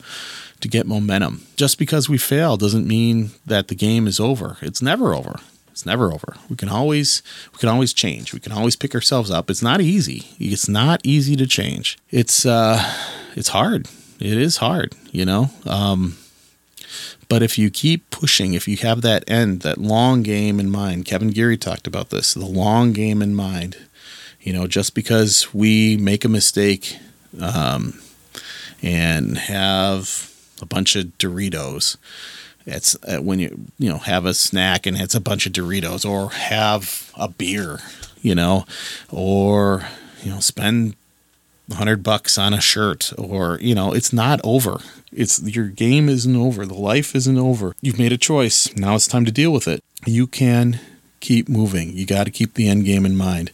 to 0.63 0.67
get 0.67 0.87
momentum. 0.87 1.45
Just 1.55 1.77
because 1.77 2.09
we 2.09 2.17
fail 2.17 2.57
doesn't 2.57 2.87
mean 2.87 3.31
that 3.45 3.67
the 3.67 3.75
game 3.75 4.07
is 4.07 4.19
over. 4.19 4.57
It's 4.61 4.81
never 4.81 5.13
over. 5.13 5.39
It's 5.71 5.85
never 5.85 6.11
over. 6.11 6.35
We 6.49 6.55
can 6.55 6.69
always 6.69 7.21
we 7.51 7.59
can 7.59 7.69
always 7.69 7.93
change. 7.93 8.33
We 8.33 8.39
can 8.39 8.51
always 8.51 8.75
pick 8.75 8.95
ourselves 8.95 9.29
up. 9.29 9.49
It's 9.49 9.61
not 9.61 9.81
easy. 9.81 10.27
It's 10.39 10.69
not 10.69 11.01
easy 11.03 11.35
to 11.35 11.45
change. 11.45 11.97
It's 12.09 12.45
uh 12.45 12.81
it's 13.35 13.49
hard. 13.49 13.87
It 14.19 14.37
is 14.37 14.57
hard, 14.57 14.93
you 15.11 15.25
know. 15.25 15.49
Um 15.65 16.17
but 17.27 17.41
if 17.41 17.57
you 17.57 17.69
keep 17.69 18.09
pushing, 18.11 18.53
if 18.53 18.67
you 18.67 18.77
have 18.77 19.01
that 19.01 19.23
end, 19.29 19.61
that 19.61 19.79
long 19.79 20.21
game 20.21 20.59
in 20.59 20.69
mind, 20.69 21.05
Kevin 21.05 21.29
Geary 21.29 21.57
talked 21.57 21.87
about 21.87 22.09
this, 22.09 22.33
the 22.33 22.45
long 22.45 22.93
game 22.93 23.21
in 23.21 23.33
mind. 23.33 23.77
You 24.39 24.53
know, 24.53 24.67
just 24.67 24.93
because 24.93 25.53
we 25.53 25.97
make 25.97 26.25
a 26.25 26.29
mistake 26.29 26.97
um, 27.41 27.99
and 28.81 29.37
have 29.37 30.32
a 30.63 30.65
bunch 30.65 30.95
of 30.95 31.05
Doritos. 31.19 31.97
It's 32.65 32.95
uh, 33.03 33.17
when 33.17 33.39
you 33.39 33.67
you 33.77 33.89
know 33.89 33.97
have 33.99 34.25
a 34.25 34.33
snack 34.33 34.85
and 34.87 34.99
it's 34.99 35.13
a 35.13 35.21
bunch 35.21 35.45
of 35.45 35.53
Doritos, 35.53 36.09
or 36.09 36.31
have 36.31 37.11
a 37.15 37.27
beer, 37.27 37.79
you 38.21 38.33
know, 38.33 38.65
or 39.11 39.85
you 40.23 40.31
know 40.31 40.39
spend 40.39 40.95
hundred 41.71 42.03
bucks 42.03 42.37
on 42.37 42.53
a 42.53 42.61
shirt, 42.61 43.11
or 43.17 43.59
you 43.61 43.75
know 43.75 43.93
it's 43.93 44.13
not 44.13 44.39
over. 44.43 44.79
It's 45.11 45.41
your 45.43 45.67
game 45.67 46.07
isn't 46.09 46.35
over. 46.35 46.65
The 46.65 46.73
life 46.73 47.15
isn't 47.15 47.37
over. 47.37 47.75
You've 47.81 47.99
made 47.99 48.13
a 48.13 48.17
choice. 48.17 48.73
Now 48.75 48.95
it's 48.95 49.07
time 49.07 49.25
to 49.25 49.31
deal 49.31 49.51
with 49.51 49.67
it. 49.67 49.83
You 50.05 50.25
can 50.25 50.79
keep 51.23 51.47
moving. 51.47 51.95
You 51.95 52.05
got 52.05 52.25
to 52.25 52.31
keep 52.31 52.53
the 52.53 52.67
end 52.67 52.85
game 52.85 53.05
in 53.05 53.15
mind. 53.15 53.51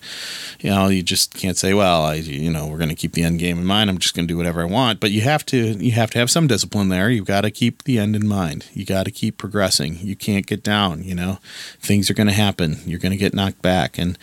You 0.60 0.72
know, 0.72 0.88
you 0.88 1.04
just 1.04 1.36
can't 1.36 1.56
say, 1.56 1.74
"Well, 1.74 2.04
I, 2.04 2.16
you 2.16 2.50
know, 2.50 2.68
we're 2.68 2.78
going 2.78 2.90
to 2.90 2.96
keep 2.96 3.14
the 3.14 3.24
end 3.24 3.40
game 3.40 3.60
in 3.60 3.66
mind. 3.66 3.90
I'm 3.90 4.00
just 4.00 4.16
going 4.16 4.28
to 4.28 4.34
do 4.34 4.38
whatever 4.38 4.62
I 4.62 4.66
want." 4.66 5.00
But 5.00 5.12
you 5.12 5.22
have 5.22 5.46
to, 5.48 5.58
you 5.58 5.92
have 5.92 6.10
to 6.12 6.18
have 6.20 6.32
some 6.32 6.48
discipline 6.48 6.90
there. 6.90 7.10
You've 7.10 7.26
got 7.26 7.42
to 7.42 7.52
keep 7.52 7.84
the 7.84 8.00
end 8.00 8.16
in 8.16 8.28
mind. 8.28 8.66
You 8.74 8.86
got 8.86 9.06
to 9.06 9.12
keep 9.12 9.38
progressing. 9.38 10.00
You 10.00 10.16
can't 10.16 10.48
get 10.48 10.64
down. 10.64 11.04
You 11.04 11.16
know, 11.16 11.40
things 11.80 12.10
are 12.10 12.16
going 12.16 12.28
to 12.28 12.34
happen. 12.34 12.78
You're 12.86 13.00
going 13.00 13.12
to 13.12 13.18
get 13.18 13.34
knocked 13.36 13.62
back, 13.62 13.98
and 13.98 14.18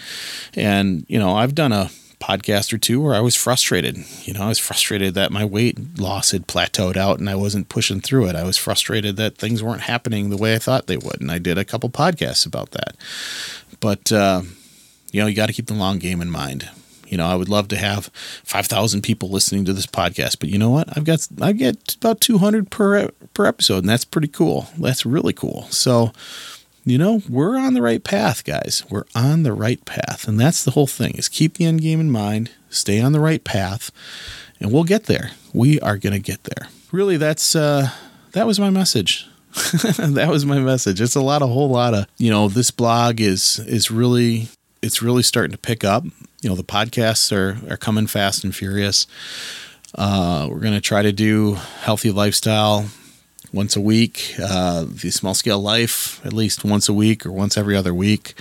and 0.54 1.06
you 1.08 1.18
know, 1.18 1.34
I've 1.36 1.54
done 1.54 1.72
a 1.72 1.90
podcast 2.20 2.72
or 2.72 2.78
two 2.78 3.00
where 3.00 3.14
I 3.14 3.20
was 3.20 3.34
frustrated. 3.34 3.98
You 4.24 4.34
know, 4.34 4.42
I 4.42 4.48
was 4.48 4.58
frustrated 4.58 5.14
that 5.14 5.30
my 5.30 5.44
weight 5.44 5.98
loss 5.98 6.30
had 6.30 6.46
plateaued 6.46 6.96
out 6.96 7.18
and 7.18 7.28
I 7.28 7.34
wasn't 7.34 7.68
pushing 7.68 8.00
through 8.00 8.28
it. 8.28 8.36
I 8.36 8.44
was 8.44 8.56
frustrated 8.56 9.16
that 9.16 9.36
things 9.36 9.62
weren't 9.62 9.82
happening 9.82 10.30
the 10.30 10.36
way 10.36 10.54
I 10.54 10.58
thought 10.58 10.86
they 10.86 10.96
would. 10.96 11.20
And 11.20 11.30
I 11.30 11.38
did 11.38 11.58
a 11.58 11.64
couple 11.64 11.90
podcasts 11.90 12.46
about 12.46 12.70
that. 12.72 12.96
But, 13.80 14.10
uh, 14.10 14.42
you 15.12 15.20
know, 15.20 15.26
you 15.26 15.36
got 15.36 15.46
to 15.46 15.52
keep 15.52 15.66
the 15.66 15.74
long 15.74 15.98
game 15.98 16.20
in 16.20 16.30
mind. 16.30 16.68
You 17.06 17.16
know, 17.16 17.26
I 17.26 17.36
would 17.36 17.48
love 17.48 17.68
to 17.68 17.76
have 17.76 18.06
5,000 18.42 19.02
people 19.02 19.30
listening 19.30 19.64
to 19.66 19.72
this 19.72 19.86
podcast, 19.86 20.40
but 20.40 20.48
you 20.48 20.58
know 20.58 20.70
what? 20.70 20.88
I've 20.96 21.04
got, 21.04 21.28
I 21.40 21.52
get 21.52 21.94
about 21.94 22.20
200 22.20 22.68
per, 22.70 23.10
per 23.32 23.46
episode 23.46 23.78
and 23.78 23.88
that's 23.88 24.04
pretty 24.04 24.28
cool. 24.28 24.66
That's 24.76 25.06
really 25.06 25.32
cool. 25.32 25.68
So, 25.70 26.12
you 26.86 26.98
know, 26.98 27.20
we're 27.28 27.58
on 27.58 27.74
the 27.74 27.82
right 27.82 28.02
path, 28.02 28.44
guys. 28.44 28.84
We're 28.88 29.06
on 29.12 29.42
the 29.42 29.52
right 29.52 29.84
path. 29.84 30.28
And 30.28 30.38
that's 30.38 30.62
the 30.62 30.70
whole 30.70 30.86
thing 30.86 31.14
is 31.16 31.28
keep 31.28 31.54
the 31.54 31.64
end 31.64 31.80
game 31.80 32.00
in 32.00 32.12
mind, 32.12 32.52
stay 32.70 33.00
on 33.00 33.10
the 33.10 33.18
right 33.18 33.42
path, 33.42 33.90
and 34.60 34.72
we'll 34.72 34.84
get 34.84 35.04
there. 35.04 35.32
We 35.52 35.80
are 35.80 35.98
going 35.98 36.12
to 36.12 36.20
get 36.20 36.44
there. 36.44 36.68
Really, 36.92 37.16
that's, 37.16 37.56
uh, 37.56 37.90
that 38.32 38.46
was 38.46 38.60
my 38.60 38.70
message. 38.70 39.26
that 39.98 40.28
was 40.30 40.46
my 40.46 40.60
message. 40.60 41.00
It's 41.00 41.16
a 41.16 41.20
lot, 41.20 41.42
a 41.42 41.46
whole 41.48 41.68
lot 41.68 41.92
of, 41.92 42.06
you 42.18 42.30
know, 42.30 42.48
this 42.48 42.70
blog 42.70 43.20
is, 43.20 43.58
is 43.58 43.90
really, 43.90 44.48
it's 44.80 45.02
really 45.02 45.24
starting 45.24 45.52
to 45.52 45.58
pick 45.58 45.82
up. 45.82 46.04
You 46.40 46.50
know, 46.50 46.54
the 46.54 46.62
podcasts 46.62 47.32
are, 47.32 47.58
are 47.68 47.76
coming 47.76 48.06
fast 48.06 48.44
and 48.44 48.54
furious. 48.54 49.08
Uh, 49.96 50.46
we're 50.48 50.60
going 50.60 50.74
to 50.74 50.80
try 50.80 51.02
to 51.02 51.12
do 51.12 51.54
healthy 51.80 52.12
lifestyle 52.12 52.86
once 53.56 53.74
a 53.74 53.80
week. 53.80 54.34
Uh, 54.40 54.84
the 54.86 55.10
small 55.10 55.34
scale 55.34 55.58
life, 55.58 56.24
at 56.24 56.32
least 56.32 56.64
once 56.64 56.88
a 56.88 56.92
week 56.92 57.24
or 57.24 57.32
once 57.32 57.56
every 57.56 57.74
other 57.74 57.94
week. 57.94 58.34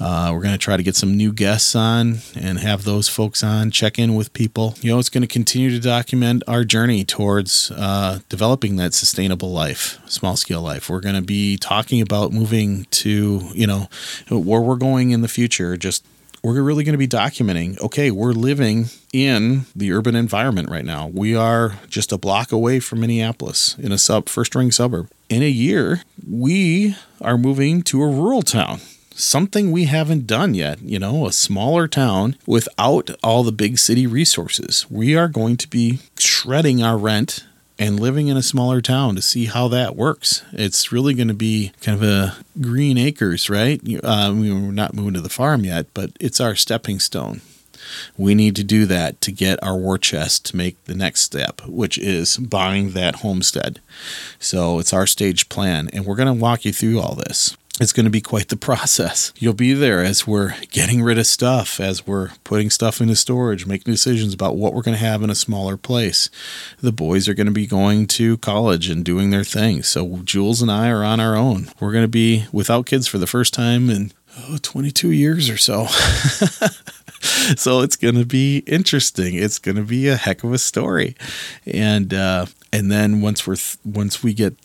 Uh, 0.00 0.30
we're 0.32 0.40
going 0.40 0.54
to 0.54 0.58
try 0.58 0.76
to 0.76 0.82
get 0.82 0.96
some 0.96 1.16
new 1.16 1.32
guests 1.32 1.76
on 1.76 2.18
and 2.34 2.58
have 2.58 2.84
those 2.84 3.08
folks 3.08 3.44
on, 3.44 3.70
check 3.70 3.98
in 3.98 4.14
with 4.14 4.32
people. 4.32 4.74
You 4.80 4.90
know, 4.90 4.98
it's 4.98 5.10
going 5.10 5.22
to 5.22 5.28
continue 5.28 5.70
to 5.70 5.78
document 5.78 6.42
our 6.48 6.64
journey 6.64 7.04
towards 7.04 7.70
uh, 7.76 8.20
developing 8.28 8.76
that 8.76 8.94
sustainable 8.94 9.52
life, 9.52 10.00
small 10.06 10.36
scale 10.36 10.62
life. 10.62 10.88
We're 10.88 11.00
going 11.00 11.14
to 11.14 11.22
be 11.22 11.58
talking 11.58 12.00
about 12.00 12.32
moving 12.32 12.86
to, 13.02 13.50
you 13.52 13.66
know, 13.66 13.88
where 14.30 14.60
we're 14.60 14.76
going 14.76 15.10
in 15.10 15.20
the 15.20 15.28
future, 15.28 15.76
just 15.76 16.04
we're 16.44 16.62
really 16.62 16.84
going 16.84 16.92
to 16.92 16.98
be 16.98 17.08
documenting 17.08 17.80
okay, 17.80 18.10
we're 18.10 18.32
living 18.32 18.86
in 19.12 19.64
the 19.74 19.92
urban 19.92 20.14
environment 20.14 20.68
right 20.68 20.84
now. 20.84 21.08
We 21.08 21.34
are 21.34 21.78
just 21.88 22.12
a 22.12 22.18
block 22.18 22.52
away 22.52 22.80
from 22.80 23.00
Minneapolis 23.00 23.76
in 23.78 23.92
a 23.92 23.98
sub 23.98 24.28
first 24.28 24.54
ring 24.54 24.70
suburb. 24.70 25.10
In 25.28 25.42
a 25.42 25.48
year, 25.48 26.02
we 26.28 26.96
are 27.20 27.38
moving 27.38 27.82
to 27.84 28.02
a 28.02 28.08
rural 28.08 28.42
town. 28.42 28.80
Something 29.16 29.70
we 29.70 29.84
haven't 29.84 30.26
done 30.26 30.54
yet, 30.54 30.82
you 30.82 30.98
know, 30.98 31.26
a 31.26 31.32
smaller 31.32 31.88
town 31.88 32.36
without 32.46 33.10
all 33.22 33.42
the 33.42 33.52
big 33.52 33.78
city 33.78 34.06
resources. 34.06 34.86
We 34.90 35.16
are 35.16 35.28
going 35.28 35.56
to 35.58 35.68
be 35.68 36.00
shredding 36.18 36.82
our 36.82 36.98
rent 36.98 37.44
and 37.78 37.98
living 37.98 38.28
in 38.28 38.36
a 38.36 38.42
smaller 38.42 38.80
town 38.80 39.16
to 39.16 39.22
see 39.22 39.46
how 39.46 39.68
that 39.68 39.96
works. 39.96 40.42
It's 40.52 40.92
really 40.92 41.14
going 41.14 41.28
to 41.28 41.34
be 41.34 41.72
kind 41.80 42.00
of 42.00 42.08
a 42.08 42.36
green 42.60 42.96
acres, 42.98 43.50
right? 43.50 43.80
Uh, 44.02 44.32
we're 44.34 44.54
not 44.72 44.94
moving 44.94 45.14
to 45.14 45.20
the 45.20 45.28
farm 45.28 45.64
yet, 45.64 45.86
but 45.94 46.10
it's 46.20 46.40
our 46.40 46.54
stepping 46.54 47.00
stone. 47.00 47.40
we 48.16 48.34
need 48.34 48.56
to 48.56 48.64
do 48.64 48.86
that 48.86 49.20
to 49.20 49.32
get 49.32 49.62
our 49.62 49.76
war 49.76 49.98
chest 49.98 50.46
to 50.46 50.56
make 50.56 50.82
the 50.84 50.94
next 50.94 51.22
step, 51.22 51.60
which 51.66 51.98
is 51.98 52.36
buying 52.36 52.90
that 52.90 53.16
homestead. 53.16 53.80
So 54.38 54.78
it's 54.78 54.92
our 54.92 55.06
stage 55.06 55.48
plan, 55.48 55.88
and 55.92 56.04
we're 56.04 56.16
going 56.16 56.34
to 56.34 56.40
walk 56.40 56.64
you 56.64 56.72
through 56.72 57.00
all 57.00 57.14
this 57.14 57.56
it's 57.80 57.92
going 57.92 58.04
to 58.04 58.10
be 58.10 58.20
quite 58.20 58.48
the 58.48 58.56
process. 58.56 59.32
You'll 59.36 59.52
be 59.52 59.72
there 59.72 60.00
as 60.00 60.28
we're 60.28 60.54
getting 60.70 61.02
rid 61.02 61.18
of 61.18 61.26
stuff, 61.26 61.80
as 61.80 62.06
we're 62.06 62.30
putting 62.44 62.70
stuff 62.70 63.00
into 63.00 63.16
storage, 63.16 63.66
making 63.66 63.92
decisions 63.92 64.32
about 64.32 64.56
what 64.56 64.74
we're 64.74 64.82
going 64.82 64.96
to 64.96 65.04
have 65.04 65.22
in 65.24 65.30
a 65.30 65.34
smaller 65.34 65.76
place. 65.76 66.30
The 66.80 66.92
boys 66.92 67.28
are 67.28 67.34
going 67.34 67.48
to 67.48 67.52
be 67.52 67.66
going 67.66 68.06
to 68.08 68.38
college 68.38 68.88
and 68.88 69.04
doing 69.04 69.30
their 69.30 69.42
thing. 69.42 69.82
So 69.82 70.18
Jules 70.18 70.62
and 70.62 70.70
I 70.70 70.88
are 70.88 71.02
on 71.02 71.18
our 71.18 71.34
own. 71.34 71.68
We're 71.80 71.90
going 71.90 72.04
to 72.04 72.08
be 72.08 72.46
without 72.52 72.86
kids 72.86 73.08
for 73.08 73.18
the 73.18 73.26
first 73.26 73.52
time 73.52 73.90
in 73.90 74.12
oh, 74.38 74.58
22 74.62 75.10
years 75.10 75.50
or 75.50 75.56
so. 75.56 75.86
so 77.56 77.80
it's 77.80 77.96
going 77.96 78.14
to 78.14 78.26
be 78.26 78.58
interesting. 78.68 79.34
It's 79.34 79.58
going 79.58 79.76
to 79.76 79.82
be 79.82 80.06
a 80.06 80.16
heck 80.16 80.44
of 80.44 80.52
a 80.52 80.58
story. 80.58 81.16
And 81.66 82.14
uh, 82.14 82.46
and 82.72 82.92
then 82.92 83.20
once 83.20 83.48
we're 83.48 83.56
th- 83.56 83.78
once 83.84 84.22
we 84.22 84.32
get 84.32 84.56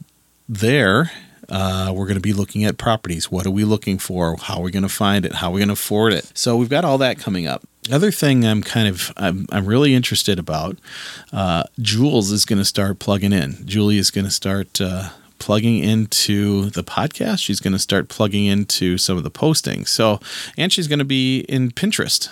there 0.47 1.11
uh, 1.49 1.91
we're 1.93 2.05
going 2.05 2.15
to 2.15 2.21
be 2.21 2.33
looking 2.33 2.63
at 2.63 2.77
properties. 2.77 3.31
What 3.31 3.45
are 3.45 3.51
we 3.51 3.63
looking 3.63 3.97
for? 3.97 4.35
How 4.37 4.57
are 4.57 4.63
we 4.63 4.71
going 4.71 4.83
to 4.83 4.89
find 4.89 5.25
it? 5.25 5.35
How 5.35 5.49
are 5.49 5.53
we 5.53 5.59
going 5.59 5.69
to 5.69 5.73
afford 5.73 6.13
it? 6.13 6.31
So 6.33 6.55
we've 6.57 6.69
got 6.69 6.85
all 6.85 6.97
that 6.99 7.19
coming 7.19 7.47
up. 7.47 7.63
Other 7.91 8.11
thing 8.11 8.45
I'm 8.45 8.61
kind 8.61 8.87
of 8.87 9.11
I'm, 9.17 9.47
I'm 9.51 9.65
really 9.65 9.95
interested 9.95 10.37
about. 10.37 10.77
Uh, 11.33 11.63
Jules 11.79 12.31
is 12.31 12.45
going 12.45 12.59
to 12.59 12.65
start 12.65 12.99
plugging 12.99 13.33
in. 13.33 13.65
Julie 13.65 13.97
is 13.97 14.11
going 14.11 14.25
to 14.25 14.31
start 14.31 14.79
uh, 14.79 15.09
plugging 15.39 15.83
into 15.83 16.69
the 16.69 16.83
podcast. 16.83 17.39
She's 17.39 17.59
going 17.59 17.73
to 17.73 17.79
start 17.79 18.09
plugging 18.09 18.45
into 18.45 18.97
some 18.97 19.17
of 19.17 19.23
the 19.23 19.31
postings. 19.31 19.87
So, 19.87 20.19
and 20.57 20.71
she's 20.71 20.87
going 20.87 20.99
to 20.99 21.05
be 21.05 21.41
in 21.41 21.71
Pinterest. 21.71 22.29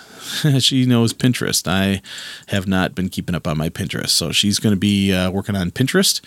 she 0.62 0.86
knows 0.86 1.12
Pinterest. 1.12 1.66
I 1.66 2.02
have 2.48 2.66
not 2.66 2.94
been 2.94 3.08
keeping 3.08 3.34
up 3.34 3.46
on 3.46 3.58
my 3.58 3.68
Pinterest. 3.68 4.10
So, 4.10 4.30
she's 4.32 4.58
going 4.58 4.74
to 4.74 4.78
be 4.78 5.12
uh, 5.12 5.30
working 5.30 5.56
on 5.56 5.70
Pinterest. 5.70 6.20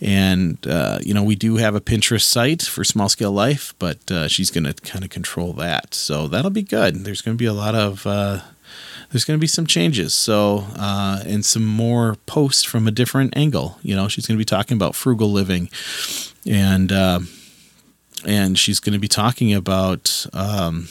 And, 0.00 0.58
uh, 0.66 0.98
you 1.02 1.14
know, 1.14 1.22
we 1.22 1.36
do 1.36 1.56
have 1.56 1.74
a 1.74 1.80
Pinterest 1.80 2.24
site 2.24 2.62
for 2.62 2.84
Small 2.84 3.08
Scale 3.08 3.32
Life, 3.32 3.74
but 3.78 4.10
uh, 4.10 4.28
she's 4.28 4.50
going 4.50 4.64
to 4.64 4.74
kind 4.74 5.04
of 5.04 5.10
control 5.10 5.52
that. 5.54 5.94
So, 5.94 6.28
that'll 6.28 6.50
be 6.50 6.62
good. 6.62 7.04
There's 7.04 7.22
going 7.22 7.36
to 7.36 7.42
be 7.42 7.46
a 7.46 7.52
lot 7.52 7.74
of 7.74 8.06
uh, 8.06 8.40
there's 9.10 9.24
going 9.24 9.38
to 9.38 9.40
be 9.40 9.46
some 9.46 9.66
changes. 9.66 10.14
So, 10.14 10.64
uh, 10.76 11.22
and 11.24 11.44
some 11.44 11.64
more 11.64 12.16
posts 12.26 12.64
from 12.64 12.86
a 12.86 12.90
different 12.90 13.36
angle. 13.36 13.78
You 13.82 13.96
know, 13.96 14.08
she's 14.08 14.26
going 14.26 14.36
to 14.36 14.40
be 14.40 14.44
talking 14.44 14.76
about 14.76 14.94
frugal 14.94 15.30
living, 15.30 15.70
and 16.46 16.90
uh, 16.92 17.20
and 18.24 18.58
she's 18.58 18.80
going 18.80 18.94
to 18.94 18.98
be 18.98 19.08
talking 19.08 19.54
about 19.54 20.26
um, 20.32 20.88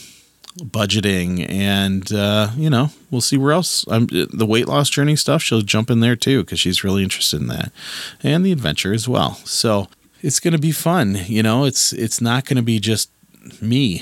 budgeting, 0.57 1.49
and 1.49 2.11
uh, 2.13 2.49
you 2.55 2.69
know, 2.69 2.91
we'll 3.11 3.21
see 3.21 3.37
where 3.37 3.51
else. 3.51 3.83
The 3.85 4.45
weight 4.47 4.67
loss 4.67 4.89
journey 4.89 5.15
stuff. 5.15 5.41
She'll 5.41 5.61
jump 5.61 5.89
in 5.89 5.99
there 5.99 6.15
too 6.15 6.43
because 6.43 6.59
she's 6.59 6.83
really 6.83 7.03
interested 7.03 7.41
in 7.41 7.47
that, 7.47 7.71
and 8.23 8.45
the 8.45 8.51
adventure 8.51 8.93
as 8.93 9.07
well. 9.07 9.35
So. 9.45 9.87
It's 10.21 10.39
going 10.39 10.53
to 10.53 10.59
be 10.59 10.71
fun, 10.71 11.19
you 11.27 11.43
know. 11.43 11.65
It's 11.65 11.93
it's 11.93 12.19
not 12.19 12.45
going 12.45 12.55
to 12.55 12.63
be 12.63 12.79
just 12.79 13.11
me. 13.61 14.01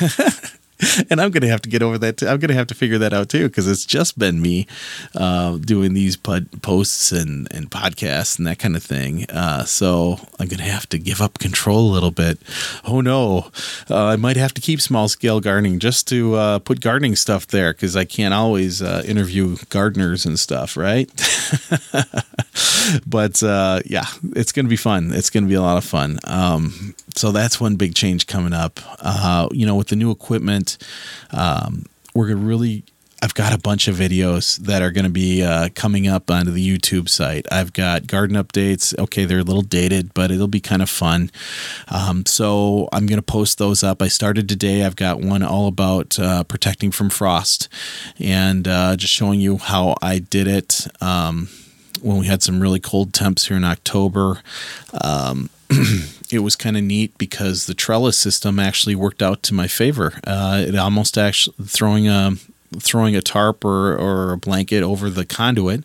and 1.10 1.20
I'm 1.20 1.30
going 1.30 1.42
to 1.42 1.48
have 1.48 1.62
to 1.62 1.68
get 1.68 1.82
over 1.82 1.98
that. 1.98 2.18
Too. 2.18 2.26
I'm 2.26 2.38
going 2.38 2.48
to 2.48 2.54
have 2.54 2.66
to 2.68 2.74
figure 2.74 2.98
that 2.98 3.12
out 3.12 3.28
too 3.28 3.48
because 3.48 3.68
it's 3.68 3.84
just 3.84 4.18
been 4.18 4.40
me 4.40 4.66
uh, 5.14 5.56
doing 5.58 5.94
these 5.94 6.16
pod- 6.16 6.62
posts 6.62 7.12
and, 7.12 7.48
and 7.52 7.70
podcasts 7.70 8.38
and 8.38 8.46
that 8.46 8.58
kind 8.58 8.76
of 8.76 8.82
thing. 8.82 9.24
Uh, 9.30 9.64
so 9.64 10.18
I'm 10.38 10.48
going 10.48 10.58
to 10.58 10.64
have 10.64 10.88
to 10.90 10.98
give 10.98 11.20
up 11.20 11.38
control 11.38 11.90
a 11.90 11.92
little 11.92 12.10
bit. 12.10 12.38
Oh 12.84 13.00
no, 13.00 13.50
uh, 13.90 14.06
I 14.06 14.16
might 14.16 14.36
have 14.36 14.54
to 14.54 14.60
keep 14.60 14.80
small 14.80 15.08
scale 15.08 15.40
gardening 15.40 15.78
just 15.78 16.08
to 16.08 16.34
uh, 16.34 16.58
put 16.58 16.80
gardening 16.80 17.16
stuff 17.16 17.46
there 17.46 17.72
because 17.72 17.96
I 17.96 18.04
can't 18.04 18.34
always 18.34 18.82
uh, 18.82 19.02
interview 19.06 19.56
gardeners 19.68 20.26
and 20.26 20.38
stuff, 20.38 20.76
right? 20.76 21.08
but 23.06 23.42
uh, 23.42 23.80
yeah, 23.84 24.06
it's 24.34 24.52
going 24.52 24.66
to 24.66 24.70
be 24.70 24.76
fun. 24.76 25.12
It's 25.12 25.30
going 25.30 25.44
to 25.44 25.48
be 25.48 25.54
a 25.54 25.62
lot 25.62 25.76
of 25.76 25.84
fun. 25.84 26.18
Um, 26.24 26.94
so 27.14 27.30
that's 27.30 27.60
one 27.60 27.76
big 27.76 27.94
change 27.94 28.26
coming 28.26 28.52
up. 28.52 28.80
you 29.52 29.66
know, 29.66 29.76
with 29.76 29.88
the 29.88 29.96
new 29.96 30.10
equipment 30.10 30.63
um, 31.30 31.86
we're 32.14 32.28
gonna 32.28 32.46
really 32.46 32.84
I've 33.24 33.32
got 33.32 33.54
a 33.54 33.58
bunch 33.58 33.88
of 33.88 33.96
videos 33.96 34.58
that 34.58 34.82
are 34.82 34.90
going 34.90 35.06
to 35.06 35.10
be 35.10 35.42
uh, 35.42 35.70
coming 35.74 36.06
up 36.06 36.30
onto 36.30 36.50
the 36.50 36.62
YouTube 36.62 37.08
site. 37.08 37.46
I've 37.50 37.72
got 37.72 38.06
garden 38.06 38.36
updates. 38.36 38.94
Okay, 38.98 39.24
they're 39.24 39.38
a 39.38 39.42
little 39.42 39.62
dated, 39.62 40.12
but 40.12 40.30
it'll 40.30 40.46
be 40.46 40.60
kind 40.60 40.82
of 40.82 40.90
fun. 40.90 41.30
Um, 41.88 42.26
so 42.26 42.86
I'm 42.92 43.06
going 43.06 43.18
to 43.18 43.22
post 43.22 43.56
those 43.56 43.82
up. 43.82 44.02
I 44.02 44.08
started 44.08 44.46
today. 44.46 44.84
I've 44.84 44.96
got 44.96 45.20
one 45.20 45.42
all 45.42 45.68
about 45.68 46.18
uh, 46.18 46.44
protecting 46.44 46.90
from 46.90 47.08
frost 47.08 47.70
and 48.18 48.68
uh, 48.68 48.94
just 48.94 49.14
showing 49.14 49.40
you 49.40 49.56
how 49.56 49.94
I 50.02 50.18
did 50.18 50.46
it. 50.46 50.86
Um, 51.00 51.48
when 52.02 52.18
we 52.18 52.26
had 52.26 52.42
some 52.42 52.60
really 52.60 52.80
cold 52.80 53.14
temps 53.14 53.48
here 53.48 53.56
in 53.56 53.64
October. 53.64 54.42
Um, 55.00 55.48
it 56.34 56.40
was 56.40 56.56
kind 56.56 56.76
of 56.76 56.82
neat 56.82 57.16
because 57.18 57.66
the 57.66 57.74
trellis 57.74 58.16
system 58.16 58.58
actually 58.58 58.94
worked 58.94 59.22
out 59.22 59.42
to 59.44 59.54
my 59.54 59.66
favor. 59.66 60.14
Uh, 60.26 60.64
it 60.66 60.76
almost 60.76 61.16
actually 61.16 61.56
throwing 61.66 62.08
a 62.08 62.32
throwing 62.80 63.16
a 63.16 63.22
tarp 63.22 63.64
or, 63.64 63.96
or 63.96 64.32
a 64.32 64.38
blanket 64.38 64.82
over 64.82 65.10
the 65.10 65.24
conduit 65.24 65.84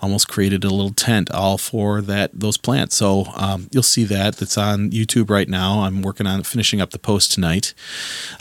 almost 0.00 0.28
created 0.28 0.64
a 0.64 0.70
little 0.70 0.92
tent 0.92 1.30
all 1.30 1.58
for 1.58 2.00
that 2.00 2.30
those 2.34 2.56
plants. 2.56 2.96
So 2.96 3.26
um, 3.36 3.68
you'll 3.70 3.82
see 3.82 4.04
that 4.04 4.36
that's 4.36 4.58
on 4.58 4.90
YouTube 4.90 5.30
right 5.30 5.48
now. 5.48 5.80
I'm 5.80 6.02
working 6.02 6.26
on 6.26 6.42
finishing 6.42 6.80
up 6.80 6.90
the 6.90 6.98
post 6.98 7.32
tonight, 7.32 7.74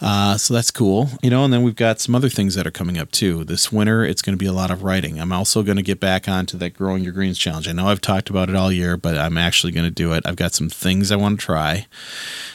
uh, 0.02 0.38
so 0.38 0.54
that's 0.54 0.72
cool. 0.72 1.10
You 1.22 1.30
know, 1.30 1.44
and 1.44 1.54
then 1.54 1.64
we've 1.64 1.76
got 1.76 2.00
some 2.00 2.16
other 2.16 2.30
things 2.30 2.56
that 2.56 2.66
are 2.68 2.72
coming 2.72 2.98
up 2.98 3.12
too. 3.12 3.44
This 3.44 3.72
winter, 3.72 4.04
it's 4.04 4.22
going 4.22 4.34
to 4.34 4.40
be 4.40 4.46
a 4.46 4.54
lot 4.54 4.72
of 4.72 4.84
writing. 4.84 5.20
I'm 5.20 5.32
also 5.32 5.64
going 5.64 5.78
to 5.78 5.84
get 5.84 6.00
back 6.00 6.28
onto 6.28 6.58
that 6.58 6.72
growing 6.72 7.04
your 7.04 7.14
greens 7.14 7.38
challenge. 7.38 7.68
I 7.68 7.72
know 7.72 7.88
I've 7.88 8.02
talked 8.02 8.30
about 8.30 8.50
it 8.50 8.56
all 8.56 8.72
year, 8.72 8.98
but 8.98 9.18
I'm 9.18 9.38
actually 9.38 9.72
going 9.72 9.86
to 9.86 9.92
do 9.92 10.14
it. 10.14 10.26
I've 10.26 10.36
got 10.36 10.54
some 10.54 10.70
things 10.70 11.12
I 11.12 11.16
want 11.16 11.40
to 11.40 11.46
try, 11.46 11.88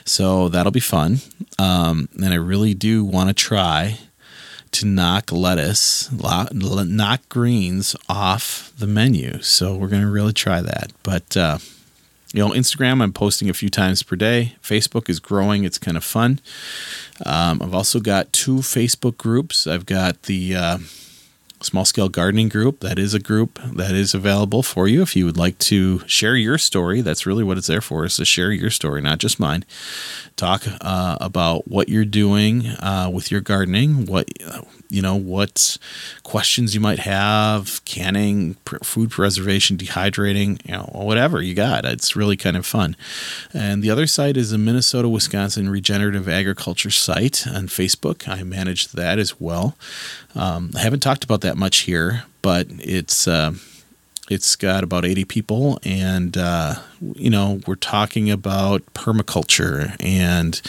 so 0.04 0.48
that'll 0.48 0.72
be 0.72 0.80
fun. 0.80 1.18
Um, 1.58 2.08
and 2.14 2.32
I 2.32 2.36
really 2.36 2.74
do 2.74 3.04
want 3.04 3.28
to 3.28 3.34
try 3.34 3.98
to 4.74 4.86
knock 4.86 5.32
lettuce, 5.32 6.10
knock 6.12 7.28
greens 7.28 7.96
off 8.08 8.72
the 8.78 8.86
menu. 8.86 9.40
So 9.42 9.74
we're 9.76 9.88
going 9.88 10.02
to 10.02 10.10
really 10.10 10.32
try 10.32 10.60
that. 10.60 10.92
But, 11.02 11.36
uh, 11.36 11.58
you 12.32 12.46
know, 12.46 12.52
Instagram, 12.52 13.02
I'm 13.02 13.12
posting 13.12 13.48
a 13.48 13.54
few 13.54 13.70
times 13.70 14.02
per 14.02 14.16
day. 14.16 14.56
Facebook 14.62 15.08
is 15.08 15.20
growing, 15.20 15.64
it's 15.64 15.78
kind 15.78 15.96
of 15.96 16.04
fun. 16.04 16.40
Um, 17.24 17.62
I've 17.62 17.74
also 17.74 18.00
got 18.00 18.32
two 18.32 18.56
Facebook 18.56 19.16
groups. 19.16 19.66
I've 19.66 19.86
got 19.86 20.24
the. 20.24 20.56
Uh, 20.56 20.78
small 21.64 21.84
scale 21.84 22.08
gardening 22.08 22.48
group. 22.48 22.80
That 22.80 22.98
is 22.98 23.14
a 23.14 23.18
group 23.18 23.58
that 23.62 23.92
is 23.92 24.14
available 24.14 24.62
for 24.62 24.86
you 24.86 25.02
if 25.02 25.16
you 25.16 25.24
would 25.24 25.36
like 25.36 25.58
to 25.60 26.00
share 26.06 26.36
your 26.36 26.58
story. 26.58 27.00
That's 27.00 27.26
really 27.26 27.44
what 27.44 27.58
it's 27.58 27.66
there 27.66 27.80
for, 27.80 28.04
is 28.04 28.16
to 28.16 28.24
share 28.24 28.52
your 28.52 28.70
story, 28.70 29.00
not 29.00 29.18
just 29.18 29.40
mine. 29.40 29.64
Talk 30.36 30.64
uh, 30.80 31.18
about 31.20 31.68
what 31.68 31.88
you're 31.88 32.04
doing 32.04 32.66
uh, 32.66 33.10
with 33.12 33.30
your 33.30 33.40
gardening, 33.40 34.06
what 34.06 34.28
you 34.94 35.02
know, 35.02 35.16
what 35.16 35.76
questions 36.22 36.72
you 36.72 36.80
might 36.80 37.00
have, 37.00 37.84
canning, 37.84 38.54
food 38.84 39.10
preservation, 39.10 39.76
dehydrating, 39.76 40.64
you 40.64 40.72
know, 40.72 40.88
whatever 40.92 41.42
you 41.42 41.52
got. 41.52 41.84
It's 41.84 42.14
really 42.14 42.36
kind 42.36 42.56
of 42.56 42.64
fun. 42.64 42.94
And 43.52 43.82
the 43.82 43.90
other 43.90 44.06
site 44.06 44.36
is 44.36 44.50
the 44.50 44.58
Minnesota 44.58 45.08
Wisconsin 45.08 45.68
Regenerative 45.68 46.28
Agriculture 46.28 46.90
site 46.90 47.44
on 47.48 47.66
Facebook. 47.66 48.28
I 48.28 48.44
manage 48.44 48.92
that 48.92 49.18
as 49.18 49.40
well. 49.40 49.76
Um, 50.36 50.70
I 50.76 50.80
haven't 50.80 51.00
talked 51.00 51.24
about 51.24 51.40
that 51.40 51.56
much 51.56 51.78
here, 51.78 52.24
but 52.40 52.68
it's. 52.78 53.26
Uh, 53.26 53.54
it's 54.30 54.56
got 54.56 54.82
about 54.82 55.04
80 55.04 55.26
people 55.26 55.78
and 55.84 56.38
uh, 56.38 56.76
you 57.14 57.28
know 57.28 57.60
we're 57.66 57.74
talking 57.74 58.30
about 58.30 58.82
permaculture 58.94 59.94
and 60.00 60.62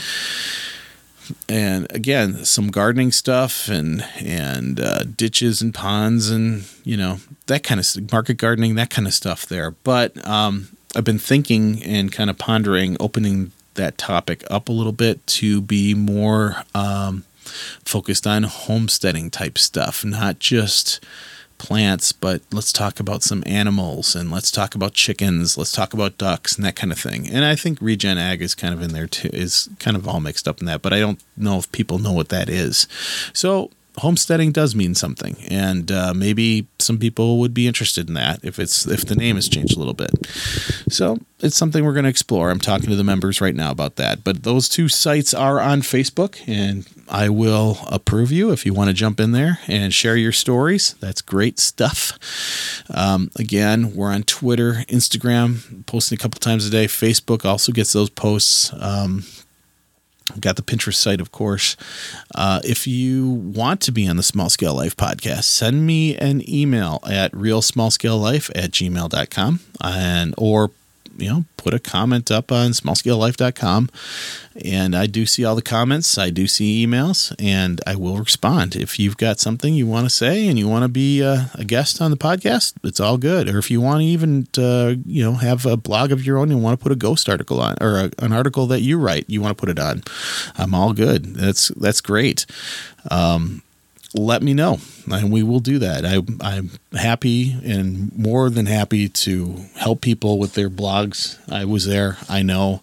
and 1.50 1.88
again 1.92 2.46
some 2.46 2.70
gardening 2.70 3.12
stuff 3.12 3.68
and 3.68 4.06
and 4.20 4.80
uh, 4.80 5.04
ditches 5.04 5.62
and 5.62 5.74
ponds 5.74 6.30
and 6.30 6.68
you 6.84 6.98
know 6.98 7.20
that 7.48 7.64
kind 7.64 7.80
of 7.80 8.12
market 8.12 8.36
gardening 8.36 8.76
that 8.76 8.90
kind 8.90 9.08
of 9.08 9.14
stuff 9.14 9.46
there. 9.46 9.72
But 9.72 10.26
um, 10.28 10.70
i've 10.96 11.04
been 11.04 11.20
thinking 11.20 11.84
and 11.84 12.12
kind 12.12 12.30
of 12.30 12.38
pondering 12.38 12.96
opening 13.00 13.52
that 13.76 13.98
topic 13.98 14.44
up 14.50 14.70
a 14.70 14.72
little 14.72 14.94
bit 14.94 15.26
to 15.28 15.62
be 15.62 15.94
more 15.94 16.64
um, 16.74 17.26
focused 17.84 18.26
on 18.26 18.44
homesteading 18.44 19.30
type 19.30 19.58
stuff 19.58 20.06
not 20.06 20.40
just 20.40 21.04
plants, 21.58 22.12
but 22.12 22.42
let's 22.52 22.74
talk 22.74 23.00
about 23.00 23.24
some 23.24 23.44
animals 23.46 24.16
and 24.16 24.32
let's 24.32 24.52
talk 24.52 24.76
about 24.76 24.94
chickens, 24.94 25.58
let's 25.58 25.72
talk 25.72 25.94
about 25.94 26.18
ducks 26.18 26.56
and 26.56 26.66
that 26.66 26.76
kind 26.76 26.92
of 26.92 27.00
thing. 27.00 27.30
And 27.30 27.46
I 27.46 27.56
think 27.56 27.80
regen 27.82 28.18
ag 28.18 28.42
is 28.42 28.56
kind 28.56 28.74
of 28.74 28.82
in 28.82 28.94
there 28.94 29.08
too, 29.08 29.30
is 29.34 29.70
kind 29.80 29.98
of 29.98 30.08
all 30.08 30.20
mixed 30.20 30.48
up 30.48 30.60
in 30.60 30.66
that, 30.68 30.82
but 30.82 30.94
I 30.94 31.00
don't 31.00 31.22
know 31.38 31.58
if 31.58 31.72
people 31.72 32.00
know 32.00 32.14
what 32.14 32.30
that 32.30 32.50
is. 32.50 32.88
So 33.34 33.72
homesteading 33.98 34.52
does 34.52 34.76
mean 34.76 34.96
something, 34.96 35.38
and 35.50 35.92
uh, 35.92 36.14
maybe 36.14 36.68
some 36.80 36.98
people 36.98 37.40
would 37.40 37.54
be 37.54 37.68
interested 37.68 38.08
in 38.08 38.14
that 38.16 38.40
if 38.44 38.60
it's 38.60 38.86
if 38.86 39.06
the 39.06 39.16
name 39.16 39.36
has 39.36 39.50
changed 39.50 39.76
a 39.76 39.80
little 39.80 39.94
bit. 39.94 40.12
So 40.90 41.18
it's 41.40 41.56
something 41.56 41.84
we're 41.84 41.94
going 41.94 42.04
to 42.04 42.10
explore. 42.10 42.50
I'm 42.50 42.60
talking 42.60 42.90
to 42.90 42.96
the 42.96 43.04
members 43.04 43.42
right 43.42 43.56
now 43.56 43.72
about 43.72 43.98
that. 43.98 44.24
But 44.24 44.44
those 44.44 44.70
two 44.70 44.88
sites 44.88 45.34
are 45.34 45.60
on 45.60 45.82
Facebook, 45.82 46.38
and 46.48 46.88
I 47.10 47.30
will 47.30 47.78
approve 47.88 48.32
you 48.32 48.52
if 48.52 48.66
you 48.66 48.74
want 48.74 48.90
to 48.90 48.94
jump 48.94 49.20
in 49.20 49.32
there 49.32 49.60
and 49.68 49.94
share 49.94 50.16
your 50.16 50.32
stories. 50.32 50.96
That's 51.00 51.22
great 51.22 51.60
stuff. 51.60 52.18
Um, 52.94 53.32
again, 53.36 53.96
we're 53.96 54.12
on 54.12 54.24
Twitter, 54.24 54.84
Instagram, 54.88 55.86
posting 55.86 56.18
a 56.18 56.20
couple 56.20 56.40
times 56.40 56.66
a 56.66 56.70
day. 56.70 56.86
Facebook 56.86 57.46
also 57.46 57.72
gets 57.72 57.94
those 57.94 58.10
posts. 58.10 58.72
Um, 58.80 59.24
I've 60.32 60.42
got 60.42 60.56
the 60.56 60.64
Pinterest 60.64 60.96
site, 60.96 61.22
of 61.22 61.32
course. 61.32 61.78
Uh, 62.34 62.60
if 62.64 62.88
you 62.88 63.30
want 63.30 63.82
to 63.82 63.92
be 63.92 64.08
on 64.08 64.18
the 64.18 64.24
Small 64.24 64.50
Scale 64.50 64.74
Life 64.74 64.98
podcast, 64.98 65.44
send 65.44 65.86
me 65.86 66.16
an 66.18 66.48
email 66.50 67.00
at 67.08 67.32
realsmallscalelife 67.32 68.52
at 68.56 68.72
gmail.com 68.72 69.60
and 69.82 70.34
or 70.38 70.72
you 71.18 71.30
know, 71.30 71.46
put 71.58 71.74
a 71.74 71.80
comment 71.80 72.30
up 72.32 72.52
on 72.52 72.72
smallscalelife.com. 72.72 73.90
And 74.64 74.96
I 74.96 75.06
do 75.06 75.26
see 75.26 75.44
all 75.44 75.56
the 75.56 75.62
comments, 75.62 76.18
I 76.18 76.30
do 76.30 76.48
see 76.48 76.86
emails, 76.86 77.36
and 77.40 77.82
I 77.86 77.96
will 77.96 78.18
respond. 78.18 78.76
If 78.76 78.98
you've 79.00 79.18
got 79.18 79.40
something 79.40 79.74
you 79.74 79.86
want 79.86 80.06
to 80.06 80.10
say 80.10 80.48
and 80.48 80.58
you 80.58 80.68
want 80.70 80.84
to 80.84 80.90
be 80.90 81.22
a, 81.22 81.52
a 81.56 81.66
guest 81.66 82.02
on 82.02 82.12
the 82.12 82.18
podcast, 82.18 82.74
it's 82.84 83.00
all 83.00 83.18
good. 83.18 83.50
Or 83.50 83.58
if 83.58 83.70
you 83.70 83.82
want 83.82 84.00
to 84.00 84.06
even, 84.06 84.48
uh, 84.58 84.96
you 85.06 85.24
know, 85.24 85.34
have 85.34 85.66
a 85.66 85.76
blog 85.76 86.12
of 86.12 86.26
your 86.26 86.38
own 86.38 86.52
and 86.52 86.64
want 86.64 86.80
to 86.80 86.84
put 86.84 86.92
a 86.94 86.96
ghost 86.96 87.28
article 87.28 87.60
on 87.60 87.76
or 87.82 87.98
a, 87.98 88.12
an 88.20 88.32
article 88.32 88.68
that 88.68 88.82
you 88.82 88.98
write, 88.98 89.26
you 89.28 89.42
want 89.42 89.58
to 89.58 89.60
put 89.60 89.70
it 89.70 89.80
on, 89.80 90.04
I'm 90.58 90.74
all 90.74 90.94
good. 90.94 91.36
That's, 91.36 91.70
that's 91.70 92.00
great. 92.00 92.46
Um, 93.12 93.62
let 94.18 94.42
me 94.42 94.54
know 94.54 94.80
and 95.12 95.32
we 95.32 95.44
will 95.44 95.60
do 95.60 95.80
that. 95.80 96.06
I, 96.06 96.22
I'm 96.42 96.72
happy 96.94 97.56
and 97.64 98.16
more 98.18 98.50
than 98.50 98.66
happy 98.66 99.10
to 99.10 99.66
help 99.76 100.02
people 100.02 100.40
with 100.40 100.54
their 100.54 100.70
blogs. 100.70 101.38
I 101.52 101.66
was 101.66 101.86
there. 101.86 102.18
I 102.28 102.42
know 102.42 102.82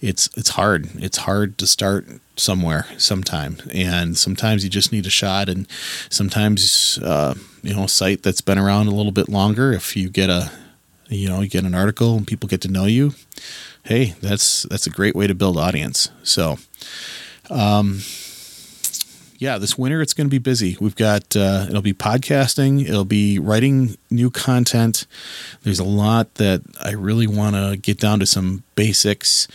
it's 0.00 0.28
it's 0.36 0.50
hard. 0.50 0.88
It's 0.94 1.18
hard 1.18 1.58
to 1.58 1.66
start 1.66 2.06
somewhere 2.36 2.86
sometime, 2.96 3.58
and 3.72 4.16
sometimes 4.16 4.64
you 4.64 4.70
just 4.70 4.92
need 4.92 5.06
a 5.06 5.10
shot. 5.10 5.48
And 5.48 5.66
sometimes 6.08 6.98
uh, 7.02 7.34
you 7.62 7.74
know 7.74 7.84
a 7.84 7.88
site 7.88 8.22
that's 8.22 8.40
been 8.40 8.58
around 8.58 8.86
a 8.86 8.94
little 8.94 9.12
bit 9.12 9.28
longer. 9.28 9.72
If 9.72 9.96
you 9.96 10.08
get 10.08 10.30
a 10.30 10.50
you 11.08 11.28
know 11.28 11.40
you 11.40 11.48
get 11.48 11.64
an 11.64 11.74
article 11.74 12.16
and 12.16 12.26
people 12.26 12.48
get 12.48 12.60
to 12.62 12.68
know 12.68 12.86
you, 12.86 13.14
hey, 13.84 14.14
that's 14.20 14.62
that's 14.64 14.86
a 14.86 14.90
great 14.90 15.14
way 15.14 15.26
to 15.26 15.34
build 15.34 15.58
audience. 15.58 16.10
So. 16.22 16.58
Um, 17.50 18.02
yeah, 19.38 19.56
this 19.58 19.78
winter 19.78 20.02
it's 20.02 20.14
going 20.14 20.26
to 20.26 20.30
be 20.30 20.38
busy. 20.38 20.76
We've 20.80 20.96
got 20.96 21.36
uh, 21.36 21.66
it'll 21.68 21.80
be 21.80 21.94
podcasting, 21.94 22.82
it'll 22.82 23.04
be 23.04 23.38
writing 23.38 23.96
new 24.10 24.30
content. 24.30 25.06
There's 25.62 25.78
a 25.78 25.84
lot 25.84 26.34
that 26.34 26.62
I 26.80 26.92
really 26.92 27.26
want 27.26 27.54
to 27.54 27.76
get 27.76 27.98
down 27.98 28.18
to 28.20 28.26
some 28.26 28.64
basics 28.74 29.46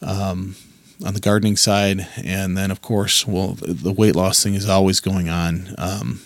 um, 0.00 0.56
on 1.04 1.14
the 1.14 1.20
gardening 1.20 1.56
side, 1.56 2.06
and 2.16 2.56
then 2.56 2.70
of 2.70 2.80
course, 2.80 3.26
well, 3.26 3.56
the 3.60 3.92
weight 3.92 4.16
loss 4.16 4.42
thing 4.42 4.54
is 4.54 4.68
always 4.68 5.00
going 5.00 5.28
on. 5.28 5.74
Um, 5.76 6.22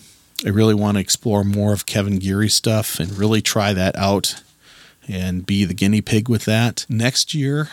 I 0.47 0.51
really 0.51 0.75
want 0.75 0.97
to 0.97 1.01
explore 1.01 1.43
more 1.43 1.73
of 1.73 1.87
Kevin 1.87 2.19
Geary's 2.19 2.55
stuff 2.55 3.01
and 3.01 3.19
really 3.19 3.43
try 3.43 3.73
that 3.73 3.97
out 3.97 4.43
and 5.09 5.45
be 5.45 5.65
the 5.65 5.75
guinea 5.75 6.01
pig 6.01 6.29
with 6.29 6.45
that. 6.45 6.87
Next 6.89 7.35
year, 7.35 7.71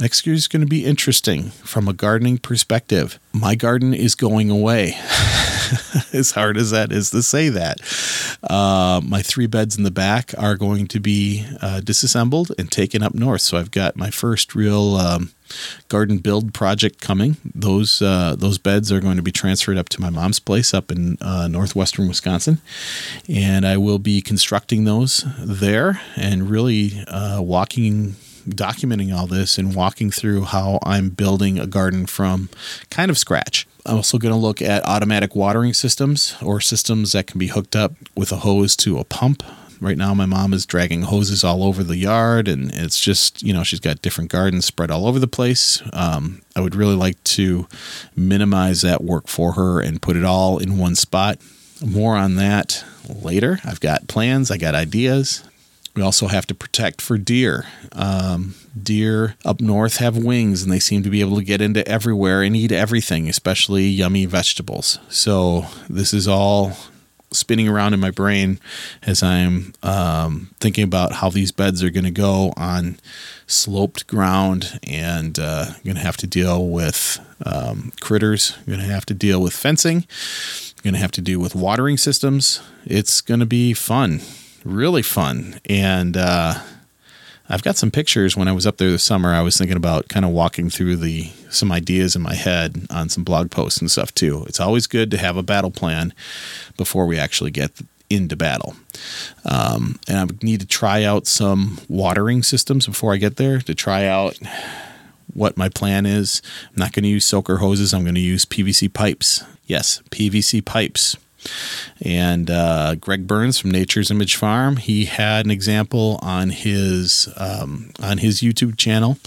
Next 0.00 0.26
year 0.26 0.34
is 0.34 0.48
going 0.48 0.62
to 0.62 0.66
be 0.66 0.84
interesting 0.84 1.50
from 1.50 1.86
a 1.86 1.92
gardening 1.92 2.38
perspective. 2.38 3.18
My 3.32 3.54
garden 3.54 3.94
is 3.94 4.14
going 4.14 4.50
away. 4.50 4.96
as 6.12 6.32
hard 6.32 6.56
as 6.56 6.70
that 6.70 6.92
is 6.92 7.10
to 7.10 7.22
say 7.22 7.48
that. 7.48 7.78
Uh, 8.42 9.00
my 9.04 9.22
three 9.22 9.46
beds 9.46 9.76
in 9.76 9.84
the 9.84 9.90
back 9.90 10.34
are 10.38 10.56
going 10.56 10.86
to 10.88 11.00
be 11.00 11.46
uh, 11.60 11.80
disassembled 11.80 12.52
and 12.58 12.70
taken 12.70 13.02
up 13.02 13.14
north. 13.14 13.42
So 13.42 13.58
I've 13.58 13.70
got 13.70 13.96
my 13.96 14.10
first 14.10 14.54
real 14.54 14.96
um, 14.96 15.32
garden 15.88 16.18
build 16.18 16.52
project 16.52 17.00
coming. 17.00 17.36
Those 17.54 18.02
uh, 18.02 18.36
those 18.36 18.58
beds 18.58 18.90
are 18.90 19.00
going 19.00 19.16
to 19.16 19.22
be 19.22 19.32
transferred 19.32 19.78
up 19.78 19.88
to 19.90 20.00
my 20.00 20.10
mom's 20.10 20.40
place 20.40 20.74
up 20.74 20.90
in 20.90 21.18
uh, 21.20 21.48
northwestern 21.48 22.08
Wisconsin, 22.08 22.60
and 23.28 23.66
I 23.66 23.76
will 23.76 23.98
be 23.98 24.20
constructing 24.20 24.84
those 24.84 25.24
there 25.38 26.00
and 26.16 26.50
really 26.50 27.04
uh, 27.08 27.40
walking 27.40 28.16
documenting 28.48 29.14
all 29.14 29.26
this 29.26 29.58
and 29.58 29.74
walking 29.74 30.10
through 30.10 30.42
how 30.42 30.78
I'm 30.82 31.10
building 31.10 31.58
a 31.58 31.66
garden 31.66 32.06
from 32.06 32.48
kind 32.90 33.10
of 33.10 33.18
scratch. 33.18 33.66
I'm 33.84 33.96
also 33.96 34.18
going 34.18 34.34
to 34.34 34.40
look 34.40 34.62
at 34.62 34.84
automatic 34.84 35.34
watering 35.34 35.74
systems 35.74 36.36
or 36.42 36.60
systems 36.60 37.12
that 37.12 37.26
can 37.26 37.38
be 37.38 37.48
hooked 37.48 37.74
up 37.74 37.92
with 38.16 38.32
a 38.32 38.36
hose 38.36 38.76
to 38.76 38.98
a 38.98 39.04
pump. 39.04 39.42
Right 39.80 39.98
now, 39.98 40.14
my 40.14 40.26
mom 40.26 40.52
is 40.52 40.64
dragging 40.64 41.02
hoses 41.02 41.42
all 41.42 41.64
over 41.64 41.82
the 41.82 41.96
yard, 41.96 42.46
and 42.46 42.70
it's 42.72 43.00
just, 43.00 43.42
you 43.42 43.52
know, 43.52 43.64
she's 43.64 43.80
got 43.80 44.00
different 44.00 44.30
gardens 44.30 44.64
spread 44.64 44.92
all 44.92 45.08
over 45.08 45.18
the 45.18 45.26
place. 45.26 45.82
Um, 45.92 46.42
I 46.54 46.60
would 46.60 46.76
really 46.76 46.94
like 46.94 47.22
to 47.24 47.66
minimize 48.14 48.82
that 48.82 49.02
work 49.02 49.26
for 49.26 49.54
her 49.54 49.80
and 49.80 50.00
put 50.00 50.16
it 50.16 50.24
all 50.24 50.58
in 50.58 50.78
one 50.78 50.94
spot. 50.94 51.38
More 51.84 52.16
on 52.16 52.36
that 52.36 52.84
later. 53.08 53.58
I've 53.64 53.80
got 53.80 54.06
plans, 54.06 54.52
I 54.52 54.56
got 54.56 54.76
ideas. 54.76 55.42
We 55.94 56.02
also 56.02 56.28
have 56.28 56.46
to 56.46 56.54
protect 56.54 57.02
for 57.02 57.18
deer. 57.18 57.66
Um, 57.92 58.54
deer 58.80 59.36
up 59.44 59.60
north 59.60 59.98
have 59.98 60.16
wings 60.16 60.62
and 60.62 60.72
they 60.72 60.78
seem 60.78 61.02
to 61.02 61.10
be 61.10 61.20
able 61.20 61.36
to 61.36 61.44
get 61.44 61.60
into 61.60 61.86
everywhere 61.86 62.42
and 62.42 62.56
eat 62.56 62.72
everything, 62.72 63.28
especially 63.28 63.84
yummy 63.84 64.24
vegetables. 64.24 64.98
So, 65.08 65.66
this 65.90 66.14
is 66.14 66.26
all 66.26 66.76
spinning 67.30 67.68
around 67.68 67.94
in 67.94 68.00
my 68.00 68.10
brain 68.10 68.60
as 69.02 69.22
I'm 69.22 69.72
um, 69.82 70.50
thinking 70.60 70.84
about 70.84 71.12
how 71.12 71.30
these 71.30 71.52
beds 71.52 71.82
are 71.82 71.90
going 71.90 72.04
to 72.04 72.10
go 72.10 72.52
on 72.56 72.98
sloped 73.46 74.06
ground 74.06 74.78
and 74.82 75.38
uh, 75.38 75.72
going 75.84 75.96
to 75.96 76.02
have 76.02 76.16
to 76.18 76.26
deal 76.26 76.66
with 76.68 77.18
um, 77.44 77.92
critters. 78.00 78.56
Going 78.66 78.80
to 78.80 78.86
have 78.86 79.06
to 79.06 79.14
deal 79.14 79.40
with 79.42 79.54
fencing. 79.54 80.06
Going 80.82 80.94
to 80.94 81.00
have 81.00 81.12
to 81.12 81.20
deal 81.20 81.40
with 81.40 81.54
watering 81.54 81.96
systems. 81.96 82.60
It's 82.84 83.20
going 83.20 83.40
to 83.40 83.46
be 83.46 83.72
fun 83.72 84.20
really 84.64 85.02
fun. 85.02 85.60
And 85.68 86.16
uh, 86.16 86.54
I've 87.48 87.62
got 87.62 87.76
some 87.76 87.90
pictures 87.90 88.36
when 88.36 88.48
I 88.48 88.52
was 88.52 88.66
up 88.66 88.78
there 88.78 88.90
this 88.90 89.02
summer. 89.02 89.34
I 89.34 89.42
was 89.42 89.58
thinking 89.58 89.76
about 89.76 90.08
kind 90.08 90.24
of 90.24 90.30
walking 90.30 90.70
through 90.70 90.96
the 90.96 91.30
some 91.50 91.70
ideas 91.70 92.16
in 92.16 92.22
my 92.22 92.34
head 92.34 92.86
on 92.90 93.08
some 93.08 93.24
blog 93.24 93.50
posts 93.50 93.80
and 93.80 93.90
stuff 93.90 94.14
too. 94.14 94.44
It's 94.48 94.60
always 94.60 94.86
good 94.86 95.10
to 95.10 95.18
have 95.18 95.36
a 95.36 95.42
battle 95.42 95.70
plan 95.70 96.14
before 96.76 97.06
we 97.06 97.18
actually 97.18 97.50
get 97.50 97.72
into 98.08 98.36
battle. 98.36 98.74
Um, 99.44 99.98
and 100.08 100.18
I 100.18 100.44
need 100.44 100.60
to 100.60 100.66
try 100.66 101.04
out 101.04 101.26
some 101.26 101.78
watering 101.88 102.42
systems 102.42 102.86
before 102.86 103.12
I 103.12 103.16
get 103.16 103.36
there 103.36 103.60
to 103.60 103.74
try 103.74 104.06
out 104.06 104.38
what 105.34 105.56
my 105.56 105.68
plan 105.68 106.06
is. 106.06 106.42
I'm 106.70 106.80
not 106.80 106.92
going 106.92 107.04
to 107.04 107.08
use 107.08 107.24
soaker 107.24 107.58
hoses. 107.58 107.94
I'm 107.94 108.02
going 108.02 108.14
to 108.14 108.20
use 108.20 108.44
PVC 108.44 108.92
pipes. 108.92 109.44
Yes, 109.66 110.02
PVC 110.10 110.64
pipes. 110.64 111.16
And 112.00 112.50
uh, 112.50 112.96
Greg 112.96 113.26
Burns 113.26 113.58
from 113.58 113.70
Nature's 113.70 114.10
Image 114.10 114.36
Farm, 114.36 114.76
he 114.76 115.04
had 115.04 115.44
an 115.44 115.50
example 115.50 116.18
on 116.22 116.50
his 116.50 117.28
um, 117.36 117.90
on 118.00 118.18
his 118.18 118.40
YouTube 118.40 118.76
channel. 118.76 119.18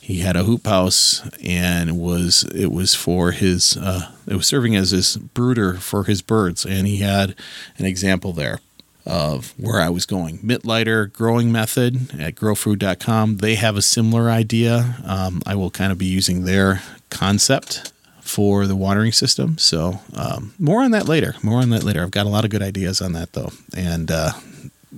He 0.00 0.18
had 0.18 0.36
a 0.36 0.44
hoop 0.44 0.66
house, 0.66 1.28
and 1.42 1.98
was 1.98 2.44
it 2.54 2.70
was 2.70 2.94
for 2.94 3.32
his 3.32 3.76
uh, 3.76 4.10
it 4.26 4.36
was 4.36 4.46
serving 4.46 4.76
as 4.76 4.90
his 4.90 5.16
brooder 5.16 5.74
for 5.74 6.04
his 6.04 6.22
birds, 6.22 6.64
and 6.64 6.86
he 6.86 6.98
had 6.98 7.34
an 7.78 7.86
example 7.86 8.32
there 8.32 8.60
of 9.06 9.54
where 9.58 9.80
I 9.80 9.88
was 9.88 10.06
going. 10.06 10.38
Mittleider 10.38 11.12
growing 11.12 11.50
method 11.50 12.20
at 12.20 12.34
growfood.com. 12.34 13.38
They 13.38 13.54
have 13.56 13.76
a 13.76 13.82
similar 13.82 14.30
idea. 14.30 14.96
Um, 15.04 15.42
I 15.46 15.54
will 15.54 15.70
kind 15.70 15.90
of 15.90 15.98
be 15.98 16.06
using 16.06 16.44
their 16.44 16.82
concept 17.08 17.92
for 18.30 18.66
the 18.66 18.76
watering 18.76 19.10
system. 19.10 19.58
So 19.58 20.00
um, 20.14 20.54
more 20.58 20.82
on 20.82 20.92
that 20.92 21.08
later. 21.08 21.34
More 21.42 21.60
on 21.60 21.70
that 21.70 21.82
later. 21.82 22.02
I've 22.02 22.12
got 22.12 22.26
a 22.26 22.30
lot 22.30 22.44
of 22.44 22.50
good 22.50 22.62
ideas 22.62 23.00
on 23.00 23.12
that 23.14 23.32
though, 23.32 23.50
and 23.76 24.10
uh, 24.10 24.32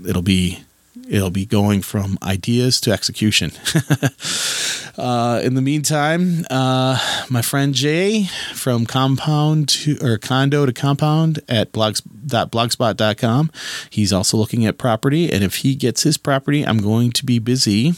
it'll 0.07 0.23
be 0.23 0.63
it'll 1.09 1.31
be 1.31 1.47
going 1.47 1.81
from 1.81 2.19
ideas 2.23 2.79
to 2.83 2.93
execution. 2.93 3.51
uh, 4.99 5.41
in 5.43 5.55
the 5.55 5.63
meantime, 5.63 6.45
uh, 6.51 6.99
my 7.31 7.41
friend 7.41 7.75
Jay 7.75 8.25
from 8.53 8.85
Compound 8.85 9.71
to 9.71 9.97
or 10.03 10.19
Condo 10.19 10.67
to 10.67 10.73
Compound 10.73 11.41
at 11.49 11.73
blogs.blogspot.com. 11.73 13.51
He's 13.89 14.13
also 14.13 14.37
looking 14.37 14.67
at 14.67 14.77
property, 14.77 15.33
and 15.33 15.43
if 15.43 15.57
he 15.57 15.75
gets 15.75 16.03
his 16.03 16.19
property, 16.19 16.67
I'm 16.67 16.79
going 16.79 17.13
to 17.13 17.25
be 17.25 17.39
busy 17.39 17.95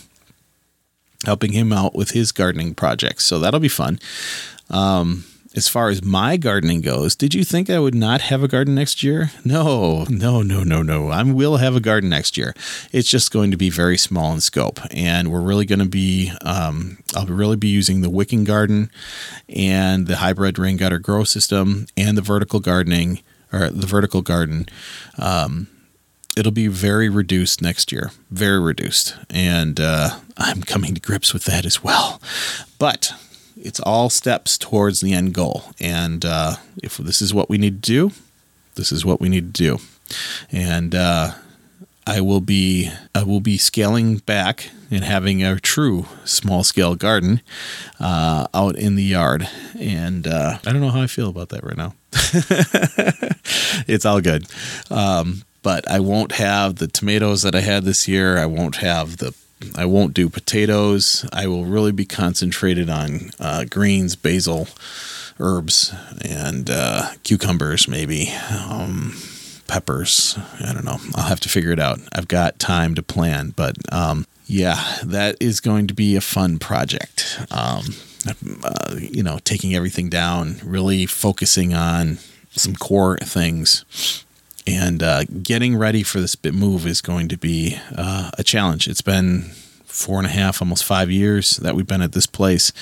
helping 1.24 1.52
him 1.52 1.72
out 1.72 1.94
with 1.94 2.10
his 2.10 2.32
gardening 2.32 2.74
projects. 2.74 3.24
So 3.24 3.38
that'll 3.38 3.60
be 3.60 3.68
fun. 3.68 3.98
Um, 4.70 5.24
as 5.56 5.68
far 5.68 5.88
as 5.88 6.02
my 6.02 6.36
gardening 6.36 6.80
goes, 6.80 7.14
did 7.14 7.32
you 7.32 7.44
think 7.44 7.70
I 7.70 7.78
would 7.78 7.94
not 7.94 8.22
have 8.22 8.42
a 8.42 8.48
garden 8.48 8.74
next 8.74 9.04
year? 9.04 9.30
No, 9.44 10.04
no, 10.10 10.42
no, 10.42 10.64
no, 10.64 10.82
no. 10.82 11.10
I 11.10 11.22
will 11.22 11.58
have 11.58 11.76
a 11.76 11.80
garden 11.80 12.10
next 12.10 12.36
year. 12.36 12.54
It's 12.92 13.08
just 13.08 13.30
going 13.30 13.52
to 13.52 13.56
be 13.56 13.70
very 13.70 13.96
small 13.96 14.32
in 14.32 14.40
scope, 14.40 14.80
and 14.90 15.30
we're 15.30 15.40
really 15.40 15.64
going 15.64 15.78
to 15.78 15.88
be. 15.88 16.32
Um, 16.42 16.98
I'll 17.14 17.26
really 17.26 17.56
be 17.56 17.68
using 17.68 18.00
the 18.00 18.10
wicking 18.10 18.42
garden, 18.42 18.90
and 19.48 20.08
the 20.08 20.16
hybrid 20.16 20.58
rain 20.58 20.76
gutter 20.76 20.98
grow 20.98 21.22
system, 21.22 21.86
and 21.96 22.18
the 22.18 22.22
vertical 22.22 22.58
gardening 22.58 23.20
or 23.52 23.70
the 23.70 23.86
vertical 23.86 24.22
garden. 24.22 24.66
Um, 25.18 25.68
it'll 26.36 26.52
be 26.52 26.66
very 26.66 27.08
reduced 27.08 27.62
next 27.62 27.92
year, 27.92 28.10
very 28.30 28.58
reduced, 28.58 29.14
and 29.30 29.78
uh, 29.78 30.18
I'm 30.36 30.62
coming 30.62 30.94
to 30.94 31.00
grips 31.00 31.32
with 31.32 31.44
that 31.44 31.64
as 31.64 31.84
well. 31.84 32.20
But 32.78 33.12
it's 33.64 33.80
all 33.80 34.10
steps 34.10 34.58
towards 34.58 35.00
the 35.00 35.12
end 35.12 35.34
goal. 35.34 35.64
And 35.80 36.24
uh, 36.24 36.56
if 36.82 36.98
this 36.98 37.20
is 37.22 37.34
what 37.34 37.48
we 37.48 37.58
need 37.58 37.82
to 37.82 37.92
do, 37.92 38.12
this 38.74 38.92
is 38.92 39.04
what 39.04 39.20
we 39.20 39.28
need 39.28 39.54
to 39.54 39.62
do. 39.62 39.78
And 40.52 40.94
uh, 40.94 41.32
I 42.06 42.20
will 42.20 42.42
be 42.42 42.90
I 43.14 43.22
will 43.22 43.40
be 43.40 43.56
scaling 43.56 44.18
back 44.18 44.70
and 44.90 45.02
having 45.02 45.42
a 45.42 45.58
true 45.58 46.06
small 46.24 46.62
scale 46.62 46.94
garden 46.94 47.40
uh, 47.98 48.46
out 48.52 48.76
in 48.76 48.96
the 48.96 49.02
yard. 49.02 49.48
And 49.78 50.26
uh, 50.26 50.58
I 50.64 50.72
don't 50.72 50.82
know 50.82 50.90
how 50.90 51.00
I 51.00 51.06
feel 51.06 51.30
about 51.30 51.48
that 51.48 51.64
right 51.64 51.76
now. 51.76 51.94
it's 53.88 54.04
all 54.04 54.20
good. 54.20 54.46
Um, 54.90 55.42
but 55.62 55.90
I 55.90 55.98
won't 56.00 56.32
have 56.32 56.76
the 56.76 56.86
tomatoes 56.86 57.42
that 57.42 57.54
I 57.54 57.60
had 57.60 57.84
this 57.84 58.06
year. 58.06 58.36
I 58.36 58.44
won't 58.44 58.76
have 58.76 59.16
the 59.16 59.34
I 59.76 59.84
won't 59.86 60.14
do 60.14 60.28
potatoes. 60.28 61.28
I 61.32 61.46
will 61.46 61.64
really 61.64 61.92
be 61.92 62.04
concentrated 62.04 62.90
on 62.90 63.30
uh, 63.38 63.64
greens, 63.64 64.16
basil, 64.16 64.68
herbs, 65.38 65.94
and 66.22 66.68
uh, 66.70 67.10
cucumbers, 67.22 67.88
maybe. 67.88 68.30
Um, 68.68 69.16
peppers. 69.66 70.38
I 70.60 70.72
don't 70.72 70.84
know. 70.84 70.98
I'll 71.14 71.28
have 71.28 71.40
to 71.40 71.48
figure 71.48 71.72
it 71.72 71.80
out. 71.80 71.98
I've 72.12 72.28
got 72.28 72.58
time 72.58 72.94
to 72.96 73.02
plan, 73.02 73.54
but 73.56 73.76
um, 73.92 74.26
yeah, 74.46 74.98
that 75.04 75.36
is 75.40 75.60
going 75.60 75.86
to 75.86 75.94
be 75.94 76.16
a 76.16 76.20
fun 76.20 76.58
project. 76.58 77.40
Um, 77.50 77.84
uh, 78.62 78.94
you 78.98 79.22
know, 79.22 79.38
taking 79.44 79.74
everything 79.74 80.08
down, 80.08 80.56
really 80.64 81.06
focusing 81.06 81.74
on 81.74 82.18
some 82.50 82.74
core 82.74 83.18
things 83.18 84.23
and 84.66 85.02
uh, 85.02 85.24
getting 85.24 85.76
ready 85.76 86.02
for 86.02 86.20
this 86.20 86.36
bit 86.36 86.54
move 86.54 86.86
is 86.86 87.00
going 87.00 87.28
to 87.28 87.36
be 87.36 87.78
uh, 87.96 88.30
a 88.38 88.44
challenge. 88.44 88.88
It's 88.88 89.02
been 89.02 89.50
four 89.94 90.18
and 90.18 90.26
a 90.26 90.30
half, 90.30 90.60
almost 90.60 90.84
five 90.84 91.10
years 91.10 91.58
that 91.58 91.76
we've 91.76 91.86
been 91.86 92.02
at 92.02 92.12
this 92.12 92.26
place. 92.26 92.72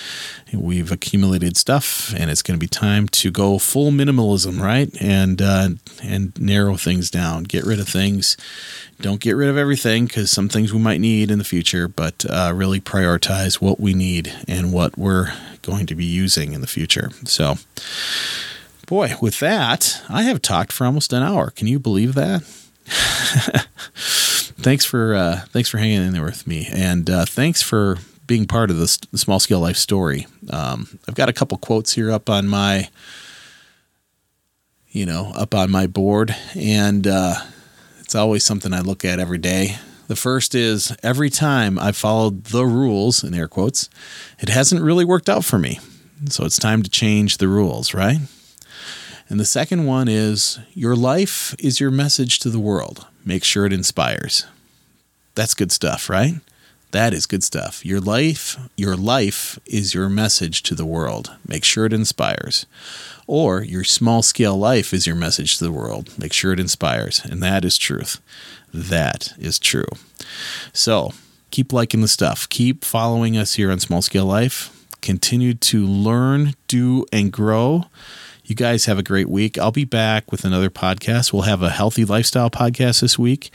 We've 0.52 0.90
accumulated 0.90 1.56
stuff, 1.56 2.14
and 2.16 2.30
it's 2.30 2.42
going 2.42 2.58
to 2.58 2.60
be 2.60 2.68
time 2.68 3.06
to 3.08 3.30
go 3.30 3.58
full 3.58 3.90
minimalism, 3.90 4.60
right? 4.60 4.90
And 5.00 5.42
uh, 5.42 5.70
and 6.02 6.40
narrow 6.40 6.76
things 6.76 7.10
down, 7.10 7.44
get 7.44 7.64
rid 7.64 7.80
of 7.80 7.88
things. 7.88 8.36
Don't 9.00 9.20
get 9.20 9.36
rid 9.36 9.48
of 9.48 9.56
everything 9.56 10.06
because 10.06 10.30
some 10.30 10.48
things 10.48 10.72
we 10.72 10.78
might 10.78 11.00
need 11.00 11.30
in 11.30 11.38
the 11.38 11.44
future, 11.44 11.86
but 11.88 12.24
uh, 12.30 12.52
really 12.54 12.80
prioritize 12.80 13.60
what 13.60 13.78
we 13.78 13.94
need 13.94 14.32
and 14.48 14.72
what 14.72 14.96
we're 14.96 15.34
going 15.60 15.86
to 15.86 15.94
be 15.94 16.04
using 16.04 16.52
in 16.52 16.60
the 16.60 16.66
future. 16.66 17.10
So 17.24 17.56
boy, 18.92 19.14
with 19.22 19.40
that, 19.40 20.02
I 20.10 20.24
have 20.24 20.42
talked 20.42 20.70
for 20.70 20.84
almost 20.84 21.14
an 21.14 21.22
hour. 21.22 21.48
Can 21.48 21.66
you 21.66 21.78
believe 21.78 22.12
that? 22.12 22.42
thanks 24.60 24.84
for 24.84 25.14
uh, 25.14 25.46
thanks 25.46 25.70
for 25.70 25.78
hanging 25.78 26.02
in 26.06 26.12
there 26.12 26.22
with 26.22 26.46
me, 26.46 26.68
and 26.70 27.08
uh, 27.08 27.24
thanks 27.24 27.62
for 27.62 27.96
being 28.26 28.44
part 28.44 28.70
of 28.70 28.76
this 28.76 28.98
small 29.14 29.40
scale 29.40 29.60
life 29.60 29.78
story. 29.78 30.26
Um, 30.50 30.98
I've 31.08 31.14
got 31.14 31.30
a 31.30 31.32
couple 31.32 31.56
quotes 31.56 31.94
here 31.94 32.10
up 32.10 32.28
on 32.28 32.46
my, 32.46 32.90
you 34.90 35.06
know, 35.06 35.32
up 35.36 35.54
on 35.54 35.70
my 35.70 35.86
board, 35.86 36.36
and 36.54 37.06
uh, 37.06 37.36
it's 38.00 38.14
always 38.14 38.44
something 38.44 38.74
I 38.74 38.80
look 38.80 39.06
at 39.06 39.18
every 39.18 39.38
day. 39.38 39.78
The 40.08 40.16
first 40.16 40.54
is 40.54 40.94
every 41.02 41.30
time 41.30 41.78
I 41.78 41.92
followed 41.92 42.44
the 42.44 42.66
rules 42.66 43.24
in 43.24 43.32
air 43.32 43.48
quotes, 43.48 43.88
it 44.38 44.50
hasn't 44.50 44.82
really 44.82 45.06
worked 45.06 45.30
out 45.30 45.46
for 45.46 45.58
me. 45.58 45.80
So 46.28 46.44
it's 46.44 46.58
time 46.58 46.82
to 46.82 46.90
change 46.90 47.38
the 47.38 47.48
rules, 47.48 47.94
right? 47.94 48.18
And 49.32 49.40
the 49.40 49.46
second 49.46 49.86
one 49.86 50.08
is 50.08 50.58
your 50.74 50.94
life 50.94 51.56
is 51.58 51.80
your 51.80 51.90
message 51.90 52.38
to 52.40 52.50
the 52.50 52.58
world. 52.58 53.06
Make 53.24 53.44
sure 53.44 53.64
it 53.64 53.72
inspires. 53.72 54.44
That's 55.34 55.54
good 55.54 55.72
stuff, 55.72 56.10
right? 56.10 56.34
That 56.90 57.14
is 57.14 57.24
good 57.24 57.42
stuff. 57.42 57.82
Your 57.82 57.98
life, 57.98 58.58
your 58.76 58.94
life 58.94 59.58
is 59.64 59.94
your 59.94 60.10
message 60.10 60.62
to 60.64 60.74
the 60.74 60.84
world. 60.84 61.34
Make 61.48 61.64
sure 61.64 61.86
it 61.86 61.94
inspires. 61.94 62.66
Or 63.26 63.62
your 63.62 63.84
small 63.84 64.22
scale 64.22 64.58
life 64.58 64.92
is 64.92 65.06
your 65.06 65.16
message 65.16 65.56
to 65.56 65.64
the 65.64 65.72
world. 65.72 66.10
Make 66.18 66.34
sure 66.34 66.52
it 66.52 66.60
inspires. 66.60 67.24
And 67.24 67.42
that 67.42 67.64
is 67.64 67.78
truth. 67.78 68.20
That 68.74 69.32
is 69.38 69.58
true. 69.58 69.88
So 70.74 71.12
keep 71.50 71.72
liking 71.72 72.02
the 72.02 72.06
stuff. 72.06 72.50
Keep 72.50 72.84
following 72.84 73.38
us 73.38 73.54
here 73.54 73.72
on 73.72 73.80
Small 73.80 74.02
Scale 74.02 74.26
Life. 74.26 74.78
Continue 75.00 75.54
to 75.54 75.86
learn, 75.86 76.52
do, 76.68 77.06
and 77.10 77.32
grow. 77.32 77.86
You 78.52 78.56
guys 78.56 78.84
have 78.84 78.98
a 78.98 79.02
great 79.02 79.30
week. 79.30 79.56
I'll 79.56 79.72
be 79.72 79.86
back 79.86 80.30
with 80.30 80.44
another 80.44 80.68
podcast. 80.68 81.32
We'll 81.32 81.44
have 81.44 81.62
a 81.62 81.70
healthy 81.70 82.04
lifestyle 82.04 82.50
podcast 82.50 83.00
this 83.00 83.18
week, 83.18 83.50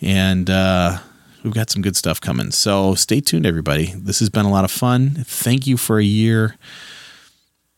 and 0.00 0.48
uh, 0.48 1.00
we've 1.44 1.52
got 1.52 1.68
some 1.68 1.82
good 1.82 1.96
stuff 1.96 2.18
coming. 2.18 2.50
So 2.50 2.94
stay 2.94 3.20
tuned, 3.20 3.44
everybody. 3.44 3.92
This 3.94 4.20
has 4.20 4.30
been 4.30 4.46
a 4.46 4.50
lot 4.50 4.64
of 4.64 4.70
fun. 4.70 5.10
Thank 5.26 5.66
you 5.66 5.76
for 5.76 5.98
a 5.98 6.02
year. 6.02 6.56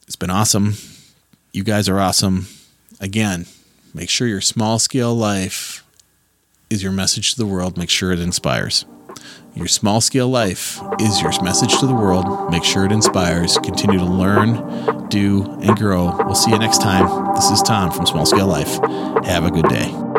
It's 0.07 0.15
been 0.15 0.31
awesome. 0.31 0.75
You 1.53 1.65
guys 1.65 1.89
are 1.89 1.99
awesome. 1.99 2.47
Again, 3.01 3.47
make 3.93 4.09
sure 4.09 4.29
your 4.29 4.41
small 4.41 4.79
scale 4.79 5.13
life 5.13 5.85
is 6.71 6.85
your 6.85 6.93
message 6.93 7.33
to 7.33 7.37
the 7.37 7.47
world. 7.47 7.77
Make 7.77 7.91
sure 7.91 8.13
it 8.13 8.21
inspires. 8.21 8.85
Your 9.55 9.67
small 9.67 10.01
scale 10.01 10.29
life 10.29 10.81
is 11.01 11.21
your 11.21 11.33
message 11.43 11.79
to 11.81 11.87
the 11.87 11.95
world. 11.95 12.51
Make 12.51 12.65
sure 12.65 12.85
it 12.85 12.93
inspires. 12.93 13.59
Continue 13.59 13.99
to 13.99 14.05
learn, 14.05 15.09
do, 15.09 15.45
and 15.61 15.77
grow. 15.77 16.17
We'll 16.25 16.35
see 16.35 16.51
you 16.51 16.59
next 16.59 16.81
time. 16.81 17.35
This 17.35 17.51
is 17.51 17.61
Tom 17.63 17.91
from 17.91 18.07
Small 18.07 18.27
Scale 18.27 18.47
Life. 18.47 18.79
Have 19.25 19.45
a 19.45 19.51
good 19.51 19.69
day. 19.69 20.10